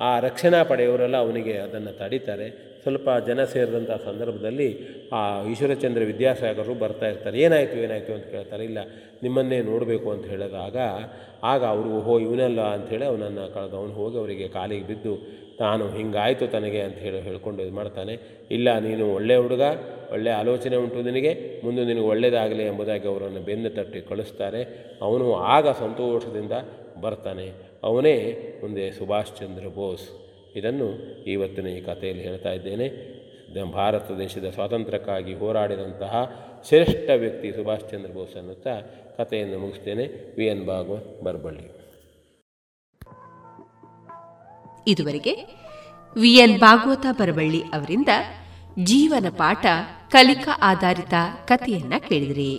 ಆ 0.00 0.18
ರಕ್ಷಣಾ 0.18 0.62
ಪಡೆಯವರೆಲ್ಲ 0.62 1.16
ಅವನಿಗೆ 1.16 1.52
ಅದನ್ನು 1.52 1.98
ತಡೀತಾರೆ. 1.98 2.71
ಸ್ವಲ್ಪ 2.82 3.08
ಜನ 3.26 3.44
ಸೇರಿದಂಥ 3.44 3.90
ಸಂದರ್ಭದಲ್ಲಿ 4.04 4.68
ಆ 5.12 5.20
ಈಶ್ವರಚಂದ್ರ 5.52 6.02
ವಿದ್ಯಾಸಾಗರರು 6.04 6.74
ಬರ್ತಾ 6.74 7.06
ಇರ್ತಾರೆ. 7.08 7.36
ಏನಾಯಿತು 7.38 7.76
ಏನಾಯಿತು 7.76 8.12
ಅಂತ 8.12 8.26
ಕೇಳ್ತಾರೆ. 8.26 8.64
ಇಲ್ಲ, 8.64 8.78
ನಿಮ್ಮನ್ನೇ 9.22 9.62
ನೋಡಬೇಕು 9.62 10.10
ಅಂತ 10.10 10.24
ಹೇಳಿದಾಗ 10.26 10.76
ಆಗ 11.44 11.62
ಅವರು, 11.64 11.88
ಓಹೋ, 11.98 12.18
ಇವನಲ್ಲ 12.18 12.60
ಅಂಥೇಳಿ 12.60 13.04
ಅವನನ್ನು 13.04 13.54
ಕಳೆದು 13.54 13.76
ಅವನು 13.76 13.92
ಹೋಗಿ 13.92 14.18
ಅವರಿಗೆ 14.18 14.48
ಕಾಲಿಗೆ 14.48 14.86
ಬಿದ್ದು, 14.86 15.14
ತಾನು 15.58 15.84
ಹಿಂಗಾಯಿತು 15.88 16.46
ತನಗೆ 16.46 16.80
ಅಂತ 16.80 16.98
ಹೇಳಿ 16.98 17.20
ಹೇಳ್ಕೊಂಡು 17.20 17.62
ಇದು 17.62 17.74
ಮಾಡ್ತಾನೆ. 17.74 18.14
ಇಲ್ಲ, 18.50 18.78
ನೀನು 18.78 19.04
ಒಳ್ಳೆಯ 19.14 19.36
ಹುಡುಗ 19.36 19.64
ಒಳ್ಳೆಯ 20.12 20.34
ಆಲೋಚನೆ 20.34 20.76
ಉಂಟು 20.76 21.02
ನಿನಗೆ, 21.02 21.32
ಮುಂದೆ 21.64 21.84
ನಿನಗೆ 21.84 22.06
ಒಳ್ಳೆಯದಾಗಲಿ 22.06 22.64
ಎಂಬುದಾಗಿ 22.64 23.08
ಅವರನ್ನು 23.08 23.40
ಬೆನ್ನು 23.40 23.70
ತಟ್ಟಿ 23.70 24.00
ಕಳಿಸ್ತಾರೆ. 24.00 24.62
ಅವನು 25.02 25.34
ಆಗ 25.34 25.68
ಸಂತೋಷದಿಂದ 25.68 26.52
ಬರ್ತಾನೆ. 27.00 27.46
ಅವನೇ 27.82 28.16
ಮುಂದೆ 28.62 28.90
ಸುಭಾಷ್ 28.90 29.32
ಚಂದ್ರ 29.40 29.66
ಬೋಸ್. 29.68 30.08
ಇದನ್ನು 30.56 31.20
ಇವತ್ತಿನ 31.24 31.66
ಈ 31.66 31.80
ಕಥೆಯಲ್ಲಿ 31.80 32.22
ಹೇಳ್ತಾ 32.22 32.52
ಇದ್ದೇನೆ. 32.52 33.22
ಭಾರತ 33.72 34.10
ದೇಶದ 34.10 34.50
ಸ್ವಾತಂತ್ರ್ಯಕ್ಕಾಗಿ 34.50 35.34
ಹೋರಾಡಿದಂತಹ 35.34 36.30
ಶ್ರೇಷ್ಠ 36.68 37.10
ವ್ಯಕ್ತಿ 37.16 37.52
ಸುಭಾಷ್ 37.52 37.90
ಚಂದ್ರ 37.90 38.10
ಬೋಸ್ 38.10 38.36
ಅನ್ನುತ್ತಾ 38.36 38.80
ಕಥೆಯನ್ನು 39.16 39.58
ಮುಗಿಸ್ತೇನೆ. 39.58 40.34
ವಿ. 40.36 40.46
ಎನ್. 40.46 40.66
ಭಾಗವತ್ 40.66 41.22
ಬರಬಳ್ಳಿ. 41.22 41.82
ಇದುವರೆಗೆ 44.86 45.34
ವಿ. 46.20 46.34
ಎನ್. 46.34 46.58
ಭಾಗವತ 46.58 47.06
ಬರಬಳ್ಳಿ 47.10 47.62
ಅವರಿಂದ 47.62 48.08
ಜೀವನ 48.84 49.26
ಪಾಠ 49.36 49.66
ಕಲಿಕಾ 50.10 50.58
ಆಧಾರಿತ 50.62 51.14
ಕಥೆಯನ್ನ 51.44 51.94
ಕೇಳಿದ್ರಿ. 52.08 52.58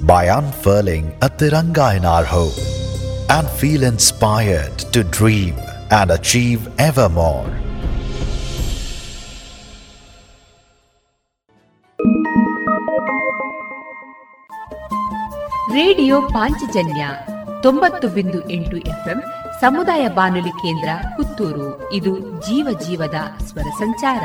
by 0.00 0.28
unfurling 0.28 1.12
a 1.20 1.28
tiranga 1.28 1.96
in 1.96 2.04
our 2.04 2.24
home 2.24 2.58
and 3.28 3.48
feel 3.48 3.82
inspired 3.82 4.78
to 4.78 5.02
dream 5.04 5.54
and 5.90 6.10
achieve 6.10 6.68
ever 6.78 7.08
more. 7.08 7.46
Radio 15.72 16.22
Panchajanya 16.22 17.08
ತೊಂಬತ್ತು 17.62 18.08
ಬಿಂದು 18.08 18.50
ಎಂಟು 18.50 18.76
ಎಫ್ಎಂ 18.76 19.22
ಸಮುದಾಯ 19.60 20.08
ಬಾನುಲಿ 20.08 20.50
ಕೇಂದ್ರ 20.50 20.88
ಪುತ್ತೂರು 21.16 21.92
ಇದು 21.92 22.18
ಜೀವ 22.18 22.78
ಜೀವದ 22.86 23.14
ಸ್ವರ 23.46 23.68
ಸಂಚಾರ 23.78 24.24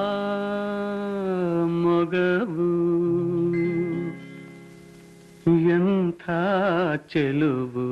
ಚೆಲುವು 7.07 7.85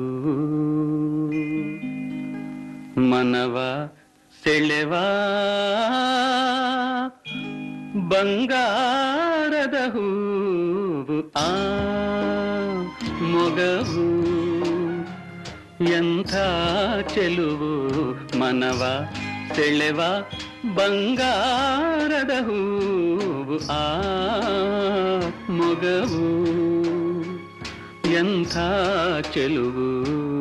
ಮನವ 3.10 3.56
ಸೆಳೆವಾ 4.44 5.04
ಬಂಗಾರದ 8.08 9.74
ಹೂವು 9.88 11.18
ಆ 11.36 11.50
ಮೊಗವು 13.22 14.06
ಎಂಥ 15.92 16.34
ಚೆಲುವು 17.14 17.72
ಮನವ 18.38 18.82
ಸೆಳೆವ 19.56 20.00
ಬಂಗಾರದ 20.64 22.30
ಹೂವು 22.30 23.56
ಆ 23.68 24.00
ಮೊಗವು 25.50 26.26
ಎಂಥ 28.12 28.58
ಚೆಲುವು. 29.34 30.39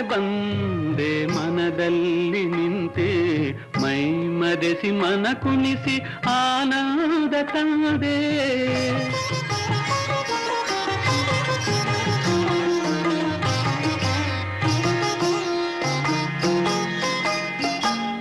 ಬಂದೆ, 0.00 1.26
ಮನದಲ್ಲಿ 1.26 2.44
ನಿಂತೆ 2.44 3.08
ಮೈ 3.82 4.04
ಮರೆಸಿ, 4.40 4.90
ಮನ 4.90 5.26
ಕುಣಿಸಿ, 5.42 6.00
ಆನಂದ 6.26 7.34
ತಂದೆ. 7.42 8.18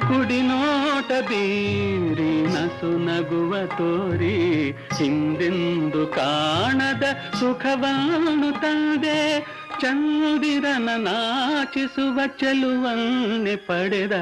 ಕುಡಿನೋಟ 0.08 1.12
ಬೀರಿ, 1.30 2.42
ನಸು 2.54 2.92
ನಗುವ 2.98 3.66
ತೋರಿ, 3.66 4.72
ಹಿಂದೆಂದು 4.72 6.08
ಕಾಣದ 6.08 7.04
ಸುಖವಾಣುತ್ತದೆ 7.40 8.62
ತಂದೆ. 8.62 9.57
ಚಂದಿರನ 9.82 10.90
ನಾಚಿಸುವ 10.98 12.20
ಚೆಲುವನ್ನೆ 12.40 13.56
ಪಡೆದ 13.68 14.16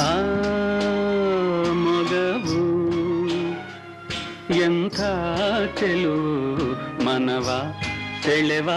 ಆ 0.00 0.12
ಮಗವು 1.84 2.62
ಎಂಥ 4.58 5.00
ಚೆಲು 5.78 6.16
ಮನವ 7.04 7.48
ಸೆಳೆವ 8.24 8.70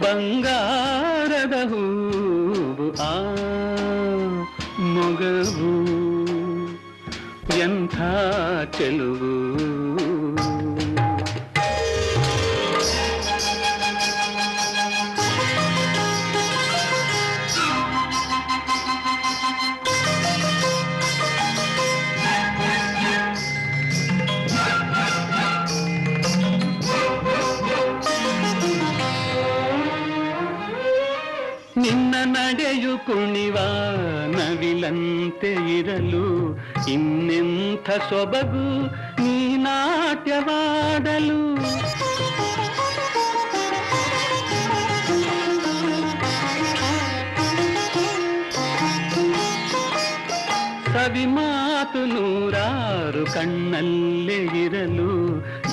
ಬಂಗಾರದ 0.00 1.56
ಹೂವು 1.70 2.88
ಆ 3.02 3.14
ಮೊಗವು 4.94 5.72
ಎಂಥ 7.60 7.96
ಚೆಲುವು 8.78 9.34
ನಡೆಯು 32.50 32.92
ಕುಣಿವ 33.06 33.56
ನವಿಲಂತೆ 34.36 35.50
ಇರಲು 35.78 36.22
ಇನ್ನೆಂಥ 36.90 37.90
ಸೊಬಗು 37.90 38.64
ನೀ 39.22 39.34
ನಾಟ್ಯವಾಡಲು. 39.56 41.38
ಸವಿ 50.92 51.26
ಮಾತು 51.26 52.02
ನೂರಾರು 52.06 53.24
ಕಣ್ಣಲ್ಲೇ 53.34 54.40
ಇರಲು 54.64 55.12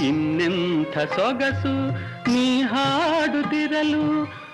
ಇನ್ನೆಂಥ 0.06 0.98
ಸೊಗಸು 0.98 1.78
ನೀ 2.34 2.48
ಹಾಡುತ್ತಿರಲು. 2.62 4.06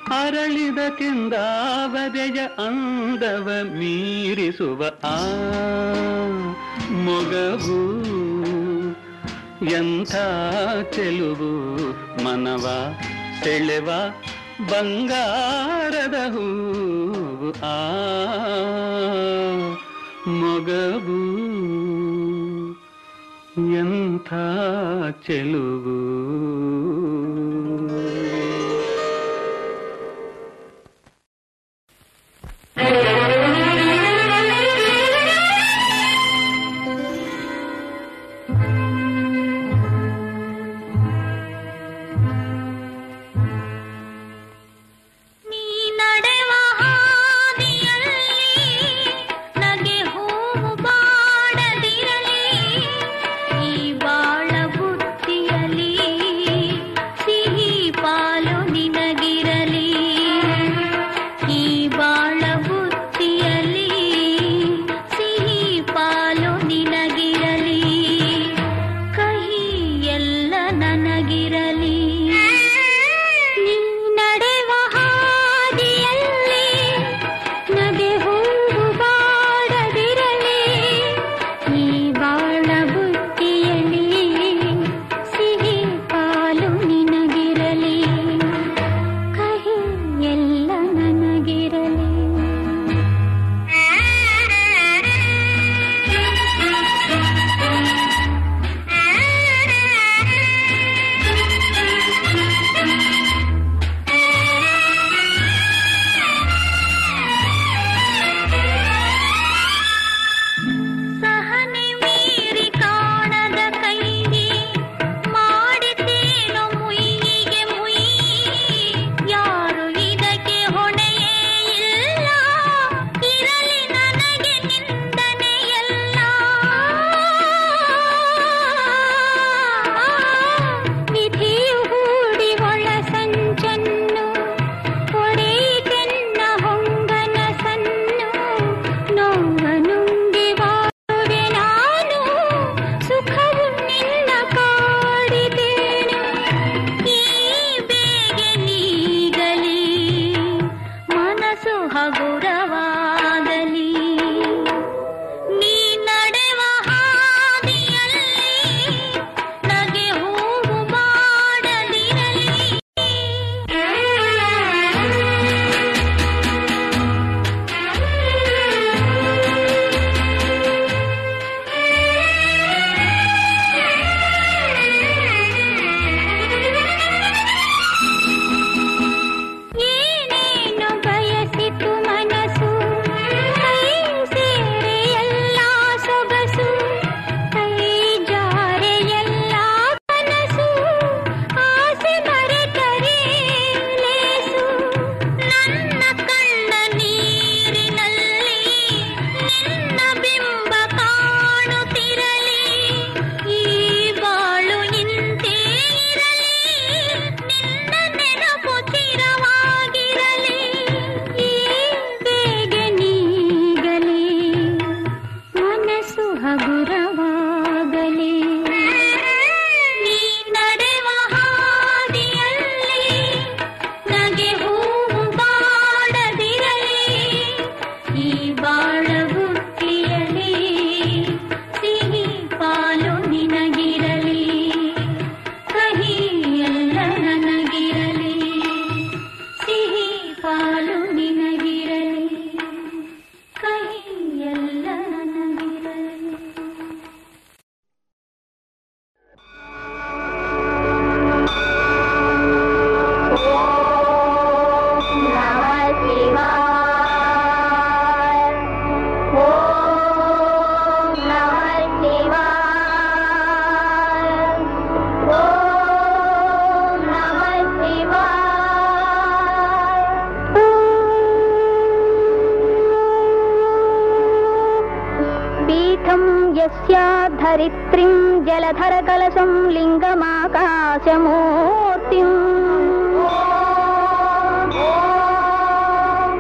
ಅರಳಿದ 0.08 0.78
ಕೆಂದಾವದೆಯ 0.98 2.40
ಅಂದವ 2.68 3.50
ಮೀರಿಸುವ 3.64 4.86
ಆ 5.04 5.20
ಮೊಗವು. 6.92 8.04
ಎಂಥ 9.66 10.16
ಚೆಲುವು 10.96 11.66
ಮನವ, 12.24 12.94
ಸೆಳೆವ 13.44 13.90
ಬಂಗಾರದ 14.70 16.16
ಹೂವು 16.32 17.50
ಆ 17.52 17.92
ಮೊಗವು. 20.28 21.34
ಎಂಥ 23.76 24.34
ಚೆಲುವು. 25.28 26.24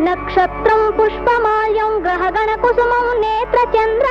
नक्षत्रं 0.06 0.82
पुष्पमाल्यं 0.98 1.92
ग्रहगणकुसुमं 2.06 3.06
नेत्रचन्द्रार्कवन्ध्यम् 3.24 4.03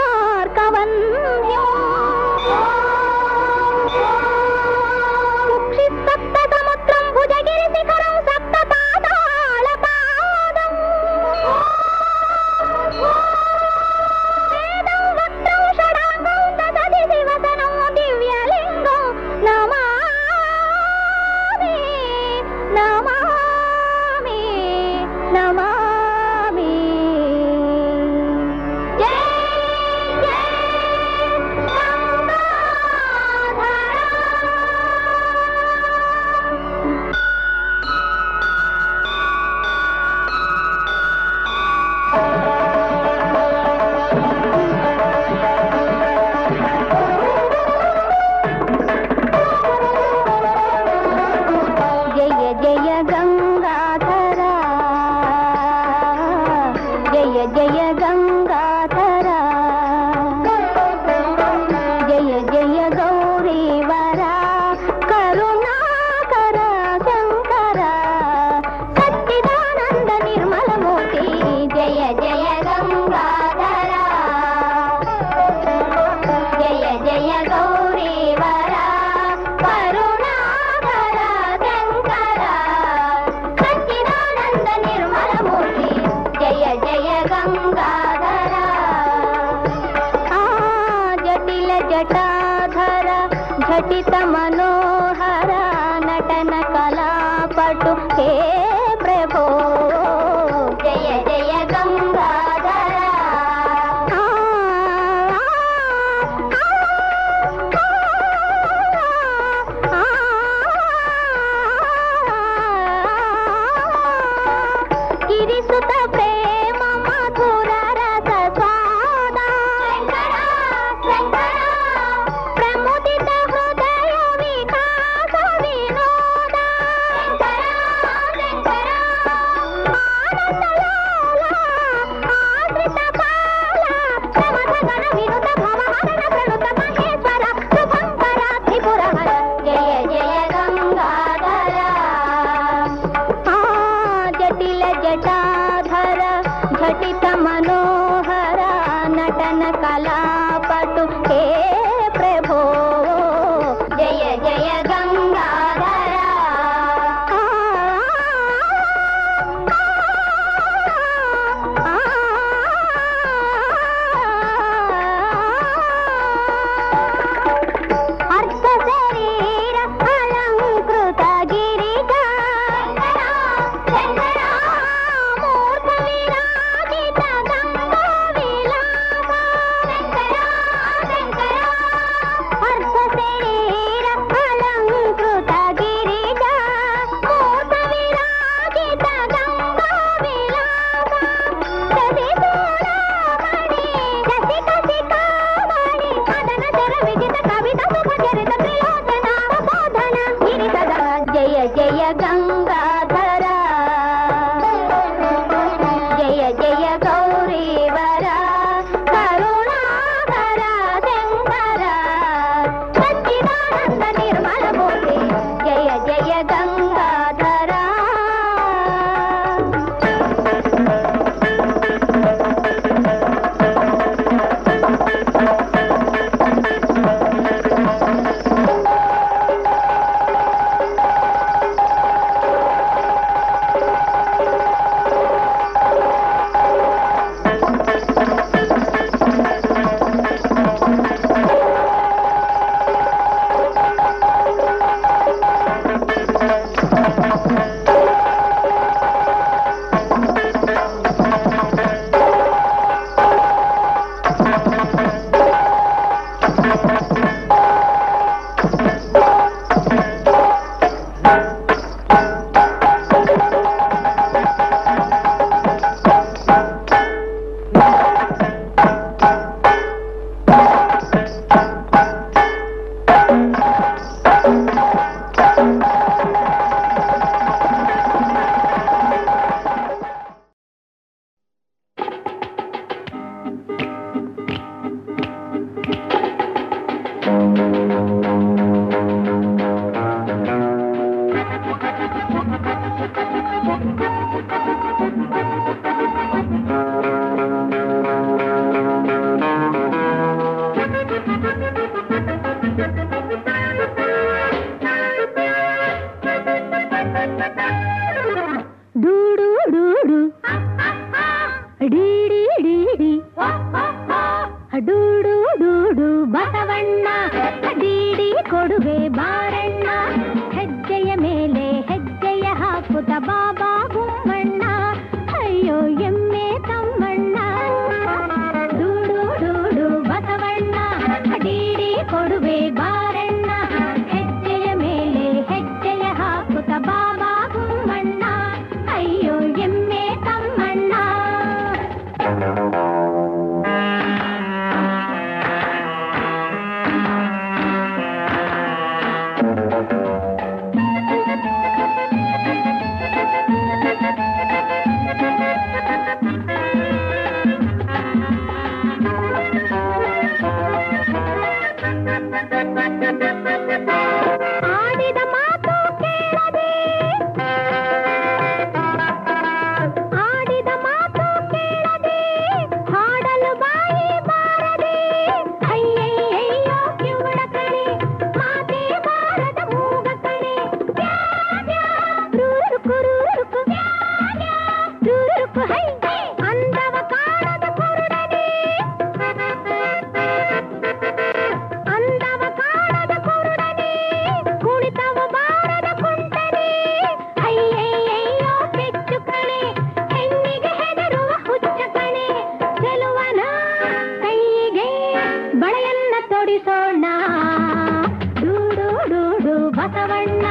ಬಸವಣ್ಣ 409.76 410.46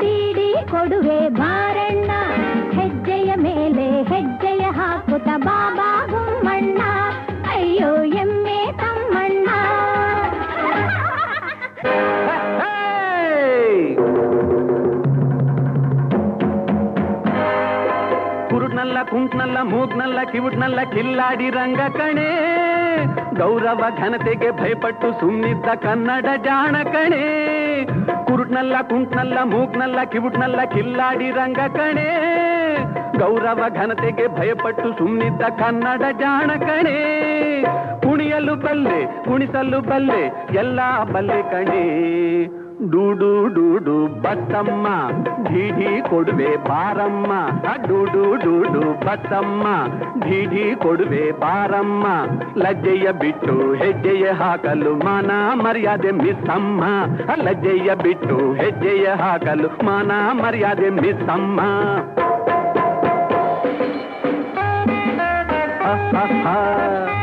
ಡೀಡಿ 0.00 0.50
ಕೊಡುವೆ 0.70 1.18
ಬಾರಣ್ಣ, 1.28 2.10
ಹೆಜ್ಜೆಯ 2.76 3.30
ಮೇಲೆ 3.36 3.86
ಹೆಜ್ಜೆಯ 4.02 4.64
ಹಾಕುತ್ತ 4.78 5.30
ಬಾಬಾ 5.46 5.88
ಗುಮ್ಮಣ್ಣ, 6.12 6.80
ಅಯ್ಯೋ 7.54 7.90
ಎಮ್ಮೆ 8.22 8.58
ತಮ್ಮಣ್ಣ. 8.80 9.48
ಕುರುಡ್ನಲ್ಲ, 18.50 18.98
ಕುಂಟ್ನಲ್ಲ, 19.02 19.58
ಮೂಗ್ನಲ್ಲ, 19.62 20.18
ಕಿವುಡ್ನಲ್ಲ 20.32 20.80
ಕಿಲ್ಲಾಡಿ 20.94 21.50
ರಂಗ 21.50 21.80
ಕಣೆ. 21.98 22.30
ಗೌರವ 23.36 23.84
ಘನತೆಗೆ 23.98 24.50
ಭಯಪಟ್ಟು 24.50 25.10
ಸುಮ್ನಿದ್ದ 25.20 25.68
ಕನ್ನಡ 25.82 26.26
ಜಾಣ 26.44 26.76
ಕಣೆ 26.92 27.24
ಕುರುಡ್ನಲ್ಲ 28.54 28.88
ಕುಂಟ್ನಲ್ಲ, 28.88 29.42
ಮೂಗ್ನಲ್ಲ, 29.42 30.04
ಕಿವುಟ್ನಲ್ಲ, 30.04 30.64
ಕಿಲ್ಲಾಡಿ 30.64 31.30
ರಂಗ 31.30 31.58
ಕಣೆ. 31.58 32.06
ಗೌರವ 33.18 33.64
ಘನತೆಗೆ 33.74 34.26
ಭಯಪಟ್ಟು 34.28 34.98
ಸುಮ್ಮನಿದ್ದ 34.98 35.42
ಕನ್ನಡ 35.42 36.02
ಜಾಣ 36.18 36.50
ಕಣೆ. 36.58 36.96
ಕುಣಿಯಲು 38.00 38.54
ಬಲ್ಲೆ, 38.56 39.24
ಕುಣಿಸಲು 39.24 39.80
ಬಲ್ಲೆ, 39.80 40.22
ಎಲ್ಲ 40.54 40.80
ಬಲ್ಲೆ 41.12 41.42
ಕಣೆ. 41.50 41.84
ಡೂಡು 42.91 43.47
ಡೂಡು 43.47 44.21
ಬತ್ತಮ್ಮ 44.21 44.87
ಢೀಢಿ 45.47 46.09
ಕೊಡುವೆ 46.09 46.55
ಬಾರಮ್ಮ 46.55 47.31
ಆ 47.67 47.75
ಡೂಡು 47.75 48.35
ಡೂಡು 48.35 49.05
ಬತ್ತಮ್ಮ 49.05 49.65
ಢೀಢಿ 50.21 50.75
ಕೊಡುವೆ 50.75 51.31
ಬಾರಮ್ಮ 51.31 52.05
ಲಜ್ಜೆಯ 52.57 53.11
ಬಿಟ್ಟು 53.11 53.73
ಹೆಜ್ಜೆಯ 53.75 54.31
ಹಾಕಲು 54.31 54.95
ಮಾನ 54.95 55.31
ಮರ್ಯಾದೆ 55.53 56.11
ಮಿಸ್ಸಮ್ಮ 56.11 56.83
ಆ 57.31 57.35
ಲಜ್ಜೆಯ 57.35 57.95
ಬಿಟ್ಟು 57.95 58.53
ಹೆಜ್ಜೆಯ 58.53 59.07
ಹಾಕಲು 59.07 59.85
ಮಾನ 59.85 60.11
ಮರ್ಯಾದೆ 60.31 60.89
ಮಿಸ್ಸಮ್ಮ 60.89 61.59
ಆಹಾಹಾ. 65.91 66.57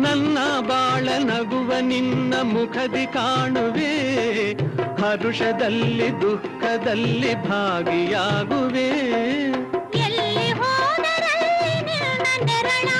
ನನ್ನ 0.00 0.38
ಬಾಳ 0.60 1.08
ನಗುವ 1.18 1.72
ನಿನ್ನ 1.80 2.34
ಮುಖದಿ 2.42 3.06
ಕಾಣುವೆ. 3.06 3.94
ಹರುಷದಲ್ಲಿ 5.02 6.20
ದುಃಖದಲ್ಲಿ 6.20 7.34
ಭಾಗಿಯಾಗುವೆ. 7.34 8.88
ಎಲ್ಲಿ 9.98 10.50
ಹೋದರಲ್ಲಿ 10.50 11.74
ನಿನ್ನ 11.88 12.26
ನೆರಳಾಗಿರುವೆ 12.44 12.99